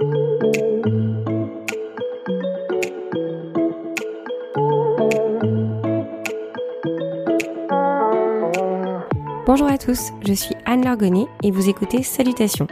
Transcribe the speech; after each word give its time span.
Bonjour 0.00 0.10
à 9.66 9.76
tous, 9.76 10.12
je 10.24 10.32
suis 10.32 10.54
Anne 10.66 10.84
Largonnet 10.84 11.26
et 11.42 11.50
vous 11.50 11.68
écoutez 11.68 12.04
Salutations. 12.04 12.68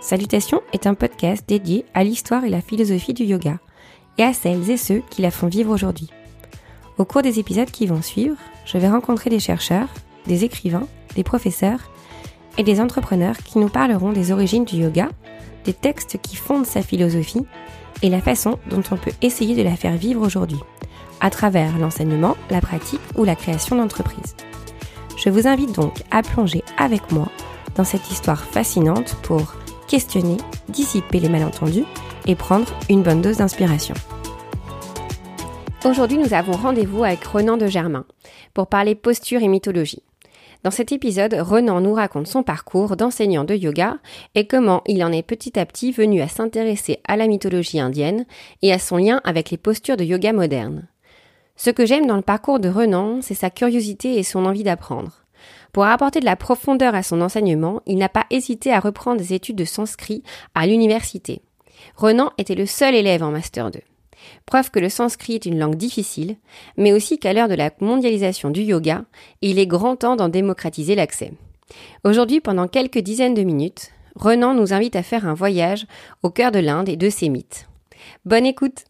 Salutations 0.00 0.60
est 0.72 0.86
un 0.86 0.94
podcast 0.94 1.42
dédié 1.48 1.86
à 1.92 2.04
l'histoire 2.04 2.44
et 2.44 2.50
la 2.50 2.60
philosophie 2.60 3.14
du 3.14 3.24
yoga 3.24 3.58
et 4.18 4.22
à 4.22 4.32
celles 4.32 4.70
et 4.70 4.76
ceux 4.76 5.02
qui 5.10 5.22
la 5.22 5.32
font 5.32 5.48
vivre 5.48 5.72
aujourd'hui. 5.72 6.10
Au 6.98 7.04
cours 7.04 7.22
des 7.22 7.40
épisodes 7.40 7.72
qui 7.72 7.86
vont 7.86 8.02
suivre, 8.02 8.36
je 8.64 8.78
vais 8.78 8.88
rencontrer 8.88 9.28
des 9.28 9.40
chercheurs, 9.40 9.88
des 10.28 10.44
écrivains, 10.44 10.86
des 11.16 11.24
professeurs 11.24 11.80
et 12.58 12.62
des 12.62 12.80
entrepreneurs 12.80 13.38
qui 13.38 13.58
nous 13.58 13.68
parleront 13.68 14.12
des 14.12 14.30
origines 14.30 14.64
du 14.64 14.76
yoga, 14.76 15.08
des 15.64 15.72
textes 15.72 16.18
qui 16.22 16.36
fondent 16.36 16.66
sa 16.66 16.82
philosophie 16.82 17.46
et 18.02 18.10
la 18.10 18.20
façon 18.20 18.58
dont 18.68 18.82
on 18.90 18.96
peut 18.96 19.12
essayer 19.22 19.56
de 19.56 19.62
la 19.62 19.76
faire 19.76 19.96
vivre 19.96 20.24
aujourd'hui, 20.24 20.60
à 21.20 21.30
travers 21.30 21.78
l'enseignement, 21.78 22.36
la 22.50 22.60
pratique 22.60 23.00
ou 23.16 23.24
la 23.24 23.34
création 23.34 23.76
d'entreprises. 23.76 24.36
Je 25.16 25.30
vous 25.30 25.46
invite 25.46 25.72
donc 25.72 26.02
à 26.10 26.22
plonger 26.22 26.62
avec 26.76 27.12
moi 27.12 27.28
dans 27.76 27.84
cette 27.84 28.10
histoire 28.10 28.44
fascinante 28.44 29.16
pour 29.22 29.54
questionner, 29.88 30.36
dissiper 30.68 31.20
les 31.20 31.28
malentendus 31.28 31.84
et 32.26 32.34
prendre 32.34 32.72
une 32.88 33.02
bonne 33.02 33.22
dose 33.22 33.38
d'inspiration. 33.38 33.94
Aujourd'hui, 35.84 36.18
nous 36.18 36.32
avons 36.32 36.52
rendez-vous 36.52 37.04
avec 37.04 37.22
Renan 37.24 37.56
de 37.56 37.66
Germain 37.66 38.06
pour 38.54 38.68
parler 38.68 38.94
posture 38.94 39.42
et 39.42 39.48
mythologie. 39.48 40.02
Dans 40.64 40.70
cet 40.70 40.92
épisode, 40.92 41.34
Renan 41.34 41.82
nous 41.82 41.92
raconte 41.92 42.26
son 42.26 42.42
parcours 42.42 42.96
d'enseignant 42.96 43.44
de 43.44 43.54
yoga 43.54 43.98
et 44.34 44.46
comment 44.46 44.82
il 44.86 45.04
en 45.04 45.12
est 45.12 45.22
petit 45.22 45.58
à 45.58 45.66
petit 45.66 45.92
venu 45.92 46.22
à 46.22 46.28
s'intéresser 46.28 47.00
à 47.06 47.18
la 47.18 47.26
mythologie 47.26 47.80
indienne 47.80 48.24
et 48.62 48.72
à 48.72 48.78
son 48.78 48.96
lien 48.96 49.20
avec 49.24 49.50
les 49.50 49.58
postures 49.58 49.98
de 49.98 50.04
yoga 50.04 50.32
modernes. 50.32 50.88
Ce 51.54 51.68
que 51.68 51.84
j'aime 51.84 52.06
dans 52.06 52.16
le 52.16 52.22
parcours 52.22 52.60
de 52.60 52.70
Renan, 52.70 53.20
c'est 53.20 53.34
sa 53.34 53.50
curiosité 53.50 54.18
et 54.18 54.22
son 54.22 54.46
envie 54.46 54.62
d'apprendre. 54.62 55.26
Pour 55.74 55.84
apporter 55.84 56.20
de 56.20 56.24
la 56.24 56.34
profondeur 56.34 56.94
à 56.94 57.02
son 57.02 57.20
enseignement, 57.20 57.82
il 57.84 57.98
n'a 57.98 58.08
pas 58.08 58.24
hésité 58.30 58.72
à 58.72 58.80
reprendre 58.80 59.20
des 59.20 59.34
études 59.34 59.56
de 59.56 59.66
sanskrit 59.66 60.22
à 60.54 60.66
l'université. 60.66 61.42
Renan 61.94 62.30
était 62.38 62.54
le 62.54 62.64
seul 62.64 62.94
élève 62.94 63.22
en 63.22 63.32
Master 63.32 63.70
2. 63.70 63.80
Preuve 64.46 64.70
que 64.70 64.78
le 64.78 64.88
sanskrit 64.88 65.34
est 65.34 65.46
une 65.46 65.58
langue 65.58 65.76
difficile, 65.76 66.36
mais 66.76 66.92
aussi 66.92 67.18
qu'à 67.18 67.32
l'heure 67.32 67.48
de 67.48 67.54
la 67.54 67.70
mondialisation 67.80 68.50
du 68.50 68.62
yoga, 68.62 69.04
il 69.42 69.58
est 69.58 69.66
grand 69.66 69.96
temps 69.96 70.16
d'en 70.16 70.28
démocratiser 70.28 70.94
l'accès. 70.94 71.32
Aujourd'hui, 72.04 72.40
pendant 72.40 72.68
quelques 72.68 72.98
dizaines 72.98 73.34
de 73.34 73.42
minutes, 73.42 73.90
Renan 74.16 74.54
nous 74.54 74.72
invite 74.72 74.96
à 74.96 75.02
faire 75.02 75.26
un 75.26 75.34
voyage 75.34 75.86
au 76.22 76.30
cœur 76.30 76.52
de 76.52 76.60
l'Inde 76.60 76.88
et 76.88 76.96
de 76.96 77.10
ses 77.10 77.28
mythes. 77.28 77.68
Bonne 78.24 78.46
écoute 78.46 78.84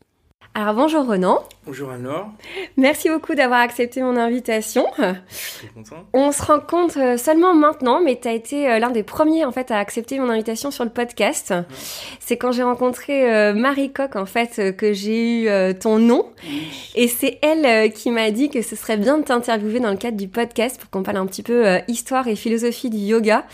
alors 0.56 0.74
bonjour 0.74 1.05
Renan. 1.05 1.42
Bonjour 1.66 1.91
Anne-Laure. 1.91 2.28
Merci 2.77 3.08
beaucoup 3.08 3.34
d'avoir 3.34 3.60
accepté 3.60 4.02
mon 4.02 4.16
invitation. 4.16 4.86
Je 4.98 5.34
suis 5.34 5.69
content. 5.69 6.06
On 6.12 6.30
se 6.30 6.42
rencontre 6.42 6.98
euh, 7.00 7.16
seulement 7.16 7.55
maintenant, 7.55 8.00
mais 8.00 8.20
tu 8.20 8.28
as 8.28 8.34
été 8.34 8.70
euh, 8.70 8.78
l'un 8.78 8.91
des 8.91 9.02
premiers 9.02 9.44
en 9.44 9.50
fait 9.50 9.70
à 9.70 9.78
accepter 9.78 10.19
mon 10.19 10.28
invitation 10.28 10.70
sur 10.70 10.84
le 10.84 10.91
podcast. 10.91 11.55
C'est 12.20 12.36
quand 12.36 12.52
j'ai 12.52 12.62
rencontré 12.62 13.34
euh, 13.34 13.55
Marie 13.55 13.92
Coq 13.92 14.14
en 14.14 14.27
fait 14.27 14.77
que 14.77 14.92
j'ai 14.92 15.44
eu 15.44 15.75
ton 15.75 15.98
nom 15.98 16.27
et 16.94 17.08
c'est 17.08 17.38
elle 17.42 17.92
qui 17.92 18.10
m'a 18.10 18.30
dit 18.30 18.50
que 18.50 18.62
ce 18.62 18.77
serait 18.77 18.97
bien 18.97 19.19
de 19.19 19.25
t'interviewer 19.25 19.80
dans 19.80 19.91
le 19.91 19.97
cadre 19.97 20.16
du 20.16 20.28
podcast 20.28 20.78
pour 20.78 20.91
qu'on 20.91 21.02
parle 21.02 21.16
un 21.16 21.27
petit 21.27 21.42
peu 21.42 21.64
histoire 21.88 22.28
et 22.28 22.36
philosophie 22.36 22.91
du 22.91 22.98
yoga. 22.98 23.44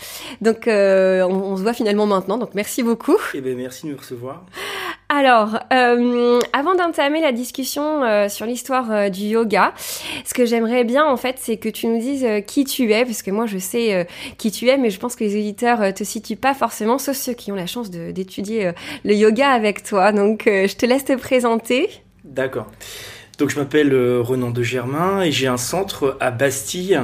Donc 0.41 0.67
on, 0.67 1.57
se 1.57 1.61
voit 1.61 1.73
finalement 1.73 2.05
maintenant. 2.05 2.37
Donc 2.37 2.53
merci 2.53 2.83
beaucoup. 2.83 3.17
Eh 3.33 3.41
ben 3.41 3.57
merci 3.57 3.87
de 3.87 3.93
me 3.93 3.97
recevoir. 3.97 4.45
Alors, 5.21 5.59
avant 5.69 6.73
d'un 6.73 6.87
entamer 6.87 7.21
la 7.21 7.31
discussion 7.31 8.03
euh, 8.03 8.27
sur 8.27 8.47
l'histoire 8.47 8.91
euh, 8.91 9.09
du 9.09 9.21
yoga, 9.21 9.71
ce 10.25 10.33
que 10.33 10.47
j'aimerais 10.47 10.83
bien 10.83 11.05
en 11.05 11.15
fait, 11.15 11.35
c'est 11.37 11.57
que 11.57 11.69
tu 11.69 11.85
nous 11.85 11.99
dises 11.99 12.25
euh, 12.25 12.41
qui 12.41 12.65
tu 12.65 12.91
es, 12.91 13.05
parce 13.05 13.21
que 13.21 13.29
moi 13.29 13.45
je 13.45 13.59
sais 13.59 14.07
qui 14.39 14.49
tu 14.51 14.67
es, 14.67 14.79
mais 14.79 14.89
je 14.89 14.97
pense 14.97 15.15
que 15.15 15.23
les 15.23 15.37
auditeurs 15.37 15.93
te 15.93 16.03
situent 16.03 16.37
pas 16.37 16.55
forcément, 16.55 16.97
sauf 16.97 17.15
ceux 17.15 17.33
qui 17.33 17.51
ont 17.51 17.55
la 17.55 17.67
chance 17.67 17.91
d'étudier 17.91 18.71
le 19.05 19.13
yoga 19.13 19.49
avec 19.49 19.83
toi. 19.83 20.11
Donc 20.11 20.45
je 20.47 20.75
te 20.75 20.87
laisse 20.87 21.05
te 21.05 21.15
présenter. 21.15 21.87
D'accord. 22.25 22.71
Donc 23.37 23.51
je 23.51 23.59
m'appelle 23.59 23.93
Renan 24.21 24.49
de 24.49 24.63
Germain 24.63 25.21
et 25.21 25.31
j'ai 25.31 25.47
un 25.47 25.57
centre 25.57 26.17
à 26.19 26.31
Bastille, 26.31 26.99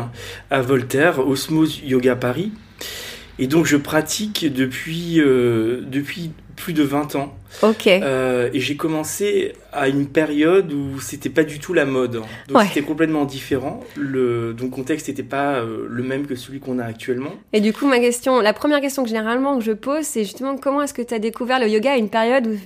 à 0.49 0.61
Voltaire, 0.61 1.19
Osmose 1.19 1.81
Yoga 1.83 2.15
Paris. 2.15 2.51
Et 3.37 3.45
donc 3.45 3.67
je 3.67 3.77
pratique 3.77 4.51
depuis, 4.51 5.17
depuis 5.17 6.31
plus 6.55 6.73
de 6.73 6.81
20 6.83 7.15
ans. 7.15 7.37
Ok. 7.63 7.87
Euh, 7.87 8.49
et 8.53 8.59
j'ai 8.59 8.75
commencé 8.75 9.53
à 9.73 9.87
une 9.87 10.07
période 10.07 10.71
où 10.73 10.99
c'était 10.99 11.29
pas 11.29 11.43
du 11.43 11.59
tout 11.59 11.73
la 11.73 11.85
mode. 11.85 12.21
Donc 12.47 12.61
c'était 12.67 12.81
complètement 12.81 13.25
différent. 13.25 13.83
Le 13.95 14.53
donc 14.53 14.71
contexte 14.71 15.07
n'était 15.07 15.23
pas 15.23 15.55
euh, 15.55 15.85
le 15.89 16.03
même 16.03 16.25
que 16.25 16.35
celui 16.35 16.59
qu'on 16.59 16.79
a 16.79 16.85
actuellement. 16.85 17.33
Et 17.53 17.61
du 17.61 17.73
coup, 17.73 17.87
ma 17.87 17.99
question, 17.99 18.41
la 18.41 18.53
première 18.53 18.81
question 18.81 19.03
que 19.03 19.09
généralement 19.09 19.57
que 19.57 19.63
je 19.63 19.71
pose, 19.71 20.03
c'est 20.03 20.23
justement 20.23 20.57
comment 20.57 20.81
est-ce 20.81 20.93
que 20.93 21.01
tu 21.01 21.13
as 21.13 21.19
découvert 21.19 21.59
le 21.59 21.67
yoga 21.67 21.93
à 21.93 21.97
une 21.97 22.09
période 22.09 22.47
où 22.47 22.57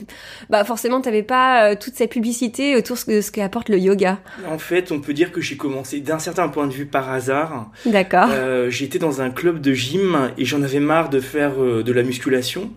bah 0.50 0.64
forcément 0.64 1.02
tu 1.02 1.10
n'avais 1.10 1.24
pas 1.24 1.72
euh, 1.72 1.76
toute 1.80 1.96
cette 1.96 2.12
publicité 2.12 2.76
autour 2.76 2.98
de 3.08 3.22
ce 3.22 3.32
qu'apporte 3.32 3.70
le 3.70 3.78
yoga? 3.78 4.20
En 4.48 4.58
fait, 4.58 4.92
on 4.92 5.00
peut 5.00 5.14
dire 5.14 5.32
que 5.32 5.42
j'ai 5.42 5.58
commencé 5.58 6.00
d'un 6.00 6.20
certain 6.20 6.48
point 6.50 6.68
de 6.68 6.74
vue 6.74 6.86
par 6.86 7.10
hasard. 7.10 7.72
D'accord. 7.86 8.30
j'étais 8.70 9.00
dans 9.00 9.22
un 9.22 9.30
club 9.30 9.60
de 9.62 9.74
gym 9.74 10.32
et 10.38 10.46
j'en 10.46 10.62
avais 10.62 10.80
marre 10.80 11.10
de 11.10 11.20
faire 11.20 11.54
de 11.58 11.92
la 11.92 12.04
musculation. 12.04 12.72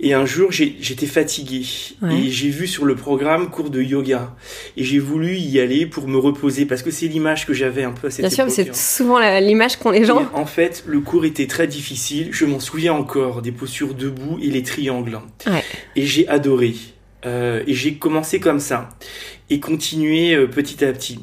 Et 0.00 0.14
un 0.14 0.26
jour, 0.26 0.50
j'étais 0.50 1.06
fatigué 1.06 1.45
et 1.52 2.30
j'ai 2.30 2.48
vu 2.48 2.66
sur 2.66 2.84
le 2.84 2.94
programme 2.94 3.50
cours 3.50 3.70
de 3.70 3.82
yoga. 3.82 4.34
Et 4.76 4.84
j'ai 4.84 4.98
voulu 4.98 5.36
y 5.36 5.60
aller 5.60 5.86
pour 5.86 6.08
me 6.08 6.18
reposer 6.18 6.66
parce 6.66 6.82
que 6.82 6.90
c'est 6.90 7.06
l'image 7.06 7.46
que 7.46 7.54
j'avais 7.54 7.84
un 7.84 7.92
peu 7.92 8.08
à 8.08 8.10
cette 8.10 8.26
Bien 8.26 8.30
sûr, 8.30 8.50
c'est 8.50 8.74
souvent 8.74 9.18
l'image 9.40 9.76
qu'ont 9.76 9.90
les 9.90 10.04
gens. 10.04 10.28
en 10.34 10.46
fait, 10.46 10.84
le 10.86 11.00
cours 11.00 11.24
était 11.24 11.46
très 11.46 11.66
difficile. 11.66 12.28
Je 12.32 12.44
m'en 12.44 12.60
souviens 12.60 12.94
encore 12.94 13.42
des 13.42 13.52
postures 13.52 13.94
debout 13.94 14.38
et 14.42 14.48
les 14.48 14.62
triangles. 14.62 15.20
Et 15.94 16.06
j'ai 16.06 16.28
adoré. 16.28 16.74
Euh, 17.24 17.62
et 17.66 17.74
j'ai 17.74 17.94
commencé 17.94 18.38
comme 18.38 18.60
ça 18.60 18.90
et 19.50 19.58
continué 19.58 20.34
euh, 20.34 20.46
petit 20.46 20.84
à 20.84 20.92
petit. 20.92 21.18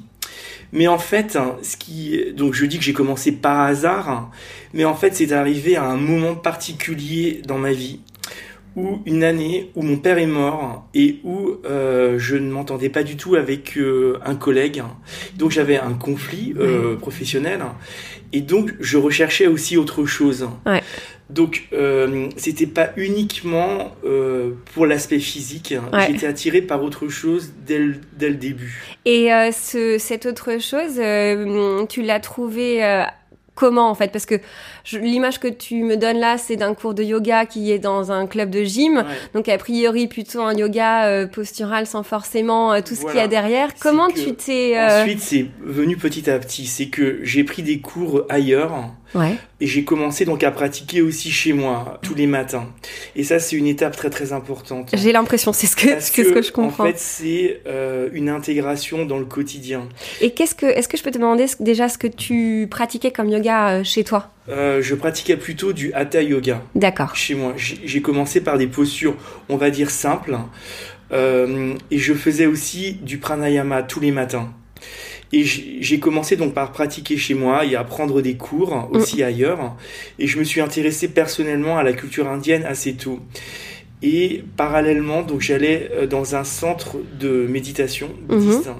Mais 0.73 0.87
en 0.87 0.97
fait, 0.97 1.35
hein, 1.35 1.55
ce 1.61 1.77
qui, 1.77 2.19
donc 2.35 2.55
je 2.55 2.65
dis 2.65 2.79
que 2.79 2.83
j'ai 2.83 2.93
commencé 2.93 3.31
par 3.31 3.61
hasard, 3.61 4.09
hein, 4.09 4.31
mais 4.73 4.85
en 4.85 4.95
fait 4.95 5.15
c'est 5.15 5.31
arrivé 5.31 5.75
à 5.75 5.83
un 5.83 5.97
moment 5.97 6.33
particulier 6.33 7.41
dans 7.45 7.59
ma 7.59 7.71
vie 7.71 7.99
où 8.75 8.99
une 9.05 9.23
année 9.23 9.71
où 9.75 9.81
mon 9.81 9.97
père 9.97 10.17
est 10.17 10.25
mort 10.25 10.87
et 10.93 11.19
où 11.23 11.57
euh, 11.65 12.17
je 12.17 12.35
ne 12.35 12.49
m'entendais 12.49 12.89
pas 12.89 13.03
du 13.03 13.17
tout 13.17 13.35
avec 13.35 13.77
euh, 13.77 14.17
un 14.25 14.35
collègue. 14.35 14.83
Donc 15.37 15.51
j'avais 15.51 15.77
un 15.77 15.93
conflit 15.93 16.53
euh, 16.57 16.95
professionnel 16.95 17.61
et 18.31 18.41
donc 18.41 18.73
je 18.79 18.97
recherchais 18.97 19.47
aussi 19.47 19.77
autre 19.77 20.05
chose. 20.05 20.49
Ouais. 20.65 20.81
Donc 21.29 21.69
c'était 22.35 22.67
pas 22.67 22.89
uniquement 22.95 23.95
pour 24.73 24.85
l'aspect 24.85 25.19
physique. 25.19 25.73
J'étais 26.07 26.27
attirée 26.27 26.61
par 26.61 26.83
autre 26.83 27.07
chose 27.07 27.53
dès 27.65 27.79
le, 27.79 27.95
dès 28.17 28.29
le 28.29 28.35
début. 28.35 28.97
Et 29.05 29.29
ce, 29.51 29.97
cette 29.97 30.25
autre 30.27 30.59
chose, 30.59 30.99
tu 31.89 32.01
l'as 32.03 32.19
trouvé 32.19 33.05
comment 33.55 33.89
en 33.89 33.95
fait? 33.95 34.11
Parce 34.11 34.25
que 34.25 34.35
l'image 34.91 35.39
que 35.39 35.47
tu 35.47 35.83
me 35.83 35.95
donnes 35.95 36.19
là, 36.19 36.37
c'est 36.37 36.55
d'un 36.55 36.73
cours 36.73 36.93
de 36.93 37.03
yoga 37.03 37.45
qui 37.45 37.71
est 37.71 37.79
dans 37.79 38.11
un 38.11 38.27
club 38.27 38.49
de 38.49 38.63
gym. 38.63 39.05
Donc, 39.33 39.47
a 39.47 39.57
priori, 39.57 40.07
plutôt 40.07 40.41
un 40.41 40.53
yoga 40.53 41.07
euh, 41.07 41.27
postural 41.27 41.87
sans 41.87 42.03
forcément 42.03 42.73
euh, 42.73 42.81
tout 42.85 42.95
ce 42.95 43.05
qu'il 43.05 43.15
y 43.15 43.19
a 43.19 43.27
derrière. 43.27 43.69
Comment 43.79 44.09
tu 44.09 44.33
t'es... 44.35 44.77
Euh, 44.77 45.01
Ensuite, 45.01 45.21
c'est 45.21 45.45
venu 45.61 45.95
petit 45.95 46.29
à 46.29 46.37
petit. 46.37 46.65
C'est 46.65 46.87
que 46.87 47.19
j'ai 47.23 47.43
pris 47.43 47.63
des 47.63 47.79
cours 47.79 48.23
ailleurs. 48.29 48.71
Ouais. 49.15 49.35
Et 49.61 49.67
j'ai 49.67 49.83
commencé 49.83 50.25
donc 50.25 50.43
à 50.43 50.49
pratiquer 50.49 51.03
aussi 51.03 51.29
chez 51.29 51.53
moi 51.53 51.99
tous 52.01 52.15
les 52.15 52.25
matins. 52.25 52.67
Et 53.15 53.23
ça, 53.23 53.37
c'est 53.37 53.55
une 53.55 53.67
étape 53.67 53.95
très 53.95 54.09
très 54.09 54.33
importante. 54.33 54.89
J'ai 54.91 55.11
l'impression, 55.11 55.53
c'est 55.53 55.67
ce 55.67 55.75
que, 55.75 55.99
ce 55.99 56.11
que, 56.11 56.41
je 56.41 56.51
comprends. 56.51 56.83
En 56.83 56.87
fait, 56.87 56.97
c'est 56.97 57.61
une 58.11 58.27
intégration 58.27 59.05
dans 59.05 59.19
le 59.19 59.25
quotidien. 59.25 59.87
Et 60.19 60.31
qu'est-ce 60.31 60.55
que, 60.55 60.65
est-ce 60.65 60.87
que 60.87 60.97
je 60.97 61.03
peux 61.03 61.11
te 61.11 61.19
demander 61.19 61.45
déjà 61.59 61.89
ce 61.89 61.99
que 61.99 62.07
tu 62.07 62.67
pratiquais 62.69 63.11
comme 63.11 63.29
yoga 63.29 63.83
chez 63.83 64.03
toi? 64.03 64.33
Euh, 64.49 64.72
je 64.81 64.95
pratiquais 64.95 65.37
plutôt 65.37 65.73
du 65.73 65.93
hatha 65.93 66.21
yoga. 66.21 66.63
D'accord. 66.75 67.15
Chez 67.15 67.35
moi, 67.35 67.53
j'ai 67.57 68.01
commencé 68.01 68.41
par 68.41 68.57
des 68.57 68.67
postures, 68.67 69.15
on 69.49 69.57
va 69.57 69.69
dire 69.69 69.89
simples, 69.89 70.37
euh, 71.11 71.73
et 71.91 71.97
je 71.97 72.13
faisais 72.13 72.45
aussi 72.45 72.93
du 72.93 73.17
pranayama 73.17 73.83
tous 73.83 73.99
les 73.99 74.11
matins. 74.11 74.53
Et 75.31 75.43
j'ai 75.43 75.99
commencé 75.99 76.35
donc 76.35 76.53
par 76.53 76.71
pratiquer 76.71 77.17
chez 77.17 77.33
moi 77.33 77.65
et 77.65 77.75
à 77.75 77.83
prendre 77.83 78.21
des 78.21 78.35
cours 78.35 78.75
mm. 78.75 78.95
aussi 78.95 79.23
ailleurs. 79.23 79.75
Et 80.19 80.27
je 80.27 80.37
me 80.37 80.43
suis 80.43 80.61
intéressé 80.61 81.07
personnellement 81.07 81.77
à 81.77 81.83
la 81.83 81.93
culture 81.93 82.29
indienne 82.29 82.63
assez 82.65 82.93
tôt. 82.93 83.19
Et 84.03 84.43
parallèlement, 84.57 85.23
donc 85.23 85.41
j'allais 85.41 85.89
euh, 85.93 86.05
dans 86.05 86.35
un 86.35 86.43
centre 86.43 86.97
de 87.19 87.47
méditation 87.49 88.09
mm-hmm. 88.29 88.75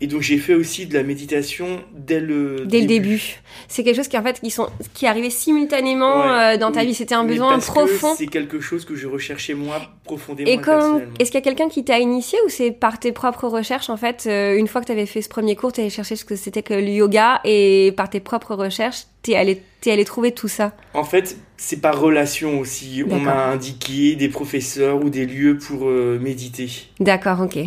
Et 0.00 0.06
donc 0.06 0.22
j'ai 0.22 0.38
fait 0.38 0.54
aussi 0.54 0.86
de 0.86 0.94
la 0.94 1.02
méditation 1.02 1.80
dès 1.92 2.20
le 2.20 2.64
dès 2.64 2.80
début. 2.80 2.80
le 2.80 2.86
début. 2.86 3.40
C'est 3.68 3.84
quelque 3.84 3.96
chose 3.96 4.08
qui 4.08 4.16
en 4.16 4.22
fait 4.22 4.40
qui 4.40 4.50
sont 4.50 4.68
qui 4.94 5.06
arrivait 5.06 5.30
simultanément 5.30 6.22
euh, 6.22 6.56
dans 6.56 6.72
ta 6.72 6.84
vie. 6.84 6.94
C'était 6.94 7.14
un 7.14 7.24
besoin 7.24 7.58
profond. 7.58 8.14
C'est 8.16 8.26
quelque 8.26 8.60
chose 8.60 8.84
que 8.84 8.96
je 8.96 9.06
recherchais 9.06 9.54
moi 9.54 9.80
profondément. 10.04 10.50
Et 10.50 10.58
comme 10.58 11.02
est-ce 11.18 11.30
qu'il 11.30 11.38
y 11.38 11.42
a 11.42 11.44
quelqu'un 11.44 11.68
qui 11.68 11.84
t'a 11.84 11.98
initié 11.98 12.38
ou 12.46 12.48
c'est 12.48 12.70
par 12.70 12.98
tes 12.98 13.12
propres 13.12 13.46
recherches 13.46 13.90
en 13.90 13.96
fait 13.96 14.24
euh, 14.26 14.56
une 14.56 14.68
fois 14.68 14.80
que 14.80 14.86
tu 14.86 14.92
avais 14.92 15.06
fait 15.06 15.22
ce 15.22 15.28
premier 15.28 15.54
cours, 15.54 15.72
tu 15.72 15.80
allé 15.80 15.90
chercher 15.90 16.16
ce 16.16 16.24
que 16.24 16.36
c'était 16.36 16.62
que 16.62 16.74
le 16.74 16.88
yoga 16.88 17.40
et 17.44 17.92
par 17.96 18.08
tes 18.08 18.20
propres 18.20 18.54
recherches, 18.54 19.02
t'es 19.22 19.36
allé 19.36 19.62
t'es 19.80 19.92
allé 19.92 20.04
trouver 20.04 20.32
tout 20.32 20.48
ça? 20.48 20.72
En 20.94 21.04
fait, 21.04 21.36
c'est 21.56 21.80
par 21.80 21.98
relation 22.00 22.60
aussi. 22.60 23.02
On 23.08 23.18
m'a 23.18 23.46
indiqué 23.46 24.14
des 24.16 24.28
professeurs 24.28 25.02
ou 25.02 25.10
des 25.10 25.26
lieux 25.26 25.58
pour 25.58 25.88
euh, 25.88 26.18
méditer. 26.20 26.70
D'accord, 27.00 27.40
ok. 27.40 27.58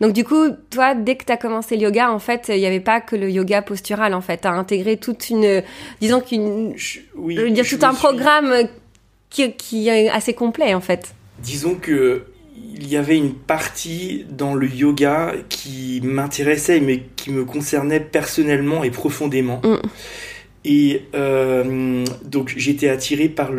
Donc 0.00 0.12
du 0.12 0.24
coup, 0.24 0.50
toi, 0.70 0.94
dès 0.94 1.16
que 1.16 1.24
tu 1.24 1.32
as 1.32 1.36
commencé 1.36 1.76
le 1.76 1.82
yoga, 1.82 2.10
en 2.10 2.18
fait, 2.18 2.46
il 2.48 2.58
n'y 2.58 2.66
avait 2.66 2.80
pas 2.80 3.00
que 3.00 3.16
le 3.16 3.30
yoga 3.30 3.62
postural, 3.62 4.14
en 4.14 4.20
fait. 4.20 4.42
Tu 4.42 4.48
as 4.48 4.52
intégré 4.52 4.96
toute 4.96 5.30
une... 5.30 5.62
Disons 6.00 6.20
qu'une... 6.20 6.74
Oui, 7.16 7.36
je 7.36 7.42
veux 7.42 7.50
dire, 7.50 7.66
tout 7.66 7.84
un 7.84 7.94
programme 7.94 8.54
qui, 9.30 9.52
qui, 9.52 9.88
est 9.88 10.08
assez 10.08 10.34
complet, 10.34 10.74
en 10.74 10.80
fait. 10.80 11.14
Disons 11.40 11.74
que 11.74 12.24
il 12.80 12.88
y 12.88 12.96
avait 12.96 13.16
une 13.16 13.34
partie 13.34 14.24
dans 14.30 14.54
le 14.54 14.68
yoga 14.68 15.34
qui 15.48 16.00
m'intéressait, 16.02 16.80
mais 16.80 17.02
qui 17.16 17.30
me 17.30 17.44
concernait 17.44 18.00
personnellement 18.00 18.84
et 18.84 18.90
profondément. 18.90 19.60
Mm. 19.64 19.76
Et 20.70 21.04
euh, 21.14 22.04
donc 22.24 22.52
j'étais 22.56 22.90
attiré 22.90 23.30
par 23.30 23.50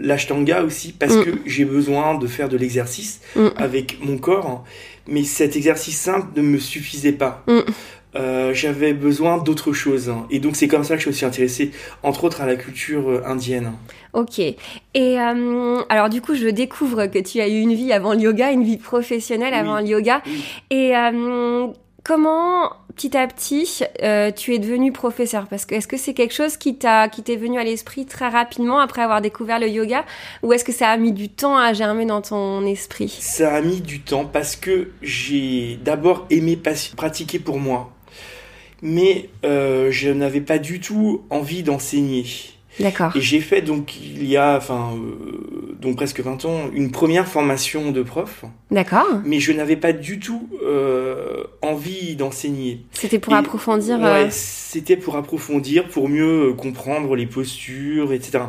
l'ashtanga 0.00 0.62
aussi 0.62 0.92
parce 0.92 1.16
mm. 1.16 1.24
que 1.24 1.30
j'ai 1.46 1.64
besoin 1.64 2.16
de 2.16 2.28
faire 2.28 2.48
de 2.48 2.56
l'exercice 2.56 3.20
mm. 3.34 3.48
avec 3.56 3.98
mon 4.00 4.18
corps 4.18 4.64
mais 5.06 5.24
cet 5.24 5.56
exercice 5.56 5.98
simple 5.98 6.28
ne 6.36 6.42
me 6.42 6.58
suffisait 6.58 7.12
pas. 7.12 7.42
Mm. 7.46 7.60
Euh, 8.16 8.54
j'avais 8.54 8.92
besoin 8.92 9.38
d'autre 9.38 9.72
chose. 9.72 10.12
Et 10.30 10.38
donc 10.38 10.54
c'est 10.54 10.68
comme 10.68 10.84
ça 10.84 10.96
que 10.96 11.02
je 11.02 11.08
me 11.08 11.12
suis 11.12 11.26
intéressée, 11.26 11.72
entre 12.04 12.24
autres, 12.24 12.40
à 12.42 12.46
la 12.46 12.54
culture 12.54 13.10
euh, 13.10 13.22
indienne. 13.26 13.72
Ok. 14.12 14.38
Et 14.38 14.56
euh, 14.94 15.80
alors 15.88 16.08
du 16.08 16.20
coup, 16.20 16.36
je 16.36 16.46
découvre 16.46 17.06
que 17.06 17.18
tu 17.18 17.40
as 17.40 17.48
eu 17.48 17.58
une 17.60 17.74
vie 17.74 17.92
avant 17.92 18.14
le 18.14 18.20
yoga, 18.20 18.52
une 18.52 18.62
vie 18.62 18.76
professionnelle 18.76 19.52
avant 19.52 19.80
le 19.80 19.86
yoga. 19.86 20.22
Et 20.70 20.92
comment 22.04 22.70
petit 22.94 23.16
à 23.16 23.26
petit, 23.26 23.80
euh, 24.02 24.30
tu 24.30 24.54
es 24.54 24.58
devenu 24.58 24.92
professeur? 24.92 25.48
Parce 25.48 25.66
que 25.66 25.74
est-ce 25.74 25.88
que 25.88 25.96
c'est 25.96 26.14
quelque 26.14 26.34
chose 26.34 26.56
qui 26.56 26.76
t'a 26.76 27.08
qui 27.08 27.22
t'est 27.22 27.36
venu 27.36 27.58
à 27.58 27.64
l'esprit 27.64 28.06
très 28.06 28.28
rapidement 28.28 28.78
après 28.78 29.02
avoir 29.02 29.20
découvert 29.20 29.58
le 29.58 29.68
yoga, 29.68 30.04
ou 30.42 30.52
est-ce 30.52 30.64
que 30.64 30.72
ça 30.72 30.90
a 30.90 30.96
mis 30.96 31.12
du 31.12 31.28
temps 31.28 31.56
à 31.56 31.72
germer 31.72 32.06
dans 32.06 32.22
ton 32.22 32.64
esprit? 32.66 33.08
Ça 33.08 33.54
a 33.54 33.60
mis 33.60 33.80
du 33.80 34.00
temps 34.00 34.26
parce 34.26 34.54
que 34.54 34.90
j'ai 35.02 35.78
d'abord 35.82 36.26
aimé 36.30 36.60
pratiquer 36.96 37.38
pour 37.38 37.58
moi, 37.58 37.90
mais 38.82 39.30
euh, 39.44 39.90
je 39.90 40.10
n'avais 40.10 40.42
pas 40.42 40.58
du 40.58 40.78
tout 40.78 41.24
envie 41.30 41.62
d'enseigner. 41.62 42.53
D'accord. 42.80 43.16
Et 43.16 43.20
j'ai 43.20 43.40
fait 43.40 43.62
donc 43.62 43.96
il 44.00 44.26
y 44.26 44.36
a 44.36 44.56
enfin 44.56 44.94
euh, 44.94 45.76
donc 45.80 45.96
presque 45.96 46.20
20 46.20 46.44
ans 46.44 46.70
une 46.72 46.90
première 46.90 47.26
formation 47.28 47.90
de 47.90 48.02
prof. 48.02 48.44
D'accord. 48.70 49.06
Mais 49.24 49.40
je 49.40 49.52
n'avais 49.52 49.76
pas 49.76 49.92
du 49.92 50.18
tout 50.18 50.48
euh, 50.62 51.44
envie 51.62 52.16
d'enseigner. 52.16 52.84
C'était 52.92 53.18
pour 53.18 53.34
approfondir. 53.34 53.98
Ouais, 53.98 54.24
euh, 54.24 54.28
c'était 54.30 54.96
pour 54.96 55.16
approfondir, 55.16 55.88
pour 55.88 56.08
mieux 56.08 56.52
comprendre 56.54 57.14
les 57.16 57.26
postures, 57.26 58.12
etc. 58.12 58.44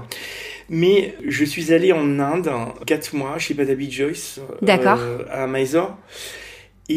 Mais 0.70 1.16
je 1.28 1.46
suis 1.46 1.72
allé 1.72 1.92
en 1.92 2.20
Inde 2.20 2.50
quatre 2.88 3.16
mois 3.16 3.38
chez 3.38 3.54
Patabi 3.54 3.92
Joyce. 3.92 4.40
D'accord. 4.62 5.00
à 5.32 5.46
Mysore 5.46 5.96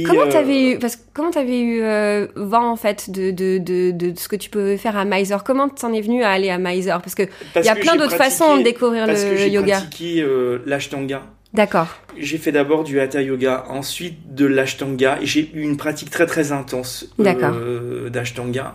comment 0.05 0.25
tu 0.25 0.32
t'avais 0.32 0.73
eu, 0.73 0.79
parce 0.79 0.96
que 0.96 1.02
comment 1.14 1.31
t'avais 1.31 1.61
eu 1.61 1.82
euh, 1.82 2.26
vent 2.37 2.70
en 2.70 2.76
fait 2.76 3.11
de, 3.11 3.31
de, 3.31 3.58
de, 3.58 3.90
de, 3.90 4.19
ce 4.19 4.29
que 4.29 4.37
tu 4.37 4.50
pouvais 4.50 4.76
faire 4.76 4.96
à 4.96 5.05
Mysore? 5.05 5.44
Comment 5.44 5.69
t'en 5.69 5.93
es 5.93 6.00
venu 6.00 6.23
à 6.23 6.31
aller 6.31 6.50
à 6.50 6.58
Mysore? 6.58 7.00
Parce 7.00 7.14
que 7.14 7.23
il 7.56 7.64
y 7.64 7.69
a 7.69 7.75
plein 7.75 7.96
d'autres 7.96 8.17
façons 8.17 8.58
de 8.58 8.62
découvrir 8.62 9.06
le, 9.06 9.14
que 9.14 9.49
yoga. 9.49 9.75
J'ai 9.75 9.81
pratiqué 9.81 10.23
euh, 10.23 10.58
l'ashtanga. 10.67 11.23
D'accord. 11.55 11.88
J'ai 12.19 12.37
fait 12.37 12.52
d'abord 12.52 12.85
du 12.85 13.00
hatha 13.00 13.23
yoga, 13.23 13.64
ensuite 13.69 14.35
de 14.35 14.44
l'ashtanga, 14.44 15.19
et 15.23 15.26
j'ai 15.26 15.50
eu 15.55 15.62
une 15.62 15.79
pratique 15.79 16.11
très 16.11 16.26
très 16.26 16.52
intense 16.52 17.08
euh, 17.20 18.11
d'ashtanga. 18.11 18.75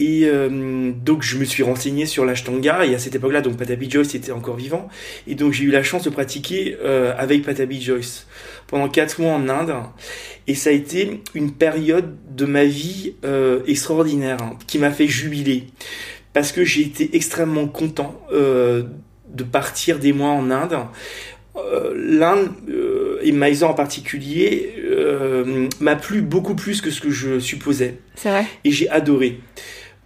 Et 0.00 0.22
euh, 0.24 0.92
donc 0.92 1.22
je 1.22 1.36
me 1.36 1.44
suis 1.44 1.62
renseigné 1.62 2.06
sur 2.06 2.24
l'ashtanga 2.24 2.86
et 2.86 2.94
à 2.94 2.98
cette 2.98 3.14
époque-là, 3.14 3.42
donc 3.42 3.58
Patabi 3.58 3.90
Joyce 3.90 4.14
était 4.14 4.32
encore 4.32 4.56
vivant. 4.56 4.88
Et 5.28 5.34
donc 5.34 5.52
j'ai 5.52 5.64
eu 5.64 5.70
la 5.70 5.82
chance 5.82 6.04
de 6.04 6.10
pratiquer 6.10 6.78
euh, 6.82 7.12
avec 7.18 7.44
Patabi 7.44 7.82
Joyce 7.82 8.26
pendant 8.66 8.88
quatre 8.88 9.20
mois 9.20 9.34
en 9.34 9.48
Inde. 9.50 9.74
Et 10.46 10.54
ça 10.54 10.70
a 10.70 10.72
été 10.72 11.20
une 11.34 11.52
période 11.52 12.16
de 12.34 12.46
ma 12.46 12.64
vie 12.64 13.12
euh, 13.26 13.60
extraordinaire 13.66 14.38
hein, 14.40 14.56
qui 14.66 14.78
m'a 14.78 14.90
fait 14.90 15.06
jubiler. 15.06 15.64
Parce 16.32 16.50
que 16.50 16.64
j'ai 16.64 16.82
été 16.82 17.10
extrêmement 17.14 17.66
content 17.66 18.22
de 18.30 19.44
partir 19.50 19.98
des 19.98 20.12
mois 20.12 20.30
en 20.30 20.52
Inde. 20.52 20.78
L'Inde 21.92 22.50
et 23.20 23.32
Mysore 23.32 23.70
en 23.70 23.74
particulier 23.74 24.76
m'a 25.80 25.96
plu 25.96 26.22
beaucoup 26.22 26.54
plus 26.54 26.80
que 26.80 26.92
ce 26.92 27.00
que 27.00 27.10
je 27.10 27.40
supposais. 27.40 27.96
C'est 28.14 28.30
vrai. 28.30 28.46
Et 28.62 28.70
j'ai 28.70 28.88
adoré. 28.90 29.40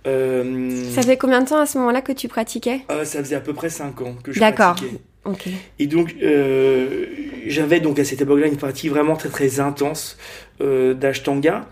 Euh, 0.07 0.91
ça 0.91 1.03
fait 1.03 1.17
combien 1.17 1.41
de 1.41 1.49
temps 1.49 1.61
à 1.61 1.67
ce 1.67 1.79
moment-là 1.79 2.03
que 2.03 2.13
tu 2.13 2.29
pratiquais 2.29 2.81
euh, 2.91 3.05
Ça 3.05 3.21
faisait 3.21 3.37
à 3.37 3.41
peu 3.41 3.55
près 3.55 3.71
5 3.71 4.01
ans 4.03 4.15
que 4.23 4.33
je 4.33 4.41
pratiquais. 4.41 4.91
D'accord. 4.91 5.41
Et 5.79 5.87
donc, 5.87 6.15
euh, 6.23 7.07
j'avais 7.47 7.81
donc 7.81 7.99
à 7.99 8.05
cette 8.05 8.21
époque-là 8.21 8.47
une 8.47 8.59
pratique 8.59 8.91
vraiment 8.91 9.17
très 9.17 9.31
très 9.31 9.61
intense 9.61 10.19
d'Ashtanga. 10.61 11.67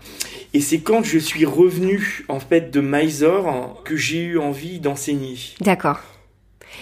Et 0.55 0.59
c'est 0.59 0.79
quand 0.79 1.03
je 1.03 1.17
suis 1.17 1.45
revenu 1.45 2.25
en 2.27 2.39
fait 2.39 2.71
de 2.71 2.81
Mysore 2.81 3.81
que 3.85 3.95
j'ai 3.95 4.23
eu 4.23 4.37
envie 4.39 4.79
d'enseigner. 4.79 5.37
D'accord. 5.61 5.99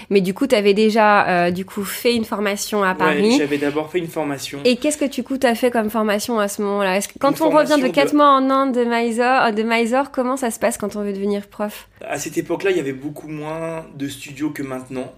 Mais 0.09 0.21
du 0.21 0.33
coup, 0.33 0.47
tu 0.47 0.55
avais 0.55 0.73
déjà 0.73 1.27
euh, 1.27 1.51
du 1.51 1.65
coup 1.65 1.83
fait 1.83 2.15
une 2.15 2.25
formation 2.25 2.83
à 2.83 2.95
Paris. 2.95 3.31
Ouais, 3.31 3.37
j'avais 3.37 3.57
d'abord 3.57 3.91
fait 3.91 3.99
une 3.99 4.07
formation. 4.07 4.59
Et 4.65 4.77
qu'est-ce 4.77 4.97
que 4.97 5.05
tu 5.05 5.23
coup 5.23 5.37
as 5.43 5.55
fait 5.55 5.71
comme 5.71 5.89
formation 5.89 6.39
à 6.39 6.47
ce 6.47 6.61
moment-là? 6.61 6.99
Quand 7.19 7.41
on 7.41 7.49
revient 7.49 7.81
de 7.81 7.87
4 7.87 8.13
mois 8.13 8.29
en 8.29 8.49
Inde 8.49 8.73
de 8.73 8.83
Mysore, 8.83 9.53
de 9.53 9.63
Mysore, 9.63 10.11
comment 10.11 10.37
ça 10.37 10.51
se 10.51 10.59
passe 10.59 10.77
quand 10.77 10.95
on 10.95 11.03
veut 11.03 11.13
devenir 11.13 11.47
prof? 11.47 11.87
À 12.07 12.17
cette 12.17 12.37
époque-là, 12.37 12.71
il 12.71 12.77
y 12.77 12.79
avait 12.79 12.93
beaucoup 12.93 13.27
moins 13.27 13.85
de 13.95 14.07
studios 14.07 14.49
que 14.49 14.63
maintenant. 14.63 15.11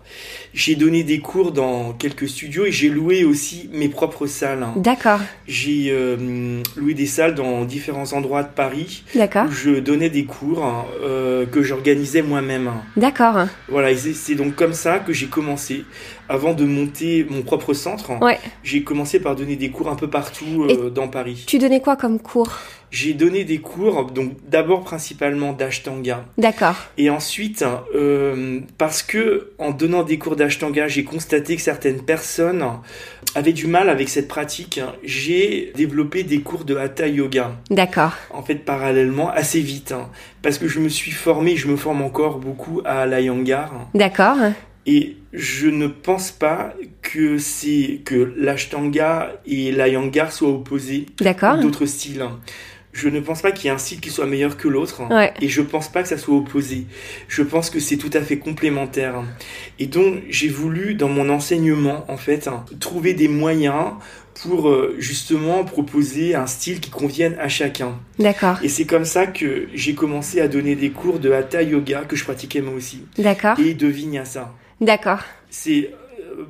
J'ai 0.53 0.75
donné 0.75 1.03
des 1.03 1.19
cours 1.19 1.51
dans 1.51 1.93
quelques 1.93 2.27
studios 2.27 2.65
et 2.65 2.71
j'ai 2.71 2.89
loué 2.89 3.23
aussi 3.23 3.69
mes 3.73 3.89
propres 3.89 4.27
salles. 4.27 4.65
D'accord. 4.75 5.19
J'ai 5.47 5.87
euh, 5.91 6.61
loué 6.75 6.93
des 6.93 7.05
salles 7.05 7.35
dans 7.35 7.63
différents 7.65 8.13
endroits 8.13 8.43
de 8.43 8.49
Paris. 8.53 9.03
D'accord. 9.15 9.45
Où 9.47 9.51
je 9.51 9.79
donnais 9.79 10.09
des 10.09 10.25
cours 10.25 10.65
euh, 11.01 11.45
que 11.45 11.61
j'organisais 11.61 12.21
moi-même. 12.21 12.71
D'accord. 12.97 13.47
Voilà, 13.69 13.95
c'est 13.95 14.35
donc 14.35 14.55
comme 14.63 14.74
ça 14.74 15.00
que 15.00 15.12
j'ai 15.12 15.27
commencé. 15.27 15.83
Avant 16.30 16.54
de 16.54 16.63
monter 16.63 17.27
mon 17.30 17.42
propre 17.42 17.74
centre, 17.74 18.12
j'ai 18.63 18.83
commencé 18.83 19.19
par 19.19 19.36
donner 19.36 19.57
des 19.57 19.71
cours 19.71 19.89
un 19.89 19.95
peu 19.95 20.10
partout 20.10 20.65
euh, 20.69 20.89
dans 20.89 21.10
Paris. 21.10 21.43
Tu 21.48 21.58
donnais 21.60 21.82
quoi 21.82 21.98
comme 21.98 22.17
cours? 22.17 22.60
J'ai 22.89 23.13
donné 23.13 23.43
des 23.43 23.58
cours, 23.58 24.05
donc 24.12 24.32
d'abord 24.48 24.86
principalement 24.86 25.51
d'Ashtanga. 25.51 26.24
D'accord. 26.38 26.75
Et 26.98 27.10
ensuite, 27.10 27.65
euh, 27.93 28.62
parce 28.77 29.03
que 29.03 29.51
en 29.58 29.72
donnant 29.72 30.03
des 30.03 30.17
cours 30.17 30.38
d'Ashtanga, 30.38 30.88
j'ai 30.88 31.03
constaté 31.03 31.58
que 31.58 31.62
certaines 31.62 32.01
personnes 32.03 32.63
avaient 33.35 33.53
du 33.53 33.67
mal 33.67 33.89
avec 33.89 34.09
cette 34.09 34.27
pratique, 34.27 34.79
j'ai 35.03 35.71
développé 35.75 36.23
des 36.23 36.41
cours 36.41 36.65
de 36.65 36.75
Hatha 36.75 37.07
Yoga. 37.07 37.55
D'accord. 37.69 38.13
En 38.31 38.43
fait, 38.43 38.55
parallèlement, 38.55 39.29
assez 39.29 39.59
vite. 39.59 39.91
Hein, 39.91 40.09
parce 40.41 40.57
que 40.57 40.67
je 40.67 40.79
me 40.79 40.89
suis 40.89 41.11
formé, 41.11 41.55
je 41.55 41.67
me 41.67 41.75
forme 41.75 42.01
encore 42.01 42.39
beaucoup 42.39 42.81
à 42.85 43.05
l'Ayangar. 43.05 43.89
D'accord. 43.93 44.37
Et 44.85 45.15
je 45.31 45.67
ne 45.67 45.87
pense 45.87 46.31
pas 46.31 46.73
que 47.01 47.37
c'est 47.37 48.01
que 48.03 48.33
l'ashtanga 48.37 49.31
et 49.45 49.71
l'ayangar 49.71 50.31
soient 50.31 50.49
opposés. 50.49 51.05
D'accord. 51.19 51.57
D'autres 51.57 51.85
styles. 51.85 52.25
Je 52.93 53.09
ne 53.09 53.19
pense 53.19 53.41
pas 53.41 53.51
qu'il 53.51 53.65
y 53.65 53.67
ait 53.67 53.75
un 53.75 53.79
style 53.79 54.00
qui 54.00 54.12
soit 54.12 54.27
meilleur 54.27 54.55
que 54.55 54.67
l'autre. 54.67 55.01
Et 55.41 55.50
je 55.50 55.62
pense 55.62 55.91
pas 55.91 56.03
que 56.03 56.09
ça 56.09 56.17
soit 56.17 56.35
opposé. 56.35 56.85
Je 57.27 57.41
pense 57.41 57.69
que 57.69 57.79
c'est 57.79 57.97
tout 57.97 58.12
à 58.13 58.21
fait 58.21 58.38
complémentaire. 58.38 59.23
Et 59.79 59.88
donc, 59.88 60.21
j'ai 60.29 60.47
voulu, 60.47 60.93
dans 60.93 61.09
mon 61.09 61.29
enseignement, 61.29 62.05
en 62.07 62.17
fait, 62.17 62.50
trouver 62.79 63.13
des 63.13 63.27
moyens 63.27 63.93
pour 64.41 64.69
euh, 64.69 64.95
justement 65.00 65.63
proposer 65.63 66.35
un 66.35 66.47
style 66.47 66.79
qui 66.79 66.89
convienne 66.89 67.35
à 67.39 67.47
chacun. 67.47 68.00
D'accord. 68.19 68.57
Et 68.63 68.67
c'est 68.67 68.85
comme 68.85 69.05
ça 69.05 69.27
que 69.27 69.67
j'ai 69.73 69.93
commencé 69.93 70.41
à 70.41 70.47
donner 70.47 70.75
des 70.75 70.89
cours 70.89 71.19
de 71.19 71.31
hatha 71.31 71.62
yoga 71.62 72.01
que 72.07 72.15
je 72.15 72.23
pratiquais 72.23 72.62
moi 72.62 72.73
aussi. 72.73 73.05
D'accord. 73.17 73.59
Et 73.59 73.73
de 73.73 73.88
vinyasa. 73.88 74.53
D'accord. 74.81 75.19
C'est 75.50 75.91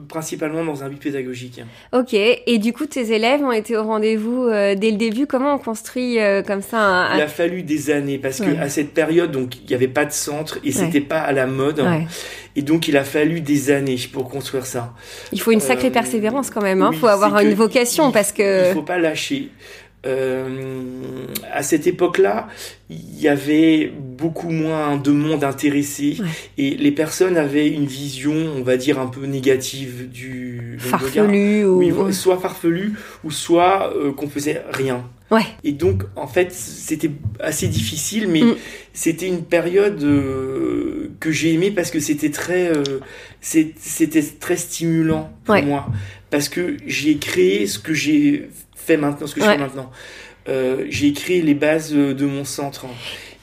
principalement 0.08 0.64
dans 0.64 0.84
un 0.84 0.90
but 0.90 1.02
pédagogique. 1.02 1.62
Ok, 1.92 2.14
et 2.14 2.58
du 2.58 2.74
coup 2.74 2.86
tes 2.86 3.14
élèves 3.14 3.42
ont 3.42 3.52
été 3.52 3.76
au 3.78 3.84
rendez-vous 3.84 4.44
euh, 4.44 4.76
dès 4.76 4.92
le 4.92 4.98
début. 4.98 5.28
Comment 5.28 5.56
on 5.56 5.58
construit 5.58 6.20
euh, 6.20 6.42
comme 6.42 6.62
ça 6.62 6.80
un, 6.80 7.18
Il 7.18 7.22
a 7.22 7.28
fallu 7.28 7.64
des 7.64 7.90
années 7.90 8.18
parce 8.18 8.40
que 8.40 8.58
à 8.60 8.70
cette 8.70 8.94
période, 8.94 9.32
donc 9.32 9.58
il 9.58 9.68
n'y 9.68 9.76
avait 9.76 9.88
pas 9.88 10.06
de 10.06 10.12
centre 10.12 10.60
et 10.64 10.72
c'était 10.72 11.02
pas 11.02 11.20
à 11.20 11.32
la 11.32 11.46
mode. 11.46 11.84
Et 12.56 12.62
donc 12.62 12.88
il 12.88 12.98
a 12.98 13.04
fallu 13.04 13.42
des 13.42 13.72
années 13.72 13.98
pour 14.12 14.30
construire 14.30 14.66
ça. 14.66 14.94
Il 15.32 15.42
faut 15.42 15.52
une 15.52 15.60
sacrée 15.60 15.90
persévérance 15.90 16.50
quand 16.52 16.62
même. 16.62 16.80
Il 16.80 16.84
hein. 16.84 16.92
faut 16.92 17.08
avoir 17.08 17.40
une 17.40 17.54
vocation 17.54 18.12
parce 18.12 18.32
que. 18.32 18.70
Il 18.70 18.74
faut 18.74 18.84
pas 18.84 19.00
lâcher. 19.00 19.50
Euh, 20.06 21.26
à 21.54 21.64
cette 21.64 21.88
époque-là, 21.88 22.50
il 22.90 23.22
y 23.22 23.30
avait 23.30 23.92
beaucoup 23.96 24.50
moins 24.50 24.98
de 24.98 25.12
monde 25.12 25.46
intéressé 25.46 26.18
et 26.58 26.72
les 26.72 26.92
personnes 26.92 27.38
avaient 27.38 27.70
une 27.70 27.86
vision, 27.86 28.34
on 28.34 28.64
va 28.64 28.76
dire, 28.76 29.00
un 29.00 29.08
peu 29.08 29.26
négative 29.26 30.10
du 30.12 30.78
farfelu 30.80 31.66
ou 31.66 32.12
soit 32.12 32.38
farfelu 32.38 32.94
ou 33.24 33.32
soit 33.32 33.94
euh, 33.96 34.12
qu'on 34.12 34.28
faisait 34.28 34.62
rien. 34.72 35.06
Ouais. 35.32 35.46
Et 35.64 35.72
donc, 35.72 36.04
en 36.18 36.28
fait, 36.28 36.52
c'était 36.52 37.10
assez 37.40 37.68
difficile, 37.68 38.28
mais 38.28 38.42
mm. 38.42 38.56
c'était 38.92 39.28
une 39.28 39.44
période 39.44 40.04
euh, 40.04 41.12
que 41.22 41.32
j'ai 41.32 41.54
aimée 41.54 41.72
parce 41.72 41.92
que 41.92 42.02
c'était 42.02 42.30
très, 42.30 42.74
c'était 43.40 44.24
très 44.40 44.58
stimulant 44.58 45.32
pour 45.46 45.64
moi 45.64 45.88
parce 46.34 46.50
que 46.50 46.78
j'ai 46.88 47.18
créé 47.18 47.68
ce 47.68 47.78
que 47.78 47.94
j'ai 47.94 48.50
fait 48.84 48.98
maintenant, 48.98 49.28
ce 49.28 49.36
que 49.36 49.42
je 49.42 49.46
fais 49.46 49.58
maintenant. 49.58 49.90
Euh, 50.50 50.86
j'ai 50.90 51.14
créé 51.14 51.42
les 51.42 51.54
bases 51.54 51.94
de 51.94 52.26
mon 52.26 52.46
centre. 52.46 52.86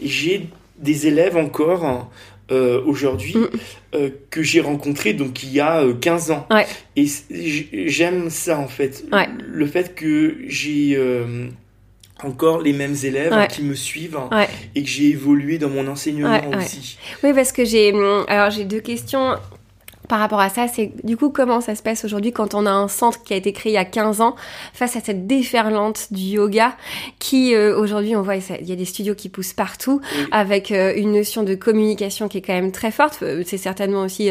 J'ai 0.03 0.49
des 0.79 1.07
élèves 1.07 1.37
encore 1.37 2.11
euh, 2.51 2.83
aujourd'hui 2.85 3.37
mm. 3.37 3.49
euh, 3.95 4.11
que 4.31 4.43
j'ai 4.43 4.61
rencontrés 4.61 5.13
donc 5.13 5.43
il 5.43 5.53
y 5.53 5.61
a 5.61 5.85
15 6.01 6.31
ans. 6.31 6.47
Et 6.97 7.07
j'aime 7.87 8.31
ça 8.31 8.59
en 8.59 8.69
fait. 8.69 9.05
Le 9.43 9.67
fait 9.67 9.95
que 9.95 10.37
j'ai 10.47 10.99
encore 12.23 12.61
les 12.61 12.75
mêmes 12.75 12.97
élèves 13.03 13.47
qui 13.49 13.63
me 13.63 13.75
suivent 13.75 14.19
et 14.75 14.83
que 14.83 14.89
j'ai 14.89 15.09
évolué 15.09 15.57
dans 15.57 15.71
mon 15.71 15.87
enseignement 15.89 16.41
aussi. 16.57 16.99
Oui, 17.25 17.33
parce 17.35 17.53
que 17.53 17.65
j'ai 17.65 17.95
alors 18.29 18.51
j'ai 18.51 18.65
deux 18.65 18.81
questions 18.81 19.37
par 20.11 20.19
rapport 20.19 20.41
à 20.41 20.49
ça, 20.49 20.67
c'est 20.67 20.91
du 21.05 21.17
coup 21.17 21.31
comment 21.31 21.61
ça 21.61 21.77
se 21.77 21.85
passe 21.85 22.05
aujourd'hui 22.05 22.33
quand 22.33 22.55
on 22.55 22.67
a 22.67 22.71
un 22.73 22.89
centre 22.89 23.23
qui 23.23 23.33
a 23.33 23.37
été 23.37 23.53
créé 23.53 23.71
il 23.71 23.77
y 23.77 23.79
a 23.79 23.85
15 23.85 24.21
ans 24.21 24.35
face 24.75 24.97
à 24.97 25.01
cette 25.01 25.29
déferlante 25.29 26.09
du 26.11 26.23
yoga 26.23 26.77
qui 27.21 27.55
euh, 27.55 27.79
aujourd'hui 27.79 28.17
on 28.17 28.23
voit 28.23 28.35
il 28.35 28.69
y 28.69 28.73
a 28.73 28.75
des 28.75 28.85
studios 28.85 29.15
qui 29.15 29.29
poussent 29.29 29.53
partout 29.53 30.01
avec 30.33 30.73
euh, 30.73 30.93
une 30.97 31.13
notion 31.13 31.45
de 31.45 31.55
communication 31.55 32.27
qui 32.27 32.39
est 32.39 32.41
quand 32.41 32.55
même 32.55 32.73
très 32.73 32.91
forte. 32.91 33.21
Euh, 33.23 33.45
c'est 33.47 33.57
certainement 33.57 34.03
aussi 34.03 34.31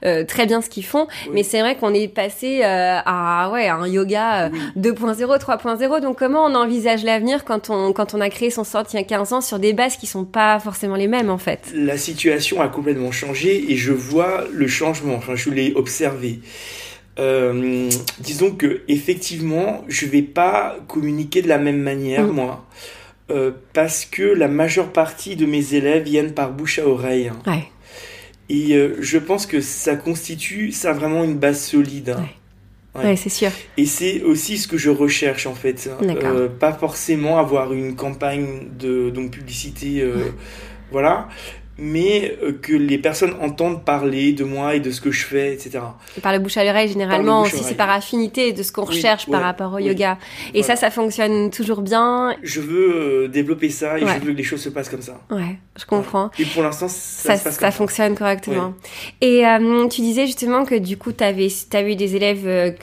très 0.00 0.46
bien 0.46 0.62
ce 0.62 0.70
qu'ils 0.70 0.86
font, 0.86 1.08
mais 1.34 1.42
c'est 1.42 1.60
vrai 1.60 1.76
qu'on 1.76 1.92
est 1.92 2.08
passé 2.08 2.62
à 2.62 3.50
ouais 3.52 3.68
un 3.68 3.86
yoga 3.86 4.48
2.0, 4.78 5.38
3.0. 5.38 6.00
Donc 6.00 6.18
comment 6.18 6.46
on 6.46 6.54
envisage 6.54 7.04
l'avenir 7.04 7.44
quand 7.44 7.68
on 7.68 7.92
quand 7.92 8.14
on 8.14 8.22
a 8.22 8.30
créé 8.30 8.50
son 8.50 8.64
centre 8.64 8.94
il 8.94 8.96
y 8.96 9.00
a 9.00 9.04
15 9.04 9.34
ans 9.34 9.40
sur 9.42 9.58
des 9.58 9.74
bases 9.74 9.98
qui 9.98 10.06
sont 10.06 10.24
pas 10.24 10.58
forcément 10.58 10.96
les 10.96 11.06
mêmes 11.06 11.28
en 11.28 11.36
fait? 11.36 11.70
La 11.74 11.98
situation 11.98 12.62
a 12.62 12.68
complètement 12.68 13.12
changé 13.12 13.70
et 13.70 13.76
je 13.76 13.92
vois 13.92 14.44
le 14.50 14.66
changement 14.66 15.17
enfin 15.18 15.34
je 15.34 15.50
l'ai 15.50 15.74
observé. 15.74 16.40
Euh, 17.18 17.90
disons 18.20 18.52
que 18.52 18.82
effectivement, 18.86 19.84
je 19.88 20.06
vais 20.06 20.22
pas 20.22 20.76
communiquer 20.86 21.42
de 21.42 21.48
la 21.48 21.58
même 21.58 21.80
manière 21.80 22.24
mm. 22.24 22.30
moi, 22.30 22.64
euh, 23.30 23.50
parce 23.72 24.04
que 24.04 24.22
la 24.22 24.48
majeure 24.48 24.92
partie 24.92 25.34
de 25.34 25.44
mes 25.44 25.74
élèves 25.74 26.04
viennent 26.04 26.32
par 26.32 26.52
bouche 26.52 26.78
à 26.78 26.86
oreille. 26.86 27.32
Et 28.50 28.74
euh, 28.74 28.96
je 29.00 29.18
pense 29.18 29.46
que 29.46 29.60
ça 29.60 29.96
constitue 29.96 30.72
ça 30.72 30.92
vraiment 30.92 31.24
une 31.24 31.36
base 31.36 31.60
solide. 31.60 32.14
Hein. 32.94 33.16
c'est 33.16 33.28
sûr. 33.28 33.50
Et 33.76 33.84
c'est 33.84 34.22
aussi 34.22 34.56
ce 34.56 34.68
que 34.68 34.78
je 34.78 34.90
recherche 34.90 35.46
en 35.46 35.54
fait. 35.54 35.90
pas 36.60 36.72
forcément 36.72 37.38
avoir 37.38 37.72
une 37.72 37.96
campagne 37.96 38.68
de 38.78 39.10
donc 39.10 39.32
publicité, 39.32 40.04
voilà, 40.90 41.28
mais 41.78 42.36
euh, 42.42 42.52
que 42.52 42.72
les 42.72 42.98
personnes 42.98 43.34
entendent 43.40 43.84
parler 43.84 44.32
de 44.32 44.44
moi 44.44 44.74
et 44.74 44.80
de 44.80 44.90
ce 44.90 45.00
que 45.00 45.12
je 45.12 45.24
fais, 45.24 45.54
etc. 45.54 45.78
Et 46.16 46.20
par 46.20 46.32
le 46.32 46.40
bouche 46.40 46.56
à 46.56 46.64
l'oreille, 46.64 46.88
généralement, 46.88 47.42
aussi 47.42 47.62
c'est 47.62 47.76
par 47.76 47.88
affinité 47.90 48.52
de 48.52 48.62
ce 48.62 48.72
qu'on 48.72 48.84
recherche 48.84 49.26
par 49.28 49.42
rapport 49.42 49.74
au 49.74 49.78
yoga. 49.78 50.18
Et 50.54 50.62
ça, 50.62 50.76
ça 50.76 50.90
fonctionne 50.90 51.50
toujours 51.50 51.82
bien. 51.82 52.34
Je 52.42 52.60
veux 52.60 53.24
euh, 53.24 53.28
développer 53.28 53.70
ça 53.70 53.98
et 53.98 54.00
je 54.00 54.06
veux 54.06 54.32
que 54.32 54.36
les 54.36 54.42
choses 54.42 54.62
se 54.62 54.68
passent 54.68 54.88
comme 54.88 55.02
ça. 55.02 55.20
Ouais, 55.30 55.58
je 55.78 55.84
comprends. 55.84 56.30
Et 56.38 56.44
pour 56.44 56.62
l'instant, 56.62 56.88
ça, 56.88 57.36
ça, 57.36 57.52
ça 57.52 57.70
fonctionne 57.70 58.16
correctement. 58.16 58.74
Et 59.20 59.46
euh, 59.46 59.86
tu 59.88 60.00
disais 60.00 60.26
justement 60.26 60.64
que 60.64 60.74
du 60.74 60.96
coup, 60.96 61.12
tu 61.12 61.22
avais, 61.22 61.48
avais 61.72 61.92
eu 61.92 61.96
des 61.96 62.16
élèves 62.16 62.74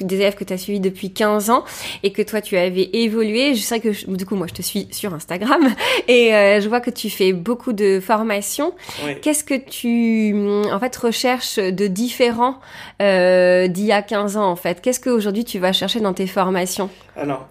des 0.00 0.16
élèves 0.16 0.34
que 0.34 0.44
tu 0.44 0.52
as 0.52 0.58
suivis 0.58 0.80
depuis 0.80 1.12
15 1.12 1.50
ans 1.50 1.64
et 2.02 2.12
que 2.12 2.22
toi 2.22 2.40
tu 2.40 2.56
avais 2.56 2.90
évolué. 2.92 3.54
Je 3.54 3.62
sais 3.62 3.80
que 3.80 4.10
du 4.10 4.26
coup 4.26 4.34
moi 4.34 4.46
je 4.46 4.54
te 4.54 4.62
suis 4.62 4.88
sur 4.90 5.14
Instagram 5.14 5.62
et 6.08 6.34
euh, 6.34 6.60
je 6.60 6.68
vois 6.68 6.80
que 6.80 6.90
tu 6.90 7.10
fais 7.10 7.32
beaucoup 7.32 7.72
de 7.72 8.00
formations. 8.00 8.74
Qu'est-ce 9.22 9.44
que 9.44 9.54
tu 9.54 10.34
en 10.72 10.78
fait 10.78 10.94
recherches 10.96 11.56
de 11.58 11.86
différent 11.86 12.60
euh, 13.02 13.68
d'il 13.68 13.84
y 13.84 13.92
a 13.92 14.02
15 14.02 14.36
ans 14.36 14.50
en 14.50 14.56
fait? 14.56 14.80
Qu'est-ce 14.80 15.00
qu'aujourd'hui 15.00 15.44
tu 15.44 15.58
vas 15.58 15.72
chercher 15.72 16.00
dans 16.00 16.14
tes 16.14 16.26
formations? 16.26 16.90
Alors 17.16 17.48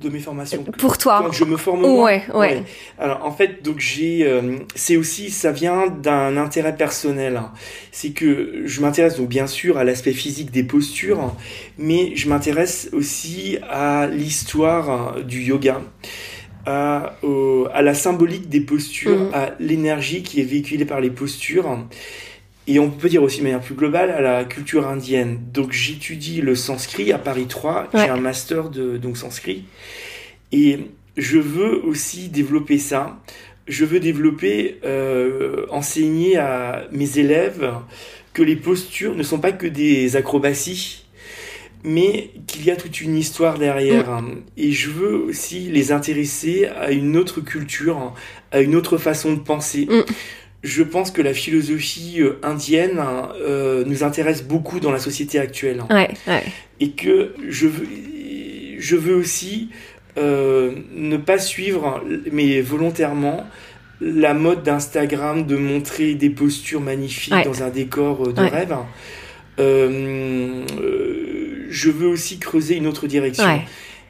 de 0.00 0.08
mes 0.08 0.18
formations. 0.18 0.62
Pour 0.64 0.98
toi. 0.98 1.20
Quand 1.22 1.32
je 1.32 1.44
me 1.44 1.56
forme. 1.56 1.84
Ouais, 1.84 2.22
ouais. 2.34 2.62
Alors 2.98 3.24
en 3.24 3.32
fait, 3.32 3.62
donc 3.62 3.78
j'ai, 3.78 4.26
euh, 4.26 4.58
c'est 4.74 4.96
aussi, 4.96 5.30
ça 5.30 5.52
vient 5.52 5.86
d'un 5.88 6.36
intérêt 6.36 6.76
personnel. 6.76 7.36
Hein. 7.36 7.52
C'est 7.92 8.10
que 8.10 8.62
je 8.64 8.80
m'intéresse 8.80 9.16
donc 9.16 9.28
bien 9.28 9.46
sûr 9.46 9.78
à 9.78 9.84
l'aspect 9.84 10.12
physique 10.12 10.50
des 10.50 10.64
postures, 10.64 11.34
mais 11.78 12.14
je 12.16 12.28
m'intéresse 12.28 12.90
aussi 12.92 13.58
à 13.68 14.06
l'histoire 14.06 15.22
du 15.22 15.42
yoga. 15.42 15.80
À, 16.66 17.16
à, 17.72 17.82
la 17.82 17.94
symbolique 17.94 18.50
des 18.50 18.60
postures, 18.60 19.18
mm. 19.18 19.34
à 19.34 19.50
l'énergie 19.58 20.22
qui 20.22 20.40
est 20.40 20.44
véhiculée 20.44 20.84
par 20.84 21.00
les 21.00 21.10
postures. 21.10 21.78
Et 22.70 22.78
on 22.78 22.88
peut 22.88 23.08
dire 23.08 23.24
aussi 23.24 23.38
de 23.38 23.42
manière 23.42 23.60
plus 23.60 23.74
globale 23.74 24.10
à 24.10 24.20
la 24.20 24.44
culture 24.44 24.86
indienne. 24.86 25.40
Donc 25.52 25.72
j'étudie 25.72 26.40
le 26.40 26.54
sanskrit 26.54 27.10
à 27.10 27.18
Paris 27.18 27.46
3, 27.48 27.88
j'ai 27.92 28.08
un 28.08 28.16
master 28.16 28.70
de 28.70 28.96
donc 28.96 29.16
sanskrit. 29.16 29.64
Et 30.52 30.78
je 31.16 31.38
veux 31.38 31.84
aussi 31.84 32.28
développer 32.28 32.78
ça. 32.78 33.18
Je 33.66 33.84
veux 33.84 33.98
développer, 33.98 34.78
euh, 34.84 35.66
enseigner 35.70 36.36
à 36.36 36.84
mes 36.92 37.18
élèves 37.18 37.72
que 38.34 38.42
les 38.44 38.54
postures 38.54 39.16
ne 39.16 39.24
sont 39.24 39.40
pas 39.40 39.50
que 39.50 39.66
des 39.66 40.14
acrobaties, 40.14 41.06
mais 41.82 42.30
qu'il 42.46 42.64
y 42.64 42.70
a 42.70 42.76
toute 42.76 43.00
une 43.00 43.16
histoire 43.16 43.58
derrière. 43.58 44.22
Mm. 44.22 44.42
Et 44.56 44.70
je 44.70 44.90
veux 44.90 45.16
aussi 45.16 45.62
les 45.62 45.90
intéresser 45.90 46.66
à 46.66 46.92
une 46.92 47.16
autre 47.16 47.40
culture, 47.40 48.14
à 48.52 48.60
une 48.60 48.76
autre 48.76 48.96
façon 48.96 49.32
de 49.32 49.40
penser. 49.40 49.88
Mm 49.90 50.04
je 50.62 50.82
pense 50.82 51.10
que 51.10 51.22
la 51.22 51.32
philosophie 51.32 52.20
euh, 52.20 52.38
indienne 52.42 52.98
hein, 52.98 53.30
euh, 53.40 53.82
nous 53.86 54.04
intéresse 54.04 54.42
beaucoup 54.42 54.78
dans 54.78 54.92
la 54.92 54.98
société 54.98 55.38
actuelle. 55.38 55.82
Ouais, 55.88 56.10
ouais. 56.26 56.42
Et 56.80 56.90
que 56.90 57.32
je 57.48 57.66
veux, 57.66 57.86
je 58.78 58.96
veux 58.96 59.14
aussi 59.14 59.70
euh, 60.18 60.72
ne 60.94 61.16
pas 61.16 61.38
suivre, 61.38 62.04
mais 62.30 62.60
volontairement, 62.60 63.46
la 64.02 64.34
mode 64.34 64.62
d'Instagram 64.62 65.46
de 65.46 65.56
montrer 65.56 66.14
des 66.14 66.30
postures 66.30 66.80
magnifiques 66.80 67.44
dans 67.44 67.62
un 67.62 67.70
décor 67.70 68.32
de 68.32 68.40
rêve. 68.40 68.74
je 69.58 70.64
veux 71.90 72.08
aussi 72.08 72.38
creuser 72.38 72.76
une 72.76 72.86
autre 72.86 73.06
direction. 73.06 73.60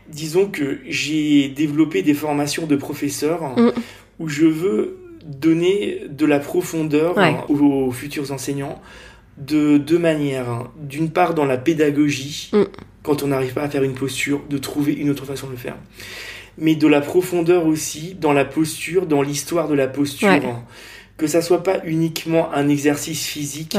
Disons 0.08 0.46
que 0.46 0.78
j'ai 0.88 1.48
développé 1.48 2.02
des 2.02 2.14
formations 2.14 2.66
de 2.66 2.74
professeurs 2.74 3.56
mm. 3.56 3.70
où 4.18 4.28
je 4.28 4.46
veux 4.46 4.99
donner 5.30 6.02
de 6.08 6.26
la 6.26 6.38
profondeur 6.38 7.16
aux, 7.48 7.90
futurs 7.90 8.32
enseignants 8.32 8.80
de 9.38 9.78
deux 9.78 9.98
manières. 9.98 10.68
D'une 10.76 11.10
part, 11.10 11.34
dans 11.34 11.44
la 11.44 11.56
pédagogie, 11.56 12.50
mm. 12.52 12.62
quand 13.02 13.22
on 13.22 13.28
n'arrive 13.28 13.54
pas 13.54 13.62
à 13.62 13.68
faire 13.68 13.82
une 13.82 13.94
posture, 13.94 14.42
de 14.48 14.58
trouver 14.58 14.92
une 14.92 15.10
autre 15.10 15.24
façon 15.24 15.46
de 15.46 15.52
le 15.52 15.58
faire. 15.58 15.76
Mais 16.58 16.74
de 16.74 16.86
la 16.86 17.00
profondeur 17.00 17.66
aussi 17.66 18.14
dans 18.14 18.32
la 18.32 18.44
posture, 18.44 19.06
dans 19.06 19.22
l'histoire 19.22 19.68
de 19.68 19.74
la 19.74 19.88
posture. 19.88 20.62
Que 21.16 21.26
ça 21.26 21.42
soit 21.42 21.62
pas 21.62 21.80
uniquement 21.84 22.50
un 22.52 22.68
exercice 22.68 23.26
physique, 23.26 23.76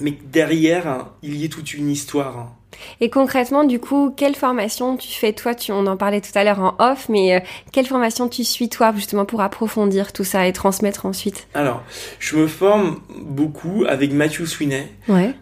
mais 0.00 0.12
que 0.12 0.22
derrière, 0.30 1.08
il 1.22 1.36
y 1.36 1.46
ait 1.46 1.48
toute 1.48 1.72
une 1.72 1.88
histoire. 1.88 2.54
Et 3.00 3.10
concrètement, 3.10 3.64
du 3.64 3.78
coup, 3.78 4.12
quelle 4.16 4.34
formation 4.34 4.96
tu 4.96 5.08
fais 5.08 5.32
toi? 5.32 5.54
Tu, 5.54 5.72
On 5.72 5.86
en 5.86 5.96
parlait 5.96 6.20
tout 6.20 6.30
à 6.34 6.44
l'heure 6.44 6.60
en 6.60 6.74
off, 6.78 7.08
mais 7.08 7.36
euh, 7.36 7.40
quelle 7.72 7.86
formation 7.86 8.28
tu 8.28 8.44
suis 8.44 8.68
toi 8.68 8.92
justement 8.94 9.24
pour 9.24 9.40
approfondir 9.40 10.12
tout 10.12 10.24
ça 10.24 10.46
et 10.46 10.52
transmettre 10.52 11.06
ensuite? 11.06 11.46
Alors, 11.54 11.82
je 12.18 12.36
me 12.36 12.46
forme 12.46 13.00
beaucoup 13.20 13.84
avec 13.88 14.12
Matthew 14.12 14.44
Sweeney, 14.46 14.88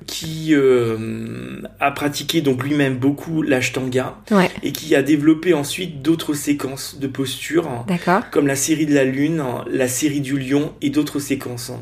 qui 0.06 0.54
euh, 0.54 1.60
a 1.80 1.90
pratiqué 1.90 2.40
donc 2.40 2.62
lui-même 2.62 2.96
beaucoup 2.96 3.42
l'ashtanga 3.42 4.16
et 4.62 4.72
qui 4.72 4.94
a 4.94 5.02
développé 5.02 5.54
ensuite 5.54 6.02
d'autres 6.02 6.34
séquences 6.34 6.98
de 6.98 7.06
postures, 7.06 7.84
comme 8.30 8.46
la 8.46 8.56
série 8.56 8.86
de 8.86 8.94
la 8.94 9.04
lune, 9.04 9.42
la 9.70 9.88
série 9.88 10.20
du 10.20 10.38
lion 10.38 10.72
et 10.82 10.90
d'autres 10.90 11.18
séquences. 11.18 11.72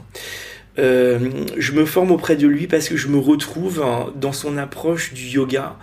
Euh, 0.78 1.18
je 1.56 1.72
me 1.72 1.84
forme 1.84 2.10
auprès 2.10 2.36
de 2.36 2.46
lui 2.46 2.66
parce 2.66 2.88
que 2.88 2.96
je 2.96 3.08
me 3.08 3.18
retrouve 3.18 3.84
dans 4.14 4.32
son 4.32 4.56
approche 4.56 5.12
du 5.12 5.24
yoga, 5.24 5.76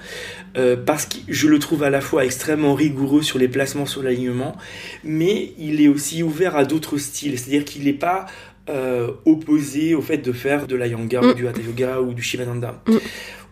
euh, 0.57 0.77
parce 0.77 1.05
que 1.05 1.17
je 1.27 1.47
le 1.47 1.59
trouve 1.59 1.83
à 1.83 1.89
la 1.89 1.99
fois 1.99 2.23
extrêmement 2.23 2.75
rigoureux 2.75 3.21
sur 3.21 3.37
les 3.37 3.49
placements 3.49 3.85
sur 3.85 4.01
l'alignement, 4.03 4.55
mais 5.03 5.51
il 5.59 5.81
est 5.81 5.89
aussi 5.89 6.23
ouvert 6.23 6.55
à 6.55 6.63
d'autres 6.63 6.97
styles, 6.97 7.37
c'est-à-dire 7.37 7.65
qu'il 7.65 7.83
n'est 7.83 7.93
pas 7.93 8.25
euh, 8.69 9.11
opposé 9.25 9.95
au 9.95 10.01
fait 10.01 10.17
de 10.17 10.31
faire 10.31 10.65
de 10.65 10.77
la 10.77 10.87
yanga 10.87 11.21
ou 11.21 11.31
mm. 11.31 11.33
du 11.33 11.47
hatha 11.47 11.61
yoga 11.61 11.99
ou 11.99 12.13
du 12.13 12.21
shivananda. 12.21 12.81
Mm. 12.87 12.95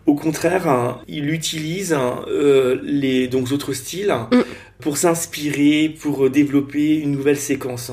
Au 0.06 0.14
contraire, 0.14 0.66
hein, 0.66 1.02
il 1.06 1.30
utilise 1.30 1.92
hein, 1.92 2.24
euh, 2.28 2.78
les 2.82 3.28
donc, 3.28 3.52
autres 3.52 3.74
styles 3.74 4.14
mm. 4.32 4.38
pour 4.80 4.96
s'inspirer, 4.96 5.94
pour 6.00 6.30
développer 6.30 6.96
une 6.96 7.12
nouvelle 7.12 7.38
séquence. 7.38 7.92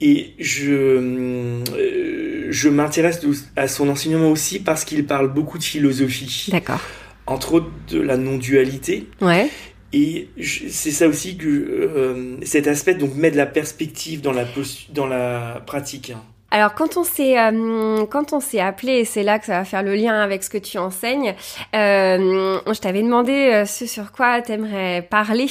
Et 0.00 0.34
je, 0.38 0.72
euh, 0.72 2.46
je 2.50 2.68
m'intéresse 2.68 3.20
à 3.56 3.68
son 3.68 3.88
enseignement 3.88 4.30
aussi 4.30 4.58
parce 4.58 4.84
qu'il 4.84 5.04
parle 5.06 5.32
beaucoup 5.32 5.58
de 5.58 5.62
philosophie. 5.64 6.48
D'accord. 6.50 6.80
Entre 7.26 7.54
autres 7.54 7.70
de 7.88 8.00
la 8.00 8.16
non-dualité. 8.16 9.06
Ouais. 9.20 9.50
Et 9.92 10.28
c'est 10.42 10.90
ça 10.90 11.08
aussi 11.08 11.36
que 11.36 11.48
euh, 11.48 12.36
cet 12.44 12.66
aspect 12.66 12.94
donc 12.94 13.14
met 13.16 13.30
de 13.30 13.36
la 13.36 13.46
perspective 13.46 14.20
dans 14.20 14.32
la, 14.32 14.46
dans 14.94 15.06
la 15.06 15.62
pratique. 15.66 16.12
Alors 16.50 16.74
quand 16.74 16.96
on 16.96 17.04
s'est 17.04 17.38
euh, 17.38 18.04
quand 18.06 18.32
on 18.32 18.40
s'est 18.40 18.60
appelé, 18.60 18.92
et 19.00 19.04
c'est 19.04 19.22
là 19.22 19.38
que 19.38 19.46
ça 19.46 19.58
va 19.58 19.64
faire 19.64 19.82
le 19.82 19.94
lien 19.94 20.20
avec 20.20 20.42
ce 20.42 20.50
que 20.50 20.58
tu 20.58 20.78
enseignes, 20.78 21.34
euh, 21.74 22.58
je 22.66 22.80
t'avais 22.80 23.02
demandé 23.02 23.32
euh, 23.32 23.64
ce 23.66 23.86
sur 23.86 24.10
quoi 24.10 24.42
t'aimerais 24.42 25.06
parler 25.08 25.46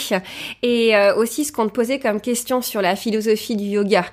et 0.61 0.95
euh, 0.95 1.15
aussi 1.15 1.45
ce 1.45 1.51
qu'on 1.51 1.67
te 1.67 1.71
posait 1.71 1.99
comme 1.99 2.21
question 2.21 2.61
sur 2.61 2.81
la 2.81 2.95
philosophie 2.95 3.55
du 3.55 3.65
yoga 3.65 4.05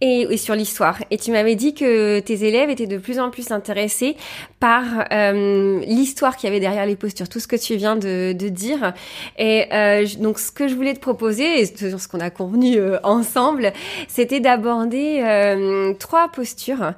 et, 0.00 0.36
sur 0.36 0.54
l'histoire. 0.54 0.98
Et 1.10 1.18
tu 1.18 1.30
m'avais 1.30 1.54
dit 1.54 1.74
que 1.74 2.20
tes 2.20 2.44
élèves 2.44 2.70
étaient 2.70 2.86
de 2.86 2.98
plus 2.98 3.20
en 3.20 3.30
plus 3.30 3.50
intéressés 3.52 4.16
par 4.58 4.82
l'histoire 5.12 6.36
qu'il 6.36 6.48
y 6.48 6.50
avait 6.50 6.60
derrière 6.60 6.86
les 6.86 6.96
postures, 6.96 7.28
tout 7.28 7.40
ce 7.40 7.46
que 7.46 7.56
tu 7.56 7.76
viens 7.76 7.96
de, 7.96 8.32
de 8.32 8.48
dire. 8.48 8.92
Et 9.38 9.66
donc 10.18 10.38
ce 10.38 10.50
que 10.50 10.68
je 10.68 10.74
voulais 10.74 10.94
te 10.94 11.00
proposer, 11.00 11.60
et 11.60 11.66
ce 11.66 12.08
qu'on 12.08 12.20
a 12.20 12.30
convenu 12.30 12.78
ensemble, 13.02 13.72
c'était 14.08 14.40
d'aborder 14.40 15.94
trois 15.98 16.29
posture, 16.30 16.92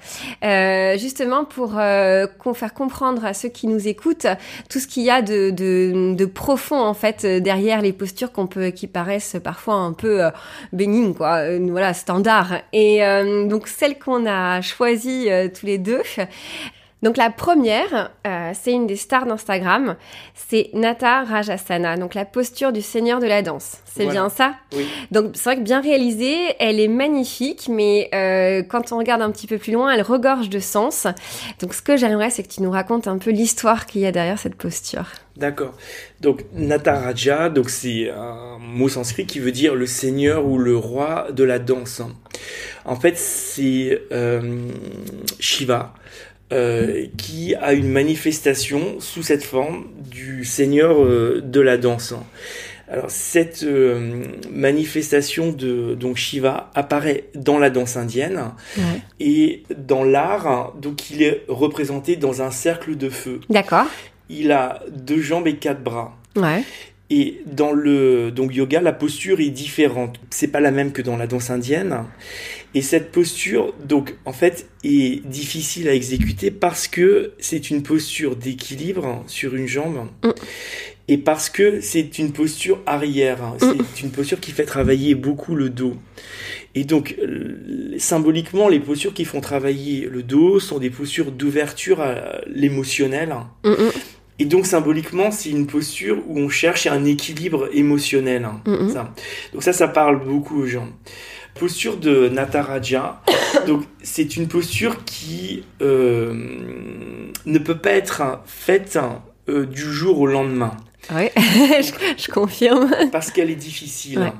euh, 0.45 0.97
justement 0.99 1.45
pour 1.45 1.79
euh, 1.79 2.27
faire 2.55 2.75
comprendre 2.75 3.25
à 3.25 3.35
ceux 3.35 3.49
qui 3.49 3.67
nous 3.67 3.89
écoutent 3.89 4.27
tout 4.69 4.79
ce 4.79 4.87
qu'il 4.87 5.03
y 5.03 5.11
a 5.11 5.23
de, 5.23 6.25
profond 6.27 6.81
en 6.81 6.95
fait 6.95 7.27
derrière 7.27 7.83
les 7.83 7.93
postures 7.93 8.33
qu'on 8.33 8.47
peut 8.47 8.71
qui 8.71 8.87
paraissent 8.87 9.37
parfois 9.43 9.75
un 9.75 9.93
peu 9.93 10.25
euh, 10.25 10.31
bénignes 10.73 11.15
quoi, 11.15 11.59
voilà 11.59 11.95
standard. 11.95 12.55
Et 12.73 13.01
donc 13.49 13.69
celle 13.69 13.99
qu'on 13.99 14.27
a 14.27 14.61
choisie 14.61 15.29
tous 15.55 15.67
les 15.67 15.79
deux. 15.79 16.03
Donc 17.03 17.17
la 17.17 17.31
première, 17.31 18.13
euh, 18.27 18.53
c'est 18.55 18.73
une 18.73 18.87
des 18.87 18.97
stars 18.97 19.27
d'Instagram, 19.27 19.97
c'est 20.35 20.71
Nata 20.73 21.25
Rajasana, 21.25 21.97
donc 21.97 22.15
la 22.15 22.25
posture 22.25 22.73
du 22.73 22.81
seigneur 22.81 23.19
de 23.19 23.27
la 23.27 23.43
danse. 23.43 23.79
C'est 23.85 24.07
bien 24.07 24.29
ça? 24.29 24.55
Oui. 24.73 24.87
Donc 25.11 25.33
c'est 25.35 25.45
vrai 25.45 25.57
que 25.57 25.63
bien 25.63 25.81
réalisée, 25.81 26.55
elle 26.61 26.79
est 26.79 26.89
magnifique, 26.89 27.69
mais 27.69 28.09
euh, 28.15 28.63
quand 28.63 28.93
on 28.93 28.99
regarde 28.99 29.21
un 29.21 29.31
petit 29.33 29.47
peu 29.47 29.59
plus 29.59 29.73
loin, 29.73 29.93
elle 29.93 30.03
regorge 30.03 30.49
de 30.49 30.61
sens. 30.61 31.07
Donc 31.61 31.75
ce 31.75 31.83
que 31.83 31.97
j'aimerais, 31.97 32.31
c'est 32.31 32.45
que 32.45 32.49
tu 32.49 32.63
nous 32.63 32.71
racontes 32.71 33.09
un 33.09 33.19
peu 33.19 33.31
l'histoire 33.31 33.87
qu'il 33.87 34.01
y 34.03 34.07
a 34.07 34.13
derrière 34.13 34.39
cette 34.39 34.55
posture. 34.55 35.07
D'accord. 35.37 35.75
Donc 36.21 36.45
Nataraja, 36.53 37.49
donc 37.49 37.69
c'est 37.69 38.11
un 38.11 38.59
mot 38.61 38.89
sanskrit 38.89 39.27
qui 39.27 39.41
veut 39.41 39.53
dire 39.53 39.75
le 39.75 39.87
seigneur 39.87 40.47
ou 40.47 40.59
le 40.59 40.77
roi 40.77 41.29
de 41.33 41.43
la 41.43 41.59
danse. 41.59 42.01
En 42.85 42.97
fait, 42.97 43.17
c'est 43.17 44.03
euh, 44.13 44.69
Shiva. 45.41 45.95
Euh, 46.53 47.07
qui 47.17 47.55
a 47.55 47.73
une 47.73 47.89
manifestation 47.89 49.01
sous 49.01 49.23
cette 49.23 49.43
forme 49.43 49.87
du 50.11 50.45
Seigneur 50.45 51.03
euh, 51.03 51.41
de 51.43 51.61
la 51.61 51.79
danse. 51.79 52.13
Alors 52.89 53.11
cette 53.11 53.63
euh, 53.63 54.23
manifestation 54.51 55.51
de 55.51 55.95
donc 55.95 56.19
Shiva 56.19 56.71
apparaît 56.75 57.25
dans 57.35 57.59
la 57.59 57.71
danse 57.71 57.97
indienne 57.97 58.51
et 59.19 59.63
dans 59.79 60.05
l'art, 60.05 60.75
donc 60.79 61.11
il 61.11 61.23
est 61.23 61.45
représenté 61.49 62.17
dans 62.17 62.43
un 62.43 62.51
cercle 62.51 62.97
de 62.97 63.09
feu. 63.09 63.41
D'accord. 63.49 63.87
Il 64.29 64.53
a 64.53 64.81
deux 64.91 65.23
jambes 65.23 65.47
et 65.47 65.57
quatre 65.57 65.83
bras. 65.83 66.19
Ouais. 66.37 66.65
Et 67.15 67.43
dans 67.45 67.73
le 67.73 68.31
donc 68.31 68.55
yoga, 68.55 68.81
la 68.81 68.95
posture 68.95 69.41
est 69.41 69.51
différente. 69.51 70.19
C'est 70.31 70.49
pas 70.49 70.61
la 70.61 70.71
même 70.71 70.93
que 70.93 71.03
dans 71.03 71.19
la 71.19 71.27
danse 71.27 71.51
indienne. 71.51 72.05
Et 72.75 72.81
cette 72.81 73.13
posture, 73.13 73.75
donc 73.85 74.15
en 74.25 74.33
fait, 74.33 74.67
est 74.83 75.23
difficile 75.27 75.91
à 75.91 75.95
exécuter 75.95 76.51
parce 76.51 76.89
que 76.89 77.35
c'est 77.39 77.69
une 77.69 77.83
posture 77.83 78.35
d'équilibre 78.35 79.23
sur 79.27 79.55
une 79.55 79.67
jambe. 79.67 80.09
Mm. 80.25 80.31
Et 81.09 81.19
parce 81.19 81.51
que 81.51 81.83
c'est 81.83 82.19
une 82.19 82.33
posture 82.33 82.81
arrière, 82.87 83.57
mm. 83.61 83.75
c'est 83.95 84.05
une 84.05 84.11
posture 84.11 84.41
qui 84.41 84.53
fait 84.53 84.65
travailler 84.65 85.15
beaucoup 85.15 85.55
le 85.55 85.69
dos. 85.69 85.97
Et 86.75 86.85
donc, 86.85 87.19
symboliquement, 87.99 88.71
les 88.71 88.81
postures 88.81 89.13
qui 89.13 89.27
font 89.27 89.43
travailler 89.43 90.09
le 90.11 90.23
dos 90.23 90.61
sont 90.61 90.79
des 90.79 90.89
postures 90.89 91.31
d'ouverture 91.31 92.01
à 92.01 92.41
l'émotionnel. 92.47 93.35
Mm, 93.65 93.75
et 94.43 94.45
donc 94.45 94.67
symboliquement, 94.67 95.31
c'est 95.31 95.51
une 95.51 95.69
posture 95.69 96.19
où 96.27 96.37
on 96.37 96.49
cherche 96.49 96.89
un 96.89 97.05
équilibre 97.05 97.69
émotionnel. 97.73 98.45
Hein, 98.45 98.61
donc 99.53 99.63
ça, 99.63 99.73
ça 99.73 99.87
parle 99.87 100.25
beaucoup 100.25 100.63
aux 100.63 100.67
gens. 100.67 100.89
Posture 101.55 101.97
de 101.97 102.29
Nataraja, 102.29 103.23
donc 103.69 103.85
c'est 104.03 104.37
une 104.37 104.49
posture 104.49 105.05
qui 105.05 105.63
euh, 105.81 106.35
ne 107.47 107.59
peut 107.61 107.79
pas 107.79 107.93
être 107.93 108.43
faite 108.45 108.99
euh, 109.49 109.65
du 109.65 109.83
jour 109.83 110.19
au 110.19 110.27
lendemain. 110.27 110.77
Oui, 111.15 111.29
je, 111.37 112.29
confirme. 112.29 112.91
Parce 113.13 113.31
qu'elle 113.31 113.51
est 113.51 113.55
difficile. 113.55 114.33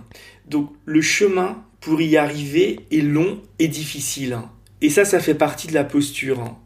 Donc 0.49 0.73
le 0.85 1.01
chemin 1.01 1.63
pour 1.81 2.01
y 2.01 2.17
arriver 2.17 2.81
est 2.91 3.03
long 3.03 3.41
et 3.61 3.69
difficile. 3.69 4.37
Et 4.81 4.91
ça, 4.91 5.05
ça 5.05 5.21
fait 5.21 5.35
partie 5.35 5.69
de 5.69 5.75
la 5.75 5.85
posture. 5.85 6.57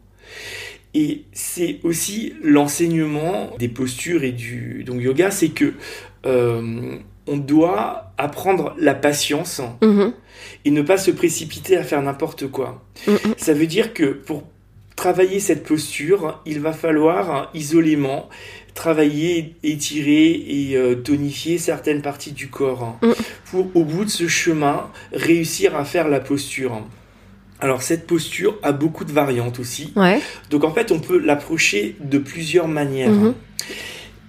Et 0.93 1.25
c'est 1.33 1.79
aussi 1.83 2.33
l'enseignement 2.41 3.51
des 3.59 3.67
postures 3.67 4.23
et 4.23 4.31
du 4.31 4.83
donc 4.85 5.01
yoga, 5.01 5.31
c'est 5.31 5.49
que 5.49 5.73
euh, 6.25 6.97
on 7.27 7.37
doit 7.37 8.11
apprendre 8.17 8.73
la 8.79 8.95
patience 8.95 9.61
mm-hmm. 9.81 10.13
et 10.65 10.71
ne 10.71 10.81
pas 10.81 10.97
se 10.97 11.11
précipiter 11.11 11.77
à 11.77 11.83
faire 11.83 12.01
n'importe 12.01 12.47
quoi. 12.47 12.83
Mm-hmm. 13.05 13.33
Ça 13.37 13.53
veut 13.53 13.67
dire 13.67 13.93
que 13.93 14.05
pour 14.05 14.43
travailler 14.95 15.39
cette 15.39 15.63
posture, 15.63 16.41
il 16.45 16.59
va 16.59 16.73
falloir 16.73 17.51
isolément 17.53 18.29
travailler, 18.77 19.55
étirer 19.63 20.29
et 20.31 20.77
euh, 20.77 20.95
tonifier 20.95 21.57
certaines 21.57 22.03
parties 22.03 22.31
du 22.31 22.47
corps 22.47 22.95
mm. 23.01 23.11
pour 23.49 23.75
au 23.75 23.83
bout 23.83 24.05
de 24.05 24.09
ce 24.09 24.27
chemin 24.27 24.89
réussir 25.11 25.75
à 25.75 25.83
faire 25.83 26.07
la 26.07 26.19
posture. 26.19 26.83
Alors 27.59 27.81
cette 27.81 28.05
posture 28.05 28.57
a 28.61 28.71
beaucoup 28.71 29.05
de 29.05 29.11
variantes 29.11 29.59
aussi. 29.59 29.93
Donc 30.49 30.63
en 30.63 30.71
fait 30.71 30.91
on 30.91 30.99
peut 30.99 31.17
l'approcher 31.17 31.95
de 31.99 32.17
plusieurs 32.17 32.67
manières. 32.67 33.11
Mhm. 33.11 33.33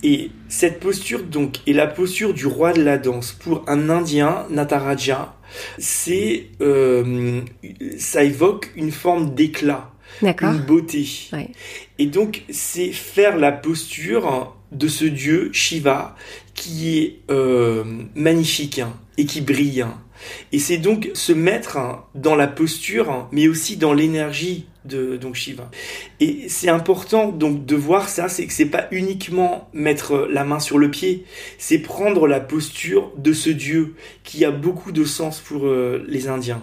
Et 0.03 0.31
cette 0.49 0.79
posture 0.81 1.25
donc 1.25 1.59
est 1.67 1.73
la 1.73 1.89
posture 1.89 2.33
du 2.33 2.47
roi 2.47 2.73
de 2.73 2.83
la 2.83 2.99
danse 2.99 3.33
pour 3.33 3.65
un 3.67 3.91
Indien 3.91 4.47
Nataraja. 4.49 5.35
C'est 5.79 6.47
euh, 6.61 7.41
ça 7.99 8.23
évoque 8.23 8.71
une 8.77 8.93
forme 8.93 9.35
d'éclat, 9.35 9.91
une 10.23 10.59
beauté. 10.67 11.07
Et 11.99 12.07
donc 12.07 12.45
c'est 12.49 12.93
faire 12.93 13.37
la 13.37 13.53
posture 13.53 14.55
de 14.71 14.89
ce 14.89 15.05
dieu 15.05 15.51
Shiva 15.53 16.15
qui 16.55 16.99
est 16.99 17.21
euh, 17.31 17.85
magnifique 18.15 18.79
hein, 18.79 18.93
et 19.17 19.25
qui 19.25 19.41
brille. 19.41 19.83
Hein. 19.83 19.99
Et 20.53 20.59
c'est 20.59 20.79
donc 20.79 21.11
se 21.15 21.33
mettre 21.33 21.79
dans 22.15 22.35
la 22.35 22.47
posture, 22.47 23.29
mais 23.33 23.49
aussi 23.49 23.77
dans 23.77 23.93
l'énergie 23.93 24.67
de 24.85 25.17
donc 25.17 25.35
Shiva. 25.35 25.71
Et 26.21 26.49
c'est 26.49 26.69
important 26.69 27.29
donc 27.29 27.67
de 27.67 27.77
voir 27.77 28.09
ça, 28.09 28.29
c'est 28.29 28.47
que 28.47 28.53
c'est 28.53 28.67
pas 28.67 28.89
uniquement 28.91 29.69
mettre 29.73 30.27
la 30.31 30.45
main 30.45 30.61
sur 30.61 30.79
le 30.79 30.91
pied, 30.91 31.25
c'est 31.59 31.79
prendre 31.79 32.27
la 32.27 32.41
posture 32.41 33.13
de 33.17 33.33
ce 33.33 33.51
dieu 33.51 33.95
qui 34.25 34.45
a 34.45 34.51
beaucoup 34.51 34.93
de 34.93 35.05
sens 35.05 35.41
pour 35.41 35.67
euh, 35.67 36.05
les 36.09 36.29
Indiens. 36.29 36.63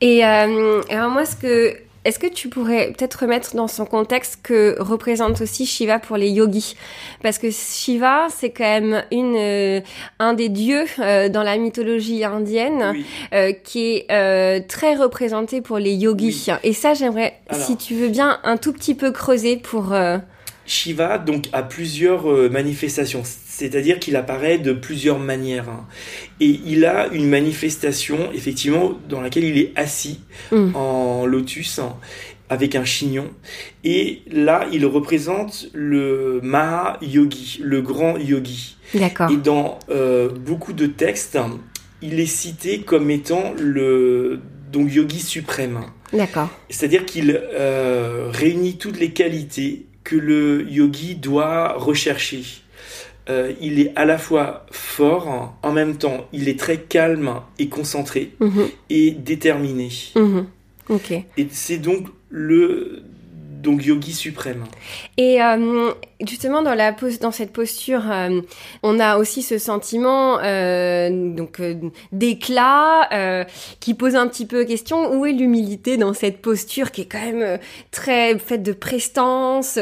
Et 0.00 0.24
euh, 0.24 0.80
alors 0.88 1.10
moi 1.10 1.24
ce 1.26 1.36
que 1.36 1.76
est-ce 2.04 2.18
que 2.18 2.26
tu 2.26 2.48
pourrais 2.48 2.92
peut-être 2.96 3.14
remettre 3.14 3.56
dans 3.56 3.66
son 3.66 3.86
contexte 3.86 4.40
que 4.42 4.76
représente 4.78 5.40
aussi 5.40 5.64
Shiva 5.64 5.98
pour 5.98 6.18
les 6.18 6.28
yogis? 6.28 6.76
Parce 7.22 7.38
que 7.38 7.48
Shiva, 7.50 8.26
c'est 8.28 8.50
quand 8.50 8.64
même 8.64 9.04
une, 9.10 9.36
euh, 9.36 9.80
un 10.18 10.34
des 10.34 10.50
dieux 10.50 10.84
euh, 10.98 11.30
dans 11.30 11.42
la 11.42 11.56
mythologie 11.56 12.22
indienne 12.24 12.94
euh, 13.32 13.52
qui 13.52 14.04
est 14.08 14.68
très 14.68 14.94
représenté 14.96 15.62
pour 15.62 15.78
les 15.78 15.94
yogis. 15.94 16.48
Et 16.62 16.74
ça, 16.74 16.92
j'aimerais, 16.92 17.40
si 17.52 17.76
tu 17.76 17.94
veux 17.94 18.08
bien, 18.08 18.38
un 18.44 18.58
tout 18.58 18.72
petit 18.72 18.94
peu 18.94 19.10
creuser 19.10 19.56
pour... 19.56 19.94
Shiva 20.66 21.18
donc 21.18 21.48
a 21.52 21.62
plusieurs 21.62 22.26
manifestations 22.50 23.22
c'est-à-dire 23.56 24.00
qu'il 24.00 24.16
apparaît 24.16 24.58
de 24.58 24.72
plusieurs 24.72 25.20
manières. 25.20 25.68
Hein. 25.68 25.86
Et 26.40 26.58
il 26.66 26.84
a 26.84 27.06
une 27.12 27.28
manifestation, 27.28 28.32
effectivement, 28.34 28.98
dans 29.08 29.20
laquelle 29.20 29.44
il 29.44 29.58
est 29.58 29.72
assis 29.76 30.18
mm. 30.50 30.74
en 30.74 31.24
lotus, 31.24 31.78
hein, 31.78 31.94
avec 32.48 32.74
un 32.74 32.84
chignon. 32.84 33.30
Et 33.84 34.22
là, 34.28 34.66
il 34.72 34.84
représente 34.86 35.68
le 35.72 36.40
Maha 36.42 36.98
Yogi, 37.00 37.60
le 37.62 37.80
grand 37.80 38.18
yogi. 38.18 38.76
D'accord. 38.92 39.30
Et 39.30 39.36
dans 39.36 39.78
euh, 39.88 40.28
beaucoup 40.30 40.72
de 40.72 40.86
textes, 40.86 41.38
il 42.02 42.18
est 42.18 42.26
cité 42.26 42.80
comme 42.80 43.08
étant 43.08 43.54
le 43.56 44.40
yogi 44.74 45.20
suprême. 45.20 45.82
D'accord. 46.12 46.50
C'est-à-dire 46.70 47.06
qu'il 47.06 47.40
euh, 47.40 48.30
réunit 48.32 48.78
toutes 48.78 48.98
les 48.98 49.12
qualités 49.12 49.86
que 50.02 50.16
le 50.16 50.68
yogi 50.68 51.14
doit 51.14 51.74
rechercher. 51.74 52.42
Euh, 53.30 53.52
il 53.60 53.80
est 53.80 53.92
à 53.96 54.04
la 54.04 54.18
fois 54.18 54.66
fort, 54.70 55.54
en 55.62 55.72
même 55.72 55.96
temps, 55.96 56.26
il 56.32 56.48
est 56.48 56.58
très 56.58 56.78
calme 56.78 57.40
et 57.58 57.68
concentré 57.68 58.32
mhm. 58.40 58.68
et 58.90 59.12
déterminé. 59.12 59.88
Mhm. 60.14 60.46
Et 61.38 61.48
c'est 61.50 61.78
donc 61.78 62.08
le 62.28 63.02
donc 63.64 63.84
yogi 63.84 64.12
suprême. 64.12 64.64
Et 65.16 65.42
euh, 65.42 65.90
justement 66.24 66.62
dans 66.62 66.74
la 66.74 66.92
pose, 66.92 67.18
dans 67.18 67.32
cette 67.32 67.52
posture, 67.52 68.02
euh, 68.08 68.40
on 68.84 69.00
a 69.00 69.16
aussi 69.16 69.42
ce 69.42 69.58
sentiment 69.58 70.38
euh, 70.38 71.08
donc 71.10 71.60
d'éclat 72.12 73.08
qui 73.80 73.94
pose 73.94 74.14
un 74.14 74.28
petit 74.28 74.46
peu 74.46 74.64
question 74.64 75.14
où 75.14 75.26
est 75.26 75.32
l'humilité 75.32 75.96
dans 75.96 76.14
cette 76.14 76.40
posture 76.40 76.92
qui 76.92 77.02
est 77.02 77.06
quand 77.06 77.20
même 77.20 77.58
très 77.90 78.38
faite 78.38 78.62
de 78.62 78.72
prestance. 78.72 79.78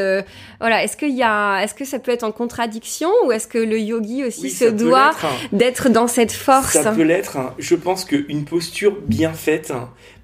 voilà, 0.60 0.84
est-ce 0.84 0.96
qu'il 0.96 1.14
y 1.14 1.22
a, 1.22 1.60
est-ce 1.62 1.74
que 1.74 1.84
ça 1.84 1.98
peut 1.98 2.12
être 2.12 2.24
en 2.24 2.32
contradiction 2.32 3.10
ou 3.26 3.32
est-ce 3.32 3.48
que 3.48 3.58
le 3.58 3.78
yogi 3.78 4.24
aussi 4.24 4.48
se 4.48 4.64
doit 4.64 5.10
d'être 5.52 5.88
dans 5.88 6.06
cette 6.06 6.32
force? 6.32 6.72
Ça 6.72 6.92
peut 6.92 7.02
l'être. 7.02 7.38
Je 7.58 7.74
pense 7.74 8.04
qu'une 8.04 8.44
posture 8.44 8.96
bien 9.06 9.32
faite 9.32 9.72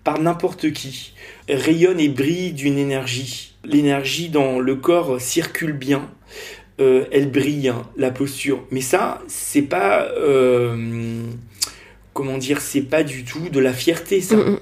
par 0.05 0.21
n'importe 0.21 0.73
qui 0.73 1.13
rayonne 1.49 2.01
et 2.01 2.09
brille 2.09 2.53
d'une 2.53 2.79
énergie. 2.79 3.55
L'énergie 3.65 4.29
dans 4.29 4.61
le 4.61 4.77
corps 4.77 5.21
circule 5.21 5.73
bien, 5.73 6.11
euh, 6.81 7.05
elle 7.11 7.31
brille, 7.31 7.69
hein, 7.69 7.83
la 7.97 8.11
posture. 8.11 8.65
Mais 8.71 8.81
ça, 8.81 9.23
c'est 9.27 9.63
pas. 9.63 10.05
Euh, 10.19 11.23
comment 12.13 12.39
dire 12.39 12.61
C'est 12.61 12.83
pas 12.83 13.03
du 13.03 13.25
tout 13.25 13.49
de 13.49 13.61
la 13.61 13.73
fierté, 13.73 14.21
ça. 14.21 14.37
Mm, 14.37 14.51
mm. 14.51 14.61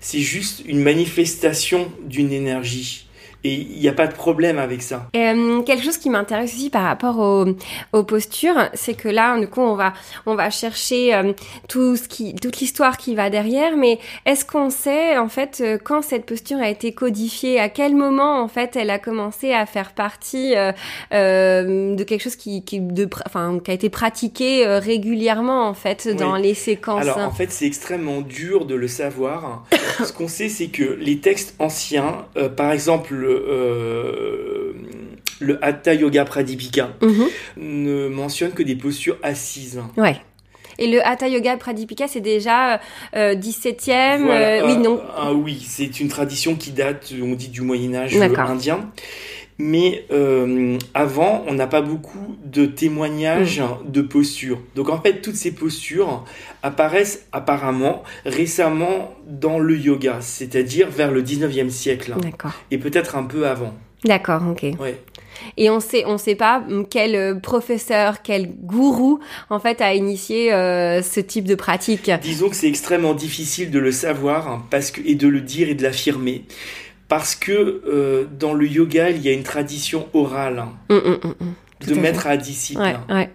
C'est 0.00 0.20
juste 0.20 0.62
une 0.66 0.82
manifestation 0.82 1.90
d'une 2.04 2.32
énergie. 2.32 3.05
Et 3.46 3.64
il 3.70 3.78
n'y 3.78 3.88
a 3.88 3.92
pas 3.92 4.08
de 4.08 4.12
problème 4.12 4.58
avec 4.58 4.82
ça. 4.82 5.08
Euh, 5.14 5.62
quelque 5.62 5.84
chose 5.84 5.98
qui 5.98 6.10
m'intéresse 6.10 6.52
aussi 6.52 6.68
par 6.68 6.82
rapport 6.82 7.20
aux, 7.20 8.02
postures, 8.02 8.68
c'est 8.74 8.94
que 8.94 9.08
là, 9.08 9.38
du 9.38 9.46
coup, 9.46 9.60
on 9.60 9.76
va, 9.76 9.92
on 10.26 10.34
va 10.34 10.50
chercher 10.50 11.14
euh, 11.14 11.32
tout 11.68 11.94
ce 11.94 12.08
qui, 12.08 12.34
toute 12.34 12.58
l'histoire 12.58 12.96
qui 12.96 13.14
va 13.14 13.30
derrière, 13.30 13.76
mais 13.76 14.00
est-ce 14.24 14.44
qu'on 14.44 14.68
sait, 14.68 15.16
en 15.16 15.28
fait, 15.28 15.60
euh, 15.60 15.78
quand 15.82 16.02
cette 16.02 16.26
posture 16.26 16.58
a 16.58 16.68
été 16.68 16.92
codifiée, 16.92 17.60
à 17.60 17.68
quel 17.68 17.94
moment, 17.94 18.42
en 18.42 18.48
fait, 18.48 18.74
elle 18.74 18.90
a 18.90 18.98
commencé 18.98 19.52
à 19.52 19.64
faire 19.64 19.92
partie 19.92 20.54
de 21.12 22.02
quelque 22.02 22.22
chose 22.22 22.36
qui, 22.36 22.64
qui, 22.64 22.80
de, 22.80 23.08
enfin, 23.26 23.60
qui 23.62 23.70
a 23.70 23.74
été 23.74 23.90
pratiqué 23.90 24.66
régulièrement, 24.66 25.68
en 25.68 25.74
fait, 25.74 26.08
dans 26.08 26.34
les 26.34 26.54
séquences 26.54 27.02
Alors, 27.02 27.18
en 27.18 27.30
fait, 27.30 27.52
c'est 27.52 27.66
extrêmement 27.66 28.22
dur 28.22 28.66
de 28.66 28.74
le 28.74 28.88
savoir. 28.88 29.64
ce 30.04 30.12
qu'on 30.12 30.28
sait, 30.28 30.48
c'est 30.48 30.68
que 30.68 30.96
les 30.98 31.20
textes 31.20 31.54
anciens, 31.60 32.26
par 32.56 32.72
exemple, 32.72 33.35
euh, 33.48 34.72
le 35.40 35.64
Hatha 35.64 35.94
Yoga 35.94 36.24
Pradipika 36.24 36.90
mhm. 37.02 37.26
ne 37.56 38.08
mentionne 38.08 38.52
que 38.52 38.62
des 38.62 38.76
postures 38.76 39.18
assises. 39.22 39.80
Ouais. 39.96 40.16
Et 40.78 40.86
le 40.88 41.06
Hatha 41.06 41.28
Yoga 41.28 41.56
Pradipika, 41.56 42.06
c'est 42.06 42.20
déjà 42.20 42.80
17e 43.14 43.88
euh, 43.88 44.28
euh, 44.28 44.66
Oui, 44.66 44.76
non. 44.76 45.00
Ah 45.16 45.32
oui, 45.32 45.64
c'est 45.66 46.00
une 46.00 46.08
tradition 46.08 46.54
qui 46.54 46.72
date, 46.72 47.12
on 47.22 47.34
dit, 47.34 47.48
du 47.48 47.62
Moyen-Âge 47.62 48.16
indien. 48.16 48.90
Mais 49.58 50.04
avant, 50.94 51.44
on 51.46 51.54
n'a 51.54 51.66
pas 51.66 51.80
beaucoup 51.80 52.36
de 52.44 52.66
témoignages 52.66 53.60
mm. 53.60 53.90
de 53.90 54.02
postures. 54.02 54.60
Donc 54.74 54.90
en 54.90 55.00
fait, 55.00 55.22
toutes 55.22 55.36
ces 55.36 55.52
postures 55.52 56.24
apparaissent 56.62 57.26
apparemment 57.32 58.02
récemment 58.24 59.14
dans 59.26 59.58
le 59.58 59.78
yoga, 59.78 60.18
c'est-à-dire 60.20 60.88
vers 60.90 61.10
le 61.10 61.22
19e 61.22 61.70
siècle. 61.70 62.14
Et 62.70 62.78
peut-être 62.78 63.16
un 63.16 63.24
peu 63.24 63.46
avant. 63.46 63.72
D'accord, 64.04 64.42
ok. 64.50 64.62
Ouais. 64.78 65.00
Et 65.56 65.70
on 65.70 65.80
sait, 65.80 66.04
on 66.06 66.18
sait 66.18 66.34
pas 66.34 66.64
quel 66.90 67.14
euh, 67.14 67.34
professeur, 67.34 68.22
quel 68.22 68.48
gourou, 68.48 69.20
en 69.50 69.58
fait, 69.58 69.80
a 69.80 69.94
initié 69.94 70.52
euh, 70.52 71.02
ce 71.02 71.20
type 71.20 71.44
de 71.44 71.54
pratique. 71.54 72.10
Disons 72.22 72.48
que 72.48 72.56
c'est 72.56 72.68
extrêmement 72.68 73.14
difficile 73.14 73.70
de 73.70 73.78
le 73.78 73.92
savoir 73.92 74.48
hein, 74.48 74.64
parce 74.70 74.90
que, 74.90 75.00
et 75.04 75.14
de 75.14 75.28
le 75.28 75.40
dire 75.40 75.68
et 75.68 75.74
de 75.74 75.82
l'affirmer. 75.82 76.44
Parce 77.08 77.34
que 77.36 77.82
euh, 77.86 78.24
dans 78.38 78.52
le 78.52 78.66
yoga, 78.66 79.10
il 79.10 79.22
y 79.22 79.28
a 79.28 79.32
une 79.32 79.44
tradition 79.44 80.08
orale 80.12 80.58
hein, 80.58 80.72
hum, 80.88 81.02
hum, 81.04 81.34
hum, 81.40 81.54
de 81.86 81.94
maître 81.94 82.26
à 82.26 82.36
disciple. 82.36 82.80
Ouais, 82.80 82.96
ouais. 83.08 83.30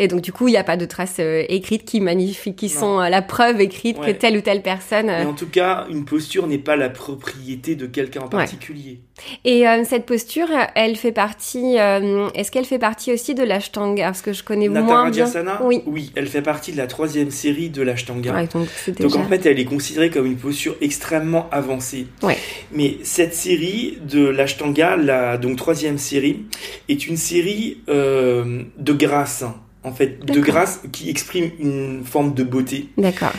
Et 0.00 0.06
donc, 0.06 0.20
du 0.20 0.32
coup, 0.32 0.46
il 0.46 0.52
n'y 0.52 0.56
a 0.56 0.64
pas 0.64 0.76
de 0.76 0.84
traces 0.84 1.16
euh, 1.18 1.42
écrites 1.48 1.84
qui, 1.84 2.00
magnifient, 2.00 2.54
qui 2.54 2.68
sont 2.68 3.00
euh, 3.00 3.08
la 3.08 3.20
preuve 3.20 3.60
écrite 3.60 3.98
que 4.00 4.12
telle 4.12 4.36
ou 4.36 4.40
telle 4.40 4.62
personne. 4.62 5.06
Mais 5.06 5.24
en 5.24 5.34
tout 5.34 5.48
cas, 5.48 5.86
une 5.90 6.04
posture 6.04 6.46
n'est 6.46 6.58
pas 6.58 6.76
la 6.76 6.88
propriété 6.88 7.74
de 7.74 7.86
quelqu'un 7.86 8.20
en 8.20 8.28
particulier. 8.28 9.00
Et 9.44 9.66
euh, 9.66 9.82
cette 9.84 10.06
posture, 10.06 10.46
elle 10.76 10.94
fait 10.94 11.10
partie. 11.10 11.74
Est-ce 11.74 12.52
qu'elle 12.52 12.64
fait 12.64 12.78
partie 12.78 13.12
aussi 13.12 13.34
de 13.34 13.42
l'ashtanga 13.42 14.04
Parce 14.04 14.22
que 14.22 14.32
je 14.32 14.44
connais 14.44 14.68
moins 14.68 15.10
bien. 15.10 15.26
Oui. 15.62 15.82
Oui, 15.86 16.12
elle 16.14 16.28
fait 16.28 16.42
partie 16.42 16.70
de 16.70 16.76
la 16.76 16.86
troisième 16.86 17.32
série 17.32 17.68
de 17.68 17.82
l'ashtanga. 17.82 18.32
Ouais, 18.32 18.46
donc, 18.46 18.68
donc 19.00 19.16
en 19.16 19.24
fait, 19.24 19.46
elle 19.46 19.58
est 19.58 19.64
considérée 19.64 20.10
comme 20.10 20.26
une 20.26 20.36
posture 20.36 20.76
extrêmement 20.80 21.48
avancée. 21.50 22.06
Mais 22.70 22.98
cette 23.02 23.34
série 23.34 23.98
de 24.08 24.28
l'ashtanga, 24.28 24.96
la 24.96 25.38
donc 25.38 25.56
troisième 25.56 25.98
série, 25.98 26.44
est 26.88 27.08
une 27.08 27.16
série 27.16 27.82
de 27.88 28.92
grâce 28.92 29.44
en 29.84 29.92
fait, 29.92 30.24
de 30.24 30.40
grâce 30.40 30.82
qui 30.92 31.10
exprime 31.10 31.50
une 31.58 32.04
forme 32.04 32.34
de 32.34 32.42
beauté. 32.42 32.88
D'accord. 32.96 33.32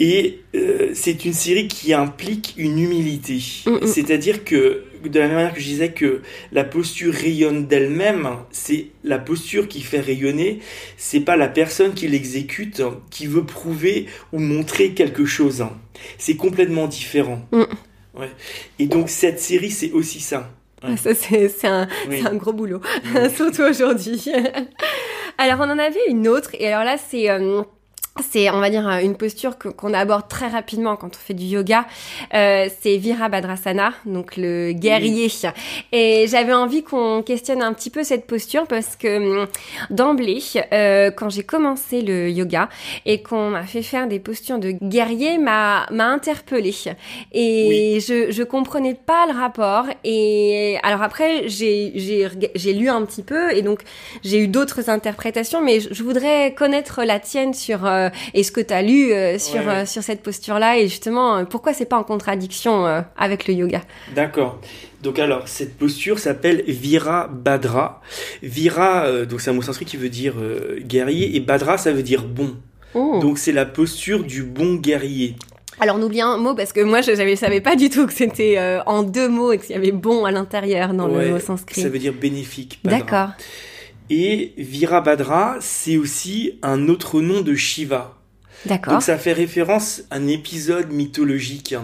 Et 0.00 0.40
euh, 0.56 0.90
c'est 0.94 1.24
une 1.24 1.32
série 1.32 1.68
qui 1.68 1.92
implique 1.92 2.54
une 2.56 2.78
humilité. 2.78 3.38
Mm, 3.66 3.70
mm. 3.70 3.86
C'est-à-dire 3.86 4.42
que, 4.44 4.84
de 5.04 5.20
la 5.20 5.26
même 5.26 5.36
manière 5.36 5.54
que 5.54 5.60
je 5.60 5.66
disais 5.66 5.92
que 5.92 6.22
la 6.50 6.64
posture 6.64 7.12
rayonne 7.12 7.66
d'elle-même, 7.66 8.28
c'est 8.50 8.86
la 9.04 9.18
posture 9.18 9.68
qui 9.68 9.80
fait 9.80 10.00
rayonner, 10.00 10.60
c'est 10.96 11.20
pas 11.20 11.36
la 11.36 11.48
personne 11.48 11.94
qui 11.94 12.08
l'exécute 12.08 12.82
qui 13.10 13.26
veut 13.26 13.44
prouver 13.44 14.06
ou 14.32 14.40
montrer 14.40 14.92
quelque 14.92 15.24
chose. 15.24 15.64
C'est 16.18 16.36
complètement 16.36 16.88
différent. 16.88 17.46
Mm. 17.52 17.62
Ouais. 18.18 18.30
Et 18.78 18.86
donc 18.86 19.08
cette 19.08 19.40
série, 19.40 19.70
c'est 19.70 19.92
aussi 19.92 20.20
ça. 20.20 20.50
Ça, 20.96 21.14
c'est 21.14 21.66
un, 21.66 21.88
un, 22.10 22.34
gros 22.34 22.52
boulot, 22.52 22.80
surtout 23.34 23.62
aujourd'hui. 23.62 24.24
Alors, 25.38 25.60
on 25.60 25.70
en 25.70 25.78
avait 25.78 26.06
une 26.08 26.28
autre, 26.28 26.50
et 26.58 26.68
alors 26.72 26.84
là, 26.84 26.96
c'est... 26.98 27.30
Euh, 27.30 27.62
c'est, 28.20 28.50
on 28.50 28.60
va 28.60 28.68
dire, 28.68 28.86
une 29.02 29.16
posture 29.16 29.56
qu'on 29.58 29.94
aborde 29.94 30.28
très 30.28 30.48
rapidement 30.48 30.96
quand 30.96 31.08
on 31.08 31.18
fait 31.18 31.32
du 31.32 31.44
yoga. 31.44 31.86
Euh, 32.34 32.68
c'est 32.80 32.98
Virabhadrasana, 32.98 33.94
donc 34.04 34.36
le 34.36 34.72
guerrier. 34.72 35.30
Et 35.92 36.26
j'avais 36.28 36.52
envie 36.52 36.82
qu'on 36.82 37.22
questionne 37.22 37.62
un 37.62 37.72
petit 37.72 37.88
peu 37.88 38.04
cette 38.04 38.26
posture 38.26 38.66
parce 38.66 38.96
que 38.96 39.40
hum, 39.42 39.46
d'emblée, 39.90 40.42
euh, 40.72 41.10
quand 41.10 41.30
j'ai 41.30 41.42
commencé 41.42 42.02
le 42.02 42.28
yoga 42.28 42.68
et 43.06 43.22
qu'on 43.22 43.50
m'a 43.50 43.64
fait 43.64 43.82
faire 43.82 44.06
des 44.06 44.18
postures 44.18 44.58
de 44.58 44.72
guerrier, 44.72 45.38
m'a 45.38 45.86
m'a 45.90 46.06
interpellée. 46.06 46.74
Et 47.32 47.98
je 48.00 48.30
je 48.30 48.42
comprenais 48.42 48.94
pas 48.94 49.26
le 49.26 49.38
rapport. 49.38 49.86
Et 50.04 50.78
alors 50.82 51.02
après, 51.02 51.48
j'ai 51.48 51.92
j'ai 51.94 52.28
j'ai 52.54 52.72
lu 52.74 52.90
un 52.90 53.04
petit 53.06 53.22
peu 53.22 53.52
et 53.56 53.62
donc 53.62 53.80
j'ai 54.22 54.38
eu 54.38 54.48
d'autres 54.48 54.90
interprétations, 54.90 55.62
mais 55.62 55.80
je, 55.80 56.02
voudrais 56.02 56.52
connaître 56.54 57.04
la 57.04 57.18
tienne 57.18 57.54
sur 57.54 57.86
euh, 57.86 58.01
et 58.34 58.42
ce 58.42 58.52
que 58.52 58.60
tu 58.60 58.72
as 58.72 58.82
lu 58.82 59.12
euh, 59.12 59.38
sur, 59.38 59.68
euh, 59.68 59.84
sur 59.84 60.02
cette 60.02 60.22
posture-là 60.22 60.78
et 60.78 60.88
justement 60.88 61.44
pourquoi 61.44 61.72
c'est 61.72 61.86
pas 61.86 61.96
en 61.96 62.04
contradiction 62.04 62.84
avec 63.16 63.46
le 63.46 63.54
yoga? 63.54 63.82
D'accord. 64.14 64.60
Donc 65.02 65.18
alors, 65.18 65.48
cette 65.48 65.76
posture 65.76 66.18
s'appelle 66.18 66.62
Vira 66.66 67.28
Badra. 67.28 68.00
Vira, 68.42 69.24
donc 69.24 69.40
c'est 69.40 69.50
un 69.50 69.54
mot 69.54 69.62
sanskrit 69.62 69.84
qui 69.84 69.96
veut 69.96 70.08
dire 70.08 70.34
guerrier, 70.80 71.36
et 71.36 71.40
Badra, 71.40 71.76
ça 71.76 71.92
veut 71.92 72.02
dire 72.02 72.24
bon. 72.24 72.56
Oh. 72.94 73.18
Donc 73.20 73.38
c'est 73.38 73.52
la 73.52 73.66
posture 73.66 74.22
du 74.22 74.42
bon 74.42 74.74
guerrier. 74.74 75.36
Alors 75.80 75.96
on 75.96 76.02
oublie 76.02 76.20
un 76.20 76.36
mot 76.36 76.54
parce 76.54 76.72
que 76.72 76.80
moi 76.80 77.00
je 77.00 77.10
ne 77.12 77.34
savais 77.34 77.60
pas 77.60 77.74
du 77.74 77.90
tout 77.90 78.06
que 78.06 78.12
c'était 78.12 78.58
en 78.86 79.02
deux 79.02 79.28
mots 79.28 79.52
et 79.52 79.58
qu'il 79.58 79.70
y 79.70 79.78
avait 79.78 79.92
bon 79.92 80.24
à 80.24 80.30
l'intérieur 80.30 80.94
dans 80.94 81.08
le 81.08 81.30
mot 81.30 81.38
sanskrit. 81.38 81.82
Ça 81.82 81.88
veut 81.88 81.98
dire 81.98 82.12
bénéfique. 82.12 82.78
D'accord. 82.84 83.30
Et 84.14 84.52
Virabhadra, 84.58 85.56
c'est 85.60 85.96
aussi 85.96 86.58
un 86.60 86.88
autre 86.88 87.22
nom 87.22 87.40
de 87.40 87.54
Shiva. 87.54 88.18
D'accord. 88.66 88.92
Donc 88.92 89.02
ça 89.02 89.16
fait 89.16 89.32
référence 89.32 90.02
à 90.10 90.16
un 90.16 90.26
épisode 90.26 90.92
mythologique 90.92 91.74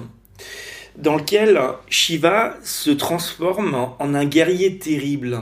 dans 0.98 1.16
lequel 1.16 1.58
Shiva 1.88 2.58
se 2.62 2.90
transforme 2.90 3.94
en 3.98 4.14
un 4.14 4.26
guerrier 4.26 4.78
terrible 4.78 5.40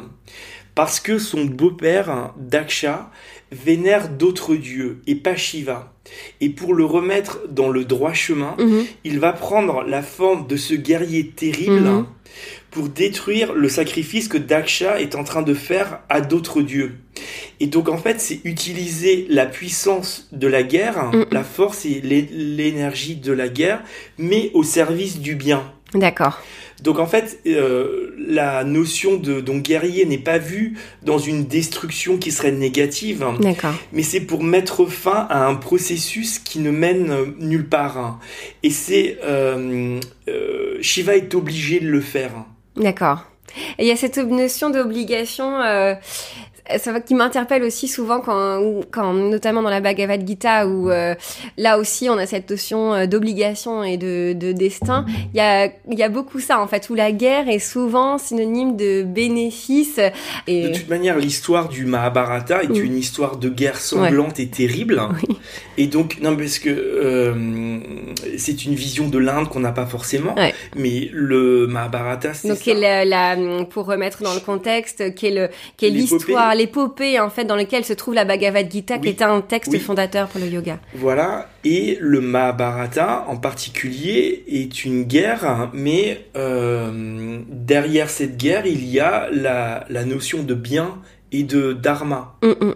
parce 0.77 1.01
que 1.01 1.19
son 1.19 1.45
beau-père, 1.45 2.33
Daksha, 2.37 3.11
vénère 3.51 4.09
d'autres 4.09 4.55
dieux 4.55 5.03
et 5.09 5.17
pas 5.17 5.35
Shiva. 5.35 5.93
Et 6.41 6.51
pour 6.51 6.75
le 6.75 6.85
remettre 6.85 7.41
dans 7.49 7.69
le 7.69 7.85
droit 7.85 8.13
chemin, 8.13 8.55
mhm. 8.59 8.85
il 9.05 9.19
va 9.19 9.33
prendre 9.33 9.83
la 9.83 10.03
forme 10.03 10.47
de 10.47 10.57
ce 10.57 10.75
guerrier 10.75 11.29
terrible 11.29 11.81
mhm 11.81 12.07
pour 12.71 12.89
détruire 12.91 13.55
le 13.55 13.71
sacrifice 13.71 14.29
que 14.29 14.37
Daksha 14.37 15.01
est 15.01 15.15
en 15.15 15.25
train 15.25 15.41
de 15.41 15.55
faire 15.55 16.01
à 16.11 16.21
d'autres 16.21 16.61
dieux. 16.61 16.97
Et 17.59 17.69
donc 17.69 17.89
en 17.89 17.97
fait, 17.97 18.21
c'est 18.21 18.41
utiliser 18.45 19.27
la 19.31 19.47
puissance 19.47 20.29
de 20.33 20.47
la 20.47 20.63
guerre, 20.63 21.05
mm. 21.05 21.27
la 21.31 21.43
force 21.43 21.87
et 21.87 22.03
l'énergie 22.03 23.17
de 23.17 23.33
la 23.33 23.49
guerre, 23.49 23.83
mais 24.19 24.51
au 24.53 24.63
service 24.63 25.21
du 25.21 25.35
bien. 25.35 25.63
D'accord. 25.95 26.43
Donc 26.83 26.99
en 26.99 27.07
fait, 27.07 27.41
euh, 27.47 28.15
la 28.19 28.65
notion 28.65 29.17
de 29.17 29.41
donc 29.41 29.63
guerrier 29.63 30.05
n'est 30.05 30.19
pas 30.19 30.39
vue 30.39 30.75
dans 31.03 31.19
une 31.19 31.47
destruction 31.47 32.19
qui 32.19 32.31
serait 32.31 32.53
négative, 32.53 33.25
D'accord. 33.41 33.75
mais 33.93 34.03
c'est 34.03 34.21
pour 34.21 34.43
mettre 34.43 34.87
fin 34.87 35.27
à 35.31 35.47
un 35.47 35.55
processus 35.55 36.39
qui 36.39 36.59
ne 36.59 36.71
mène 36.71 37.35
nulle 37.39 37.69
part. 37.69 38.21
Et 38.63 38.71
c'est 38.71 39.19
euh, 39.25 40.01
euh, 40.29 40.77
Shiva 40.81 41.17
est 41.17 41.35
obligé 41.35 41.81
de 41.81 41.89
le 41.89 42.01
faire. 42.01 42.33
D'accord. 42.77 43.25
Et 43.79 43.85
il 43.85 43.89
y 43.89 43.91
a 43.91 43.97
cette 43.97 44.19
notion 44.19 44.71
d'obligation. 44.71 45.61
Euh, 45.63 45.95
ça 46.79 47.01
qui 47.01 47.15
m'interpelle 47.15 47.63
aussi 47.63 47.89
souvent 47.89 48.21
quand, 48.21 48.61
quand, 48.91 49.13
notamment 49.13 49.63
dans 49.63 49.71
la 49.71 49.81
Bhagavad 49.81 50.27
Gita, 50.27 50.67
où 50.67 50.91
euh, 50.91 51.15
là 51.57 51.79
aussi 51.79 52.09
on 52.11 52.19
a 52.19 52.27
cette 52.27 52.51
notion 52.51 52.93
euh, 52.93 53.07
d'obligation 53.07 53.85
et 53.85 53.97
de, 53.97 54.33
de 54.33 54.53
destin. 54.53 55.05
Il 55.33 55.39
y 55.39 55.41
a, 55.41 55.67
il 55.67 55.99
y 55.99 56.03
a 56.03 56.09
beaucoup 56.09 56.41
ça 56.41 56.61
en 56.61 56.67
fait, 56.67 56.91
où 56.91 56.95
la 56.95 57.13
guerre 57.13 57.49
est 57.49 57.59
souvent 57.59 58.19
synonyme 58.19 58.77
de 58.77 59.03
bénéfice. 59.03 60.01
Et... 60.47 60.69
De 60.69 60.75
toute 60.75 60.89
manière, 60.89 61.19
l'histoire 61.19 61.69
du 61.69 61.87
Mahabharata 61.87 62.63
est 62.63 62.77
une 62.77 62.97
histoire 62.97 63.37
de 63.37 63.49
guerre 63.49 63.79
sanglante 63.79 64.41
et 64.41 64.49
terrible. 64.49 65.01
Oui. 65.23 65.37
Et 65.79 65.87
donc, 65.87 66.19
non, 66.21 66.37
parce 66.37 66.59
que 66.59 66.71
euh, 66.71 67.35
c'est 68.39 68.65
une 68.65 68.75
vision 68.75 69.09
de 69.09 69.19
l'Inde 69.19 69.49
qu'on 69.49 69.61
n'a 69.61 69.73
pas 69.73 69.87
forcément, 69.87 70.35
ouais. 70.35 70.55
mais 70.75 71.11
le 71.13 71.67
Mahabharata, 71.67 72.35
c'est 72.35 72.49
Donc, 72.49 72.65
la, 72.67 73.05
la, 73.05 73.37
pour 73.71 73.87
remettre 73.87 74.23
dans 74.23 74.35
le 74.35 74.41
contexte, 74.41 75.15
quelle 75.15 75.51
est 75.83 75.91
l'histoire 75.91 76.56
l'épopée 76.57 77.21
en 77.21 77.31
fait 77.31 77.45
dans 77.45 77.57
laquelle 77.57 77.85
se 77.85 77.93
trouve 77.93 78.15
la 78.15 78.25
Bhagavad 78.25 78.71
Gita, 78.71 78.99
qui 78.99 79.09
est 79.09 79.23
un 79.23 79.41
texte 79.41 79.79
fondateur 79.79 80.29
pour 80.29 80.41
le 80.41 80.49
yoga. 80.49 80.79
Voilà, 80.95 81.49
et 81.65 81.99
le 82.01 82.21
Mahabharata 82.21 83.25
en 83.29 83.37
particulier 83.37 84.45
est 84.49 84.85
une 84.85 85.05
guerre, 85.05 85.71
mais 85.73 86.27
euh, 86.37 87.41
derrière 87.49 88.11
cette 88.11 88.37
guerre, 88.37 88.67
il 88.67 88.85
y 88.85 89.01
a 89.01 89.29
la, 89.31 89.85
la, 89.89 90.05
notion 90.05 90.43
de 90.43 90.55
bien 90.55 90.99
et 91.33 91.43
de 91.45 91.73
dharma. 91.73 92.37
Mm 92.43 92.51
-mm. 92.51 92.75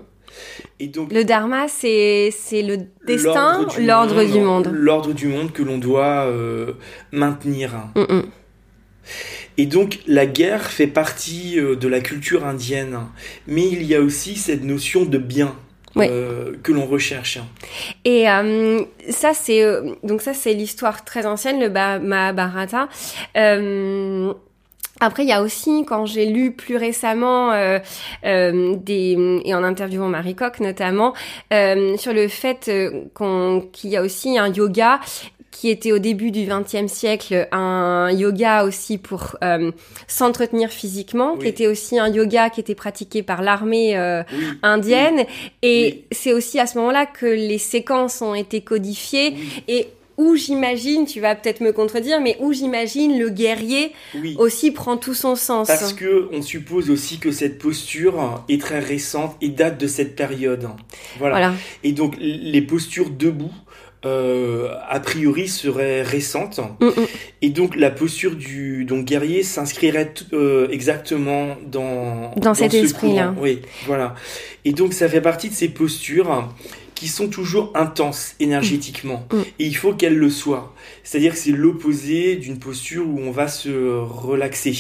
Et 0.82 0.86
donc, 0.86 1.12
le 1.12 1.24
dharma, 1.24 1.68
c'est 1.68 2.32
le 2.70 2.76
destin, 3.06 3.66
l'ordre 3.78 4.24
du, 4.24 4.32
du, 4.32 4.40
monde. 4.40 4.70
L'ordre 4.72 5.12
du 5.12 5.26
monde 5.26 5.52
que 5.52 5.62
l'on 5.62 5.78
doit 5.78 6.24
euh, 6.26 6.72
maintenir. 7.12 7.68
Mm 7.94 8.22
et 9.56 9.66
donc 9.66 9.98
la 10.06 10.26
guerre 10.26 10.70
fait 10.70 10.86
partie 10.86 11.58
euh, 11.58 11.76
de 11.76 11.88
la 11.88 12.00
culture 12.00 12.46
indienne, 12.46 12.98
mais 13.46 13.66
il 13.66 13.82
y 13.84 13.94
a 13.94 14.00
aussi 14.00 14.36
cette 14.36 14.64
notion 14.64 15.04
de 15.04 15.18
bien. 15.18 15.54
Oui. 15.96 16.06
Euh, 16.08 16.52
que 16.62 16.70
l'on 16.70 16.86
recherche. 16.86 17.40
Et 18.04 18.30
euh, 18.30 18.80
ça 19.08 19.34
c'est 19.34 19.64
euh, 19.64 19.96
donc 20.04 20.22
ça 20.22 20.34
c'est 20.34 20.54
l'histoire 20.54 21.04
très 21.04 21.26
ancienne, 21.26 21.58
le 21.58 21.68
Mahabharata. 21.68 22.88
Après, 25.00 25.22
il 25.22 25.28
y 25.28 25.32
a 25.32 25.40
aussi, 25.40 25.84
quand 25.86 26.04
j'ai 26.04 26.26
lu 26.26 26.52
plus 26.52 26.76
récemment 26.76 27.52
euh, 27.52 27.78
euh, 28.26 28.76
des 28.76 29.40
et 29.46 29.54
en 29.54 29.64
interviewant 29.64 30.08
Marie 30.08 30.34
Coq 30.34 30.60
notamment 30.60 31.14
euh, 31.52 31.96
sur 31.96 32.12
le 32.12 32.28
fait 32.28 32.70
qu'on 33.14 33.66
qu'il 33.72 33.90
y 33.90 33.96
a 33.96 34.02
aussi 34.02 34.38
un 34.38 34.52
yoga 34.52 35.00
qui 35.60 35.68
était 35.68 35.92
au 35.92 35.98
début 35.98 36.30
du 36.30 36.46
XXe 36.46 36.90
siècle 36.90 37.46
un 37.52 38.10
yoga 38.10 38.64
aussi 38.64 38.96
pour 38.96 39.36
euh, 39.44 39.72
s'entretenir 40.08 40.70
physiquement, 40.70 41.34
oui. 41.34 41.40
qui 41.40 41.48
était 41.48 41.66
aussi 41.66 41.98
un 41.98 42.08
yoga 42.08 42.48
qui 42.48 42.60
était 42.60 42.74
pratiqué 42.74 43.22
par 43.22 43.42
l'armée 43.42 43.94
euh, 43.94 44.22
oui. 44.32 44.44
indienne. 44.62 45.16
Oui. 45.18 45.50
Et 45.60 46.04
c'est 46.12 46.32
aussi 46.32 46.58
à 46.58 46.66
ce 46.66 46.78
moment-là 46.78 47.04
que 47.04 47.26
les 47.26 47.58
séquences 47.58 48.22
ont 48.22 48.34
été 48.34 48.62
codifiées 48.62 49.34
et 49.68 49.88
où 50.16 50.34
j'imagine, 50.34 51.04
tu 51.04 51.20
vas 51.20 51.34
peut-être 51.34 51.60
me 51.60 51.72
contredire, 51.72 52.22
mais 52.22 52.38
où 52.40 52.54
j'imagine 52.54 53.18
le 53.18 53.28
guerrier 53.28 53.92
oui. 54.14 54.36
aussi 54.38 54.70
prend 54.70 54.96
tout 54.96 55.12
son 55.12 55.36
sens. 55.36 55.66
Parce 55.68 55.92
que 55.92 56.30
on 56.32 56.40
suppose 56.40 56.88
aussi 56.88 57.18
que 57.18 57.32
cette 57.32 57.58
posture 57.58 58.42
est 58.48 58.62
très 58.62 58.78
récente 58.78 59.36
et 59.42 59.50
date 59.50 59.78
de 59.78 59.86
cette 59.86 60.16
période. 60.16 60.70
Voilà. 61.18 61.34
voilà. 61.34 61.54
Et 61.84 61.92
donc 61.92 62.14
les 62.18 62.62
postures 62.62 63.10
debout. 63.10 63.52
Euh, 64.06 64.68
a 64.88 64.98
priori 64.98 65.46
serait 65.46 66.00
récente 66.00 66.58
mm 66.80 66.88
-mm. 66.88 67.06
et 67.42 67.50
donc 67.50 67.76
la 67.76 67.90
posture 67.90 68.34
du 68.34 68.86
donc 68.86 69.04
guerrier 69.04 69.42
s'inscrirait 69.42 70.14
euh, 70.32 70.68
exactement 70.70 71.58
dans 71.70 72.32
dans, 72.34 72.40
dans 72.40 72.54
cet 72.54 72.72
esprit 72.72 73.14
là 73.16 73.34
oui 73.38 73.60
voilà 73.86 74.14
et 74.64 74.72
donc 74.72 74.94
ça 74.94 75.06
fait 75.06 75.20
partie 75.20 75.50
de 75.50 75.54
ces 75.54 75.68
postures 75.68 76.48
qui 77.00 77.08
sont 77.08 77.28
toujours 77.28 77.72
intenses 77.74 78.34
énergétiquement. 78.40 79.26
Mm. 79.32 79.36
Et 79.58 79.64
il 79.64 79.74
faut 79.74 79.94
qu'elles 79.94 80.18
le 80.18 80.28
soient. 80.28 80.74
C'est-à-dire 81.02 81.32
que 81.32 81.38
c'est 81.38 81.50
l'opposé 81.50 82.36
d'une 82.36 82.58
posture 82.58 83.06
où 83.08 83.18
on 83.18 83.30
va 83.30 83.48
se 83.48 83.70
relaxer. 83.70 84.74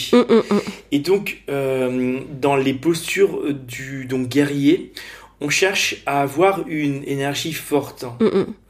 Et 0.92 0.98
donc, 0.98 1.24
euh, 1.48 2.20
dans 2.38 2.56
les 2.56 2.74
postures 2.74 3.54
du 3.54 4.04
donc 4.04 4.28
guerrier, 4.28 4.92
on 5.40 5.48
cherche 5.48 5.96
à 6.06 6.22
avoir 6.22 6.64
une 6.68 7.02
énergie 7.06 7.52
forte. 7.52 8.04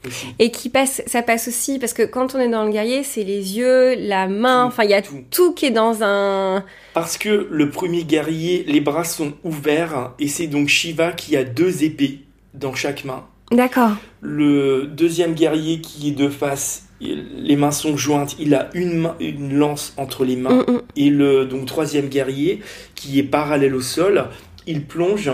Aussi. 0.07 0.27
Et 0.39 0.51
qui 0.51 0.69
passe, 0.69 1.01
ça 1.05 1.21
passe 1.21 1.47
aussi 1.47 1.79
parce 1.79 1.93
que 1.93 2.03
quand 2.03 2.33
on 2.33 2.39
est 2.39 2.47
dans 2.47 2.63
le 2.63 2.71
guerrier, 2.71 3.03
c'est 3.03 3.23
les 3.23 3.57
yeux, 3.57 3.95
la 3.97 4.27
main, 4.27 4.63
enfin 4.65 4.83
il 4.83 4.89
y 4.89 4.93
a 4.93 5.01
tout. 5.01 5.23
tout. 5.29 5.53
qui 5.53 5.65
est 5.65 5.71
dans 5.71 6.01
un. 6.01 6.63
Parce 6.93 7.17
que 7.17 7.47
le 7.51 7.69
premier 7.69 8.03
guerrier, 8.03 8.63
les 8.67 8.81
bras 8.81 9.03
sont 9.03 9.33
ouverts 9.43 10.13
et 10.19 10.27
c'est 10.27 10.47
donc 10.47 10.69
Shiva 10.69 11.11
qui 11.11 11.35
a 11.35 11.43
deux 11.43 11.83
épées 11.83 12.19
dans 12.53 12.73
chaque 12.73 13.03
main. 13.03 13.25
D'accord. 13.51 13.91
Le 14.21 14.85
deuxième 14.85 15.33
guerrier 15.33 15.81
qui 15.81 16.09
est 16.09 16.11
de 16.15 16.29
face, 16.29 16.87
les 17.01 17.55
mains 17.57 17.71
sont 17.71 17.97
jointes, 17.97 18.37
il 18.39 18.55
a 18.55 18.69
une, 18.73 19.01
main, 19.01 19.15
une 19.19 19.53
lance 19.53 19.93
entre 19.97 20.23
les 20.23 20.37
mains. 20.37 20.63
Mm 20.67 20.75
-mm. 20.75 20.81
Et 20.95 21.09
le 21.09 21.45
donc 21.45 21.65
troisième 21.65 22.07
guerrier 22.07 22.61
qui 22.95 23.19
est 23.19 23.23
parallèle 23.23 23.75
au 23.75 23.81
sol, 23.81 24.25
il 24.67 24.85
plonge 24.85 25.31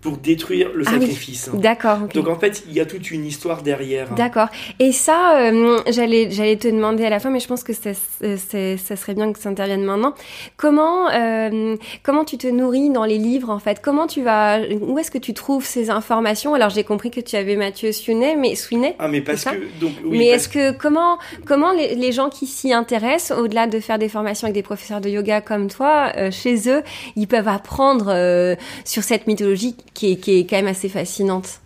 pour 0.00 0.16
détruire 0.16 0.70
le 0.74 0.84
ah 0.86 0.92
sacrifice. 0.92 1.50
Oui. 1.52 1.60
D'accord. 1.60 2.02
Okay. 2.04 2.18
Donc 2.18 2.28
en 2.28 2.38
fait, 2.38 2.62
il 2.68 2.74
y 2.74 2.80
a 2.80 2.86
toute 2.86 3.10
une 3.10 3.24
histoire 3.24 3.62
derrière. 3.62 4.14
D'accord. 4.14 4.48
Et 4.78 4.92
ça, 4.92 5.40
euh, 5.40 5.80
j'allais 5.88 6.30
j'allais 6.30 6.56
te 6.56 6.68
demander 6.68 7.04
à 7.04 7.10
la 7.10 7.18
fin, 7.18 7.30
mais 7.30 7.40
je 7.40 7.48
pense 7.48 7.64
que 7.64 7.72
ça, 7.72 7.92
ça 7.94 8.96
serait 8.96 9.14
bien 9.14 9.32
que 9.32 9.38
ça 9.38 9.48
intervienne 9.48 9.82
maintenant. 9.82 10.14
Comment 10.56 11.10
euh, 11.10 11.76
comment 12.02 12.24
tu 12.24 12.38
te 12.38 12.46
nourris 12.46 12.90
dans 12.90 13.04
les 13.04 13.18
livres 13.18 13.50
en 13.50 13.58
fait? 13.58 13.80
Comment 13.82 14.06
tu 14.06 14.22
vas 14.22 14.60
Où 14.60 14.98
est-ce 14.98 15.10
que 15.10 15.18
tu 15.18 15.34
trouves 15.34 15.64
ces 15.64 15.90
informations? 15.90 16.54
Alors 16.54 16.70
j'ai 16.70 16.84
compris 16.84 17.10
que 17.10 17.20
tu 17.20 17.36
avais 17.36 17.56
Mathieu 17.56 17.90
Sweeney, 17.90 18.36
mais 18.36 18.54
Sweeney. 18.54 18.94
Ah 18.98 19.08
mais 19.08 19.20
parce 19.20 19.44
que 19.44 19.80
donc 19.80 19.92
oui, 20.04 20.18
Mais 20.18 20.26
est-ce 20.26 20.48
que 20.48 20.70
comment 20.70 21.18
comment 21.44 21.72
les, 21.72 21.96
les 21.96 22.12
gens 22.12 22.28
qui 22.28 22.46
s'y 22.46 22.72
intéressent, 22.72 23.36
au-delà 23.36 23.66
de 23.66 23.80
faire 23.80 23.98
des 23.98 24.08
formations 24.08 24.46
avec 24.46 24.54
des 24.54 24.62
professeurs 24.62 25.00
de 25.00 25.08
yoga 25.08 25.40
comme 25.40 25.68
toi, 25.68 26.12
euh, 26.16 26.30
chez 26.30 26.68
eux, 26.70 26.82
ils 27.16 27.26
peuvent 27.26 27.48
apprendre 27.48 28.06
euh, 28.08 28.54
sur 28.84 29.02
cette 29.02 29.26
mythologie 29.26 29.76
qui 29.98 30.12
est, 30.12 30.16
qui 30.16 30.38
est 30.38 30.46
quand 30.46 30.54
même 30.54 30.68
assez 30.68 30.88
fascinante. 30.88 31.60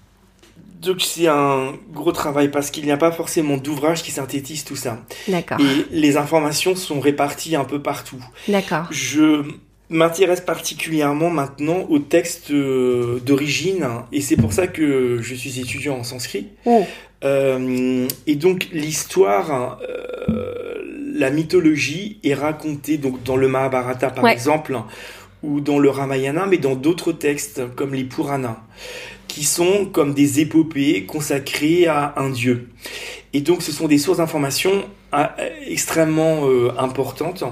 Donc 0.81 1.03
c'est 1.03 1.29
un 1.29 1.75
gros 1.93 2.13
travail 2.13 2.51
parce 2.51 2.71
qu'il 2.71 2.85
n'y 2.87 2.91
a 2.91 2.97
pas 2.97 3.13
forcément 3.13 3.59
d'ouvrage 3.59 4.03
qui 4.03 4.11
synthétise 4.11 4.65
tout 4.65 4.75
ça. 4.75 5.05
D'accord. 5.29 5.59
Et 5.61 5.87
les 5.91 6.17
informations 6.17 6.75
sont 6.75 6.99
réparties 6.99 7.57
un 7.57 7.65
peu 7.65 7.83
partout. 7.83 8.25
D'accord. 8.49 8.87
Je 8.91 9.45
m'intéresse 9.91 10.41
particulièrement 10.41 11.29
maintenant 11.29 11.85
aux 11.91 11.99
textes 11.99 12.53
euh, 12.53 13.21
d'origine 13.21 13.87
et 14.13 14.23
c'est 14.23 14.37
pour 14.37 14.55
ça 14.55 14.67
que 14.67 15.19
je 15.21 15.35
suis 15.35 15.61
étudiant 15.61 15.99
en 15.99 16.03
sanskrit. 16.03 16.49
Oh. 16.65 16.87
Euh, 17.25 18.09
et 18.27 18.37
donc 18.37 18.69
l'histoire, 18.73 19.79
euh, 19.87 20.83
la 21.15 21.31
mythologie 21.31 22.19
est 22.25 22.35
racontée 22.35 22.97
donc 22.97 23.23
dans 23.25 23.37
le 23.37 23.47
Mahabharata 23.47 24.09
par 24.09 24.25
ouais. 24.25 24.33
exemple 24.33 24.81
ou 25.43 25.61
dans 25.61 25.79
le 25.79 25.91
Ramayana, 25.91 26.47
mais 26.47 26.59
dans 26.59 26.75
d'autres 26.75 27.13
textes 27.13 27.63
comme 27.75 27.95
les 27.95 28.05
Puranas, 28.05 28.61
qui 29.29 29.45
sont 29.45 29.87
comme 29.87 30.15
des 30.15 30.41
épopées 30.41 31.05
consacrées 31.05 31.87
à 31.87 32.15
un 32.17 32.31
dieu. 32.31 32.69
Et 33.33 33.41
donc 33.41 33.63
ce 33.63 33.73
sont 33.73 33.89
des 33.89 33.99
sources 33.99 34.19
d'informations 34.19 34.85
extrêmement 35.67 36.49
euh, 36.49 36.71
importantes. 36.79 37.45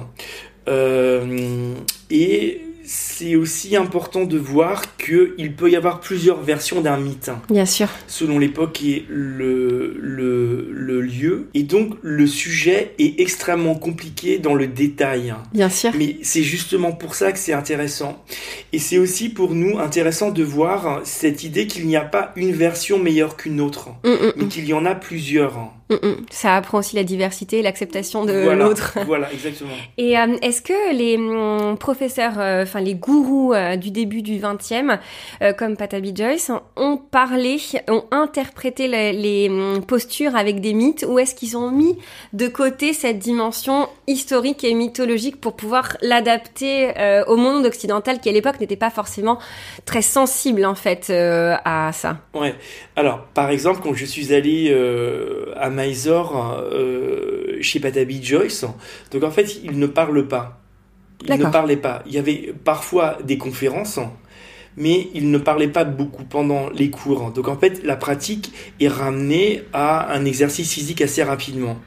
Euh, 0.68 1.74
et 2.10 2.60
c'est 2.92 3.36
aussi 3.36 3.76
important 3.76 4.24
de 4.24 4.36
voir 4.36 4.96
qu'il 4.96 5.54
peut 5.54 5.70
y 5.70 5.76
avoir 5.76 6.00
plusieurs 6.00 6.40
versions 6.42 6.80
d'un 6.80 6.96
mythe. 6.96 7.30
Bien 7.48 7.64
sûr. 7.64 7.86
Selon 8.08 8.36
l'époque 8.40 8.82
et 8.82 9.04
le, 9.08 9.96
le, 10.00 10.68
le, 10.72 11.00
lieu. 11.00 11.46
Et 11.54 11.62
donc, 11.62 11.94
le 12.02 12.26
sujet 12.26 12.94
est 12.98 13.20
extrêmement 13.20 13.76
compliqué 13.76 14.40
dans 14.40 14.54
le 14.54 14.66
détail. 14.66 15.32
Bien 15.54 15.68
sûr. 15.68 15.92
Mais 15.96 16.16
c'est 16.22 16.42
justement 16.42 16.90
pour 16.90 17.14
ça 17.14 17.30
que 17.30 17.38
c'est 17.38 17.52
intéressant. 17.52 18.24
Et 18.72 18.80
c'est 18.80 18.98
aussi 18.98 19.28
pour 19.28 19.54
nous 19.54 19.78
intéressant 19.78 20.32
de 20.32 20.42
voir 20.42 21.02
cette 21.04 21.44
idée 21.44 21.68
qu'il 21.68 21.86
n'y 21.86 21.96
a 21.96 22.00
pas 22.04 22.32
une 22.34 22.50
version 22.50 22.98
meilleure 22.98 23.36
qu'une 23.36 23.60
autre, 23.60 23.90
mm 24.02 24.08
-mm. 24.08 24.32
mais 24.36 24.46
qu'il 24.46 24.66
y 24.66 24.74
en 24.74 24.84
a 24.84 24.96
plusieurs. 24.96 25.79
Mm, 25.90 25.94
mm. 26.06 26.16
Ça 26.30 26.56
apprend 26.56 26.78
aussi 26.78 26.94
la 26.94 27.02
diversité, 27.02 27.62
l'acceptation 27.62 28.24
de 28.24 28.32
l'autre. 28.50 28.98
Voilà, 29.06 29.32
exactement. 29.32 29.72
Et 29.98 30.16
euh, 30.16 30.36
est-ce 30.40 30.62
que 30.62 30.94
les 30.94 31.16
mm, 31.18 31.76
professeurs, 31.78 32.38
euh, 32.38 32.62
enfin 32.62 32.80
les 32.80 32.94
gourous 32.94 33.52
euh, 33.52 33.74
du 33.74 33.90
début 33.90 34.22
du 34.22 34.38
20e, 34.38 34.98
comme 35.56 35.76
Patabi 35.76 36.14
Joyce, 36.14 36.52
ont 36.76 36.96
parlé, 36.96 37.58
ont 37.88 38.04
interprété 38.12 38.86
les, 38.88 39.50
postures 39.86 40.36
avec 40.36 40.60
des 40.60 40.74
mythes, 40.74 41.04
ou 41.08 41.18
est-ce 41.18 41.34
qu'ils 41.34 41.56
ont 41.56 41.70
mis 41.70 41.98
de 42.32 42.46
côté 42.46 42.92
cette 42.92 43.18
dimension 43.18 43.88
historique 44.06 44.62
et 44.62 44.74
mythologique 44.74 45.40
pour 45.40 45.56
pouvoir 45.56 45.96
l'adapter 46.02 46.92
au 47.26 47.36
monde 47.36 47.66
occidental 47.66 48.20
qui 48.20 48.28
à 48.28 48.32
l'époque 48.32 48.60
n'était 48.60 48.76
pas 48.76 48.90
forcément 48.90 49.38
très 49.86 50.02
sensible 50.02 50.64
en 50.64 50.74
fait 50.74 51.10
à 51.10 51.90
ça? 51.92 52.18
Ouais. 52.34 52.54
Alors, 52.96 53.24
par 53.34 53.50
exemple, 53.50 53.80
quand 53.82 53.94
je 53.94 54.04
suis 54.04 54.32
allé 54.32 54.72
à 55.56 55.70
Mysore 55.80 56.58
euh, 56.72 57.58
chez 57.60 57.80
Patabi 57.80 58.22
Joyce. 58.22 58.64
Donc 59.10 59.22
en 59.22 59.30
fait, 59.30 59.60
il 59.62 59.78
ne 59.78 59.86
parle 59.86 60.28
pas. 60.28 60.60
Il 61.26 61.38
ne 61.38 61.50
parlait 61.50 61.76
pas. 61.76 62.02
Il 62.06 62.12
y 62.12 62.18
avait 62.18 62.54
parfois 62.64 63.18
des 63.22 63.36
conférences, 63.36 64.00
mais 64.76 65.08
il 65.14 65.30
ne 65.30 65.38
parlait 65.38 65.68
pas 65.68 65.84
beaucoup 65.84 66.24
pendant 66.24 66.70
les 66.70 66.90
cours. 66.90 67.30
Donc 67.32 67.48
en 67.48 67.56
fait, 67.56 67.82
la 67.84 67.96
pratique 67.96 68.52
est 68.80 68.88
ramenée 68.88 69.62
à 69.72 70.14
un 70.14 70.24
exercice 70.24 70.72
physique 70.72 71.02
assez 71.02 71.22
rapidement. 71.22 71.78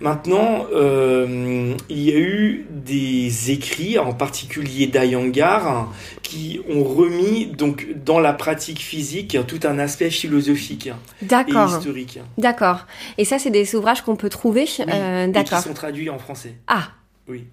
Maintenant, 0.00 0.66
euh, 0.72 1.74
il 1.88 2.00
y 2.00 2.12
a 2.12 2.18
eu 2.18 2.66
des 2.70 3.50
écrits, 3.50 3.98
en 3.98 4.12
particulier 4.12 4.86
d'Ayangar, 4.86 5.92
qui 6.22 6.60
ont 6.68 6.82
remis 6.82 7.46
donc 7.46 7.86
dans 8.04 8.20
la 8.20 8.32
pratique 8.32 8.80
physique 8.80 9.36
tout 9.46 9.60
un 9.64 9.78
aspect 9.78 10.10
philosophique 10.10 10.90
et 11.22 11.52
historique. 11.66 12.18
D'accord. 12.38 12.86
Et 13.18 13.24
ça, 13.24 13.38
c'est 13.38 13.50
des 13.50 13.74
ouvrages 13.74 14.02
qu'on 14.02 14.16
peut 14.16 14.30
trouver. 14.30 14.66
Euh, 14.80 15.26
d'accord. 15.28 15.58
Et 15.58 15.62
qui 15.62 15.68
sont 15.68 15.74
traduits 15.74 16.10
en 16.10 16.18
français. 16.18 16.54
Ah. 16.66 16.88
Oui 17.28 17.46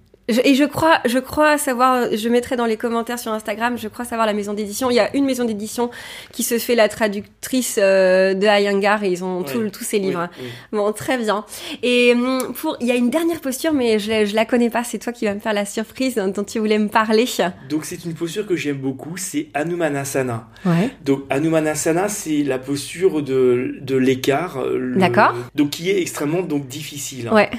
et 0.43 0.55
je 0.55 0.63
crois, 0.63 0.99
je 1.05 1.19
crois 1.19 1.57
savoir, 1.57 2.15
je 2.15 2.29
mettrai 2.29 2.55
dans 2.55 2.65
les 2.65 2.77
commentaires 2.77 3.19
sur 3.19 3.31
Instagram, 3.31 3.77
je 3.77 3.87
crois 3.87 4.05
savoir 4.05 4.25
la 4.27 4.33
maison 4.33 4.53
d'édition. 4.53 4.89
Il 4.89 4.95
y 4.95 4.99
a 4.99 5.15
une 5.15 5.25
maison 5.25 5.45
d'édition 5.45 5.89
qui 6.31 6.43
se 6.43 6.57
fait 6.57 6.75
la 6.75 6.89
traductrice 6.89 7.77
euh, 7.81 8.33
de 8.33 8.45
Ayangar 8.45 9.03
et 9.03 9.09
ils 9.09 9.23
ont 9.23 9.43
tous 9.43 9.83
ces 9.83 9.99
livres. 9.99 10.29
Bon, 10.71 10.91
très 10.91 11.17
bien. 11.17 11.45
Et 11.83 12.13
hum, 12.13 12.53
pour, 12.53 12.77
il 12.79 12.87
y 12.87 12.91
a 12.91 12.95
une 12.95 13.09
dernière 13.09 13.41
posture, 13.41 13.73
mais 13.73 13.99
je, 13.99 14.25
je 14.25 14.35
la 14.35 14.45
connais 14.45 14.69
pas. 14.69 14.83
C'est 14.83 14.99
toi 14.99 15.13
qui 15.13 15.25
vas 15.25 15.33
me 15.33 15.39
faire 15.39 15.53
la 15.53 15.65
surprise 15.65 16.15
dont 16.15 16.43
tu 16.43 16.59
voulais 16.59 16.79
me 16.79 16.89
parler. 16.89 17.25
Donc 17.69 17.85
c'est 17.85 18.03
une 18.05 18.13
posture 18.13 18.47
que 18.47 18.55
j'aime 18.55 18.77
beaucoup, 18.77 19.17
c'est 19.17 19.47
Hanumanasana. 19.53 20.47
Ouais. 20.65 20.89
Donc 21.03 21.23
Hanumanasana, 21.29 22.09
c'est 22.09 22.43
la 22.43 22.57
posture 22.57 23.21
de, 23.21 23.75
de 23.81 23.95
l'écart. 23.95 24.57
D'accord. 24.95 25.35
Donc 25.55 25.71
qui 25.71 25.89
est 25.89 26.01
extrêmement 26.01 26.41
donc 26.41 26.67
difficile. 26.67 27.29
Ouais. 27.31 27.49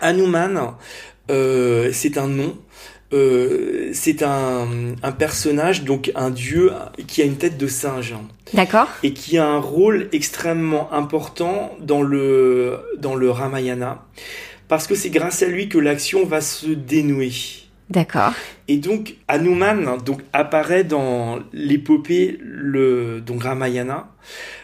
Hanuman, 0.00 0.74
euh, 1.30 1.90
c'est 1.92 2.18
un 2.18 2.28
nom. 2.28 2.56
Euh, 3.12 3.90
c'est 3.92 4.22
un, 4.22 4.66
personnage, 5.18 5.84
donc 5.84 6.10
un 6.14 6.30
dieu 6.30 6.72
qui 7.06 7.20
a 7.20 7.26
une 7.26 7.36
tête 7.36 7.58
de 7.58 7.66
singe. 7.66 8.14
D'accord. 8.54 8.88
Et 9.02 9.12
qui 9.12 9.36
a 9.36 9.46
un 9.46 9.58
rôle 9.58 10.08
extrêmement 10.12 10.90
important 10.92 11.76
dans 11.80 12.02
le, 12.02 12.78
dans 12.98 13.14
le 13.14 13.30
Ramayana, 13.30 14.06
parce 14.68 14.86
que 14.86 14.94
c'est 14.94 15.10
grâce 15.10 15.42
à 15.42 15.46
lui 15.46 15.68
que 15.68 15.78
l'action 15.78 16.24
va 16.24 16.40
se 16.40 16.68
dénouer. 16.68 17.32
D'accord. 17.92 18.32
Et 18.68 18.78
donc 18.78 19.16
Hanuman 19.28 19.98
donc 20.02 20.22
apparaît 20.32 20.82
dans 20.82 21.40
l'épopée 21.52 22.38
le 22.40 23.22
Ramayana. 23.38 24.08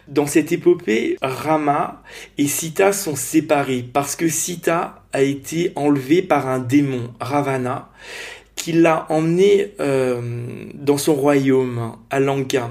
Dans 0.09 0.27
cette 0.27 0.51
épopée, 0.51 1.19
Rama 1.21 2.03
et 2.39 2.47
Sita 2.47 2.95
sont 2.95 3.17
séparés 3.17 3.85
parce 3.93 4.17
que 4.17 4.29
Sita 4.29 5.03
a 5.13 5.21
été 5.21 5.73
enlevée 5.77 6.23
par 6.23 6.49
un 6.49 6.59
démon, 6.59 7.13
Ravana, 7.21 7.91
qui 8.57 8.73
l'a 8.73 9.05
emmené 9.11 9.75
euh, 9.79 10.65
dans 10.73 10.97
son 10.97 11.13
royaume, 11.13 11.97
à 12.09 12.21
Lanka. 12.21 12.71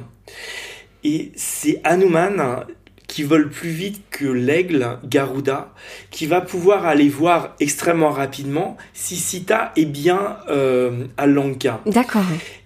Et 1.03 1.31
c'est 1.35 1.81
Hanuman 1.83 2.65
qui 3.07 3.23
vole 3.23 3.49
plus 3.49 3.69
vite 3.69 4.01
que 4.09 4.25
l'aigle, 4.25 4.99
Garuda, 5.05 5.73
qui 6.11 6.25
va 6.25 6.41
pouvoir 6.41 6.85
aller 6.85 7.09
voir 7.09 7.55
extrêmement 7.59 8.11
rapidement 8.11 8.77
si 8.93 9.15
Sita 9.15 9.71
est 9.75 9.85
bien 9.85 10.37
euh, 10.49 11.05
à 11.17 11.25
Lanka. 11.25 11.81
D'accord. 11.85 12.25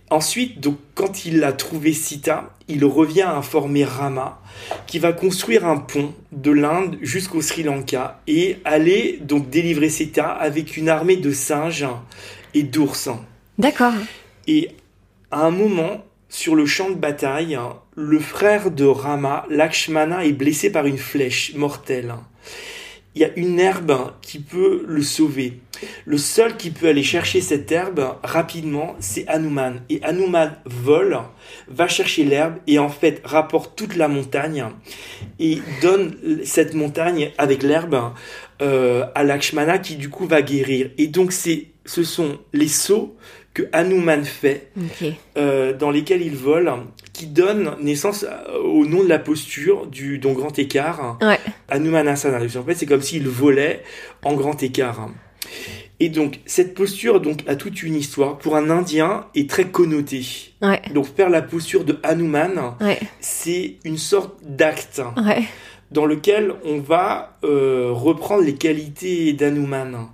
Ensuite, 0.10 0.60
donc, 0.60 0.78
quand 0.94 1.26
il 1.26 1.44
a 1.46 1.54
trouvé 1.54 1.94
Sita, 1.94 2.50
il 2.68 2.84
revient 2.84 3.22
à 3.22 3.36
informer 3.36 3.86
Rama, 3.86 4.42
qui 4.86 5.00
va 5.00 5.14
construire 5.14 5.66
un 5.66 5.78
pont 5.78 6.14
de 6.34 6.52
l'Inde 6.52 6.98
jusqu'au 7.02 7.42
Sri 7.42 7.64
Lanka 7.64 8.20
et 8.28 8.58
aller 8.66 9.20
donc 9.22 9.50
délivrer 9.50 9.90
Sita 9.90 10.28
avec 10.28 10.76
une 10.76 10.90
armée 10.90 11.16
de 11.16 11.32
singes 11.32 11.88
et 12.54 12.64
d'ours. 12.64 13.10
D'accord. 13.58 13.94
Et 14.48 14.72
à 15.32 15.46
un 15.46 15.52
moment, 15.52 16.04
sur 16.32 16.56
le 16.56 16.66
champ 16.66 16.90
de 16.90 16.96
bataille, 16.96 17.60
le 17.96 18.20
frère 18.20 18.72
de 18.72 18.86
Rama, 18.86 19.46
Lakshmana, 19.50 20.26
est 20.26 20.32
blessé 20.32 20.72
par 20.72 20.86
une 20.86 20.98
flèche 20.98 21.54
mortelle. 21.56 22.16
Il 23.14 23.22
y 23.22 23.26
a 23.26 23.30
une 23.36 23.60
herbe 23.60 24.14
qui 24.22 24.40
peut 24.40 24.86
le 24.88 25.02
sauver. 25.02 25.60
Le 26.06 26.18
seul 26.18 26.56
qui 26.56 26.72
peut 26.72 26.88
aller 26.88 27.04
chercher 27.04 27.42
cette 27.42 27.70
herbe 27.70 28.16
rapidement, 28.24 28.96
c'est 29.02 29.28
Hanuman. 29.28 29.82
Et 29.90 30.02
Hanuman 30.04 30.52
vole, 30.64 31.20
va 31.68 31.90
chercher 31.90 32.24
l'herbe 32.24 32.56
et 32.66 32.80
en 32.80 32.88
fait 32.88 33.20
rapporte 33.26 33.76
toute 33.76 33.98
la 33.98 34.08
montagne 34.08 34.66
et 35.40 35.58
donne 35.82 36.16
cette 36.46 36.74
montagne 36.74 37.32
avec 37.38 37.62
l'herbe 37.62 38.14
euh, 38.62 39.06
à 39.16 39.26
Lakshmana 39.26 39.80
qui 39.80 39.98
du 39.98 40.08
coup 40.08 40.28
va 40.28 40.42
guérir. 40.42 40.92
Et 40.98 41.08
donc 41.08 41.34
c'est, 41.34 41.66
ce 41.86 42.04
sont 42.04 42.40
les 42.54 42.70
sauts 42.70 43.18
que 43.54 43.64
Hanuman 43.74 44.24
fait, 44.24 44.72
euh, 45.38 45.74
dans 45.74 45.92
lesquels 45.92 46.22
il 46.22 46.36
vole, 46.36 46.72
qui 47.12 47.28
donne 47.28 47.76
naissance 47.82 48.24
euh, 48.24 48.58
au 48.60 48.86
nom 48.86 49.04
de 49.04 49.10
la 49.10 49.20
posture 49.20 49.88
du 49.88 50.20
donc 50.20 50.38
grand 50.38 50.58
écart, 50.58 51.18
ouais. 51.22 51.40
Hanumanasana. 51.70 52.38
En 52.38 52.64
fait, 52.64 52.76
c'est 52.76 52.86
comme 52.86 53.02
s'il 53.02 53.28
volait 53.28 53.84
en 54.24 54.36
grand 54.36 54.62
écart. 54.64 55.10
Et 56.00 56.10
donc, 56.10 56.40
cette 56.46 56.74
posture 56.74 57.22
donc, 57.22 57.44
a 57.48 57.56
toute 57.56 57.84
une 57.84 57.96
histoire. 57.96 58.40
Pour 58.40 58.56
un 58.56 58.72
Indien, 58.72 59.28
est 59.36 59.48
très 59.48 59.66
connotée. 59.66 60.26
Donc, 60.94 61.06
faire 61.16 61.30
la 61.30 61.44
posture 61.44 61.84
de 61.84 62.00
Hanuman, 62.04 62.76
c'est 63.20 63.76
une 63.84 63.98
sorte 63.98 64.36
d'acte 64.42 65.02
dans 65.92 66.06
lequel 66.06 66.54
on 66.64 66.80
va 66.80 67.38
euh, 67.44 67.92
reprendre 67.92 68.44
les 68.44 68.56
qualités 68.56 69.34
d'Hanuman. 69.34 70.08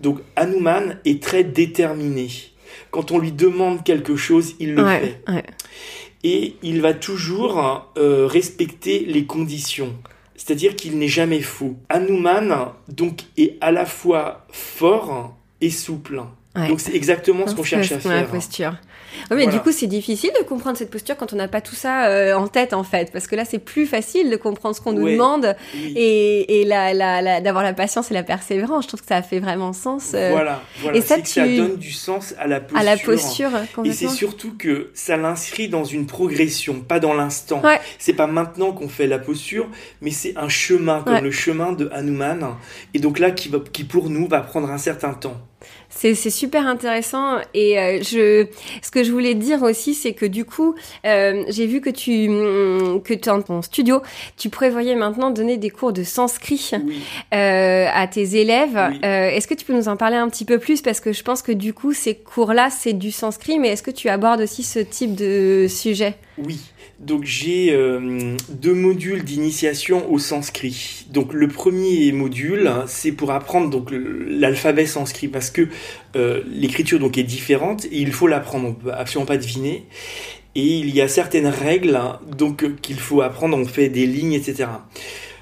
Donc, 0.00 0.20
Hanuman 0.36 0.96
est 1.04 1.22
très 1.22 1.44
déterminé. 1.44 2.28
Quand 2.90 3.10
on 3.10 3.18
lui 3.18 3.32
demande 3.32 3.84
quelque 3.84 4.16
chose, 4.16 4.54
il 4.58 4.74
le 4.74 4.86
fait. 4.86 5.22
Et 6.24 6.56
il 6.62 6.80
va 6.80 6.94
toujours 6.94 7.92
euh, 7.96 8.26
respecter 8.26 9.04
les 9.06 9.24
conditions. 9.24 9.94
C'est-à-dire 10.34 10.74
qu'il 10.76 10.98
n'est 10.98 11.08
jamais 11.08 11.40
fou. 11.40 11.76
Hanuman, 11.88 12.72
donc, 12.88 13.22
est 13.36 13.56
à 13.60 13.70
la 13.70 13.86
fois 13.86 14.46
fort 14.50 15.36
et 15.60 15.70
souple. 15.70 16.22
Donc 16.66 16.80
c'est 16.80 16.94
exactement 16.94 17.46
ce 17.46 17.54
qu'on 17.54 17.62
cherche 17.62 17.92
à 17.92 18.00
faire. 18.00 18.26
posture. 18.26 18.74
Mais 19.30 19.46
du 19.46 19.60
coup, 19.60 19.72
c'est 19.72 19.86
difficile 19.86 20.30
de 20.38 20.44
comprendre 20.44 20.76
cette 20.76 20.90
posture 20.90 21.16
quand 21.16 21.32
on 21.32 21.36
n'a 21.36 21.48
pas 21.48 21.60
tout 21.60 21.74
ça 21.74 22.06
euh, 22.06 22.34
en 22.34 22.48
tête, 22.48 22.72
en 22.72 22.84
fait. 22.84 23.10
Parce 23.12 23.26
que 23.26 23.36
là, 23.36 23.44
c'est 23.44 23.58
plus 23.58 23.86
facile 23.86 24.30
de 24.30 24.36
comprendre 24.36 24.74
ce 24.74 24.80
qu'on 24.80 24.92
nous 24.92 25.08
demande 25.08 25.56
et, 25.74 26.60
et 26.60 26.64
la, 26.64 26.94
la, 26.94 27.40
d'avoir 27.40 27.64
la 27.64 27.72
patience 27.72 28.10
et 28.10 28.14
la 28.14 28.22
persévérance. 28.22 28.84
Je 28.84 28.88
trouve 28.88 29.00
que 29.00 29.06
ça 29.06 29.16
a 29.16 29.22
fait 29.22 29.40
vraiment 29.40 29.72
sens. 29.72 30.12
Euh. 30.14 30.30
Voilà, 30.30 30.62
voilà. 30.80 30.98
Et 30.98 31.00
ça, 31.00 31.16
ça 31.24 31.46
donne 31.46 31.76
du 31.76 31.92
sens 31.92 32.34
à 32.38 32.46
la 32.46 32.60
posture. 32.60 32.78
À 32.78 32.84
la 32.84 32.96
posture, 32.96 33.50
Et 33.84 33.92
c'est 33.92 34.08
surtout 34.08 34.56
que 34.56 34.90
ça 34.94 35.16
l'inscrit 35.16 35.68
dans 35.68 35.84
une 35.84 36.06
progression, 36.06 36.80
pas 36.80 37.00
dans 37.00 37.14
l'instant. 37.14 37.62
C'est 37.98 38.14
pas 38.14 38.26
maintenant 38.26 38.72
qu'on 38.72 38.88
fait 38.88 39.06
la 39.06 39.18
posture, 39.18 39.68
mais 40.00 40.10
c'est 40.10 40.36
un 40.36 40.48
chemin, 40.48 41.02
comme 41.02 41.24
le 41.24 41.30
chemin 41.30 41.72
de 41.72 41.88
Hanuman. 41.92 42.56
Et 42.94 42.98
donc 42.98 43.18
là, 43.18 43.30
qui, 43.30 43.48
va, 43.48 43.58
qui 43.72 43.84
pour 43.84 44.10
nous 44.10 44.28
va 44.28 44.40
prendre 44.40 44.70
un 44.70 44.78
certain 44.78 45.14
temps. 45.14 45.36
C'est 45.90 46.14
super 46.14 46.66
intéressant. 46.66 47.38
Et 47.54 47.78
euh, 47.78 47.98
je 48.02 48.46
ce 48.82 48.90
que 48.90 49.02
je 49.02 49.10
voulais 49.10 49.34
dire 49.34 49.62
aussi 49.62 49.94
c'est 49.94 50.12
que 50.12 50.26
du 50.26 50.44
coup 50.44 50.74
euh, 51.04 51.44
j'ai 51.48 51.66
vu 51.66 51.80
que 51.80 51.90
tu 51.90 52.28
mm, 52.28 53.02
que 53.02 53.14
dans 53.14 53.42
ton 53.42 53.62
studio 53.62 54.02
tu 54.36 54.48
prévoyais 54.48 54.94
maintenant 54.94 55.30
donner 55.30 55.56
des 55.56 55.70
cours 55.70 55.92
de 55.92 56.04
sanskrit 56.04 56.70
euh, 57.34 57.86
à 57.92 58.06
tes 58.06 58.36
élèves. 58.36 58.78
Est-ce 59.02 59.48
que 59.48 59.54
tu 59.54 59.64
peux 59.64 59.74
nous 59.74 59.88
en 59.88 59.96
parler 59.96 60.16
un 60.16 60.28
petit 60.28 60.44
peu 60.44 60.58
plus? 60.58 60.82
Parce 60.82 61.00
que 61.00 61.12
je 61.12 61.22
pense 61.22 61.42
que 61.42 61.52
du 61.52 61.72
coup 61.72 61.92
ces 61.92 62.14
cours 62.14 62.52
là 62.52 62.68
c'est 62.70 62.92
du 62.92 63.10
sanskrit 63.10 63.58
mais 63.58 63.68
est-ce 63.68 63.82
que 63.82 63.90
tu 63.90 64.08
abordes 64.08 64.40
aussi 64.40 64.62
ce 64.62 64.78
type 64.78 65.14
de 65.14 65.66
sujet? 65.68 66.14
Oui. 66.38 66.60
Donc 66.98 67.24
j'ai 67.24 67.72
euh, 67.72 68.36
deux 68.48 68.74
modules 68.74 69.22
d'initiation 69.22 70.10
au 70.10 70.18
sanskrit. 70.18 71.06
Donc 71.10 71.32
le 71.32 71.46
premier 71.46 72.10
module, 72.10 72.70
c'est 72.86 73.12
pour 73.12 73.30
apprendre 73.30 73.70
donc 73.70 73.90
l'alphabet 73.92 74.84
sanskrit 74.84 75.28
parce 75.28 75.50
que 75.50 75.68
euh, 76.16 76.42
l'écriture 76.50 76.98
donc 76.98 77.16
est 77.16 77.22
différente 77.22 77.84
et 77.84 77.98
il 78.00 78.12
faut 78.12 78.26
l'apprendre, 78.26 78.68
on 78.68 78.74
peut 78.74 78.92
absolument 78.92 79.26
pas 79.26 79.36
deviner. 79.36 79.84
Et 80.56 80.78
il 80.78 80.92
y 80.92 81.00
a 81.00 81.06
certaines 81.06 81.46
règles 81.46 82.00
donc 82.36 82.80
qu'il 82.80 82.98
faut 82.98 83.20
apprendre, 83.20 83.56
on 83.56 83.64
fait 83.64 83.88
des 83.88 84.06
lignes, 84.06 84.32
etc. 84.32 84.66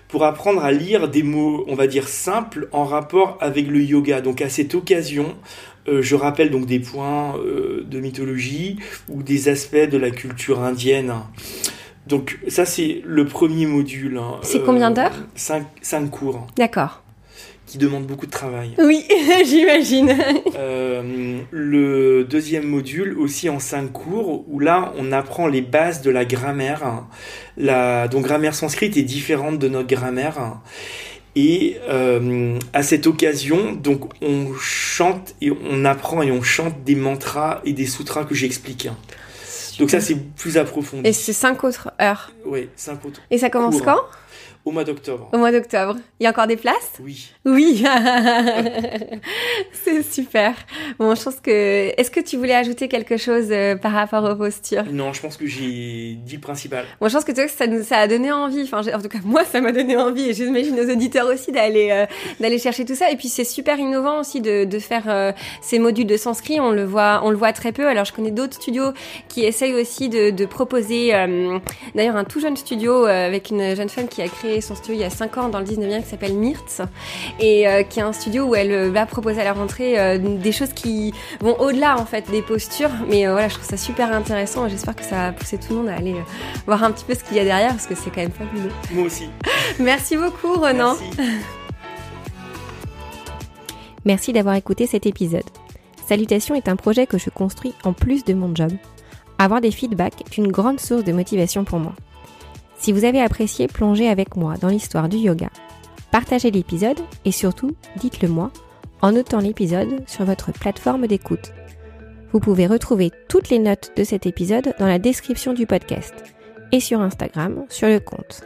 pour 0.08 0.24
apprendre 0.24 0.62
à 0.62 0.72
lire 0.72 1.08
des 1.08 1.22
mots, 1.22 1.64
on 1.68 1.74
va 1.74 1.86
dire 1.86 2.06
simples, 2.06 2.68
en 2.72 2.84
rapport 2.84 3.38
avec 3.40 3.66
le 3.66 3.82
yoga. 3.82 4.20
Donc 4.20 4.42
à 4.42 4.50
cette 4.50 4.74
occasion, 4.74 5.34
euh, 5.88 6.02
je 6.02 6.14
rappelle 6.14 6.50
donc 6.50 6.66
des 6.66 6.80
points 6.80 7.36
euh, 7.38 7.84
de 7.88 8.00
mythologie 8.00 8.76
ou 9.08 9.22
des 9.22 9.48
aspects 9.48 9.76
de 9.76 9.98
la 9.98 10.10
culture 10.10 10.62
indienne. 10.62 11.14
Donc 12.06 12.38
ça 12.48 12.64
c'est 12.64 13.02
le 13.04 13.24
premier 13.24 13.66
module. 13.66 14.18
Hein. 14.18 14.38
C'est 14.42 14.62
combien 14.64 14.90
d'heures 14.90 15.26
cinq, 15.34 15.66
cinq 15.82 16.10
cours. 16.10 16.46
D'accord 16.56 17.02
qui 17.66 17.78
demande 17.78 18.06
beaucoup 18.06 18.26
de 18.26 18.30
travail. 18.30 18.74
Oui, 18.78 19.04
j'imagine. 19.44 20.16
Euh, 20.56 21.40
le 21.50 22.24
deuxième 22.24 22.64
module 22.64 23.18
aussi 23.18 23.48
en 23.48 23.58
cinq 23.58 23.92
cours 23.92 24.44
où 24.48 24.60
là 24.60 24.92
on 24.96 25.10
apprend 25.10 25.48
les 25.48 25.62
bases 25.62 26.00
de 26.00 26.10
la 26.10 26.24
grammaire. 26.24 27.04
La 27.56 28.06
donc 28.06 28.24
grammaire 28.24 28.54
sanscrite 28.54 28.96
est 28.96 29.02
différente 29.02 29.58
de 29.58 29.68
notre 29.68 29.88
grammaire. 29.88 30.60
Et 31.38 31.76
euh, 31.86 32.58
à 32.72 32.82
cette 32.82 33.06
occasion, 33.06 33.72
donc 33.72 34.10
on 34.22 34.54
chante 34.58 35.34
et 35.42 35.52
on 35.70 35.84
apprend 35.84 36.22
et 36.22 36.32
on 36.32 36.42
chante 36.42 36.82
des 36.84 36.94
mantras 36.94 37.60
et 37.64 37.74
des 37.74 37.84
sutras 37.86 38.24
que 38.24 38.34
j'explique. 38.34 38.88
Donc 39.78 39.90
ça 39.90 40.00
c'est 40.00 40.14
plus 40.14 40.56
approfondi. 40.56 41.06
Et 41.06 41.12
c'est 41.12 41.34
cinq 41.34 41.62
autres 41.62 41.90
heures. 42.00 42.32
Oui, 42.46 42.70
cinq 42.74 43.04
autres. 43.04 43.20
Et 43.30 43.36
ça 43.36 43.50
commence 43.50 43.82
quand? 43.82 44.00
Au 44.66 44.72
mois 44.72 44.82
d'octobre. 44.82 45.28
Au 45.32 45.38
mois 45.38 45.52
d'octobre. 45.52 45.94
Il 46.18 46.24
y 46.24 46.26
a 46.26 46.30
encore 46.30 46.48
des 46.48 46.56
places? 46.56 46.94
Oui. 47.00 47.30
Oui. 47.44 47.84
c'est 49.72 50.02
super. 50.02 50.56
Bon, 50.98 51.14
je 51.14 51.22
pense 51.22 51.38
que. 51.38 51.92
Est-ce 51.96 52.10
que 52.10 52.18
tu 52.18 52.36
voulais 52.36 52.56
ajouter 52.56 52.88
quelque 52.88 53.16
chose 53.16 53.46
euh, 53.52 53.76
par 53.76 53.92
rapport 53.92 54.24
aux 54.24 54.34
postures? 54.34 54.82
Non, 54.90 55.12
je 55.12 55.22
pense 55.22 55.36
que 55.36 55.46
j'ai 55.46 56.18
dit 56.20 56.34
le 56.34 56.40
principal. 56.40 56.84
Bon, 57.00 57.06
je 57.06 57.14
pense 57.14 57.24
que 57.24 57.30
toi, 57.30 57.46
ça, 57.46 57.68
nous, 57.68 57.84
ça 57.84 57.98
a 57.98 58.08
donné 58.08 58.32
envie. 58.32 58.62
Enfin, 58.64 58.80
en 58.92 59.00
tout 59.00 59.08
cas, 59.08 59.20
moi, 59.24 59.44
ça 59.44 59.60
m'a 59.60 59.70
donné 59.70 59.96
envie. 59.96 60.30
Et 60.30 60.34
j'imagine 60.34 60.74
nos 60.74 60.92
auditeurs 60.92 61.28
aussi 61.28 61.52
d'aller 61.52 61.90
euh, 61.92 62.06
d'aller 62.40 62.58
chercher 62.58 62.84
tout 62.84 62.96
ça. 62.96 63.12
Et 63.12 63.16
puis, 63.16 63.28
c'est 63.28 63.44
super 63.44 63.78
innovant 63.78 64.18
aussi 64.18 64.40
de, 64.40 64.64
de 64.64 64.78
faire 64.80 65.04
euh, 65.06 65.30
ces 65.62 65.78
modules 65.78 66.08
de 66.08 66.16
sanskrit. 66.16 66.58
On 66.58 66.72
le 66.72 66.84
voit, 66.84 67.20
on 67.22 67.30
le 67.30 67.36
voit 67.36 67.52
très 67.52 67.70
peu. 67.70 67.86
Alors, 67.86 68.04
je 68.04 68.12
connais 68.12 68.32
d'autres 68.32 68.54
studios 68.54 68.92
qui 69.28 69.44
essayent 69.44 69.74
aussi 69.74 70.08
de, 70.08 70.30
de 70.30 70.44
proposer. 70.44 71.12
D'ailleurs, 71.94 72.16
un 72.16 72.24
tout 72.24 72.40
jeune 72.40 72.56
studio 72.56 73.04
avec 73.04 73.50
une 73.50 73.76
jeune 73.76 73.88
femme 73.88 74.08
qui 74.08 74.22
a 74.22 74.28
créé 74.28 74.55
son 74.60 74.74
studio 74.74 74.94
il 74.94 75.00
y 75.00 75.04
a 75.04 75.10
5 75.10 75.38
ans 75.38 75.48
dans 75.48 75.60
le 75.60 75.66
19e 75.66 76.02
qui 76.02 76.08
s'appelle 76.08 76.34
Myrtz 76.34 76.80
et 77.40 77.68
euh, 77.68 77.82
qui 77.82 78.00
est 78.00 78.02
un 78.02 78.12
studio 78.12 78.44
où 78.44 78.54
elle 78.54 78.72
euh, 78.72 78.90
va 78.90 79.06
proposer 79.06 79.40
à 79.40 79.44
la 79.44 79.52
rentrée 79.52 79.98
euh, 79.98 80.18
des 80.18 80.52
choses 80.52 80.72
qui 80.72 81.12
vont 81.40 81.58
au-delà 81.60 81.98
en 81.98 82.06
fait 82.06 82.30
des 82.30 82.42
postures. 82.42 82.90
Mais 83.08 83.26
voilà, 83.26 83.48
je 83.48 83.54
trouve 83.54 83.68
ça 83.68 83.76
super 83.76 84.12
intéressant 84.12 84.66
et 84.66 84.70
j'espère 84.70 84.96
que 84.96 85.04
ça 85.04 85.16
va 85.16 85.32
pousser 85.32 85.58
tout 85.58 85.70
le 85.70 85.76
monde 85.76 85.88
à 85.88 85.94
aller 85.94 86.14
voir 86.66 86.82
un 86.84 86.90
petit 86.90 87.04
peu 87.04 87.14
ce 87.14 87.24
qu'il 87.24 87.36
y 87.36 87.40
a 87.40 87.44
derrière 87.44 87.70
parce 87.70 87.86
que 87.86 87.94
c'est 87.94 88.10
quand 88.10 88.22
même 88.22 88.30
fabuleux. 88.30 88.70
Moi 88.92 89.06
aussi. 89.06 89.28
Merci 89.78 90.16
beaucoup 90.16 90.54
Renan. 90.54 90.94
Merci, 91.16 91.30
Merci 94.04 94.32
d'avoir 94.32 94.54
écouté 94.54 94.86
cet 94.86 95.06
épisode. 95.06 95.44
Salutation 96.06 96.54
est 96.54 96.68
un 96.68 96.76
projet 96.76 97.06
que 97.06 97.18
je 97.18 97.30
construis 97.30 97.74
en 97.82 97.92
plus 97.92 98.24
de 98.24 98.32
mon 98.32 98.54
job. 98.54 98.70
Avoir 99.38 99.60
des 99.60 99.70
feedbacks 99.70 100.20
est 100.20 100.38
une 100.38 100.50
grande 100.50 100.80
source 100.80 101.04
de 101.04 101.12
motivation 101.12 101.64
pour 101.64 101.78
moi. 101.78 101.94
Si 102.78 102.92
vous 102.92 103.04
avez 103.04 103.20
apprécié, 103.20 103.68
plongez 103.68 104.08
avec 104.08 104.36
moi 104.36 104.56
dans 104.56 104.68
l'histoire 104.68 105.08
du 105.08 105.16
yoga. 105.16 105.48
Partagez 106.10 106.50
l'épisode 106.50 107.00
et 107.24 107.32
surtout, 107.32 107.72
dites-le 107.96 108.28
moi 108.28 108.50
en 109.02 109.12
notant 109.12 109.40
l'épisode 109.40 110.02
sur 110.06 110.24
votre 110.24 110.52
plateforme 110.52 111.06
d'écoute. 111.06 111.52
Vous 112.32 112.40
pouvez 112.40 112.66
retrouver 112.66 113.12
toutes 113.28 113.50
les 113.50 113.58
notes 113.58 113.92
de 113.96 114.04
cet 114.04 114.26
épisode 114.26 114.74
dans 114.78 114.86
la 114.86 114.98
description 114.98 115.52
du 115.52 115.66
podcast 115.66 116.14
et 116.72 116.80
sur 116.80 117.00
Instagram 117.00 117.64
sur 117.68 117.88
le 117.88 118.00
compte 118.00 118.42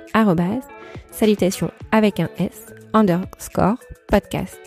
salutations 1.10 1.70
avec 1.92 2.20
un 2.20 2.28
S 2.38 2.66
underscore 2.92 3.76
podcast. 4.08 4.58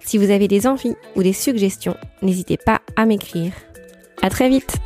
Si 0.00 0.18
vous 0.18 0.30
avez 0.30 0.48
des 0.48 0.66
envies 0.66 0.96
ou 1.16 1.22
des 1.22 1.32
suggestions, 1.32 1.96
n'hésitez 2.22 2.56
pas 2.56 2.80
à 2.96 3.06
m'écrire. 3.06 3.52
À 4.20 4.30
très 4.30 4.48
vite! 4.48 4.78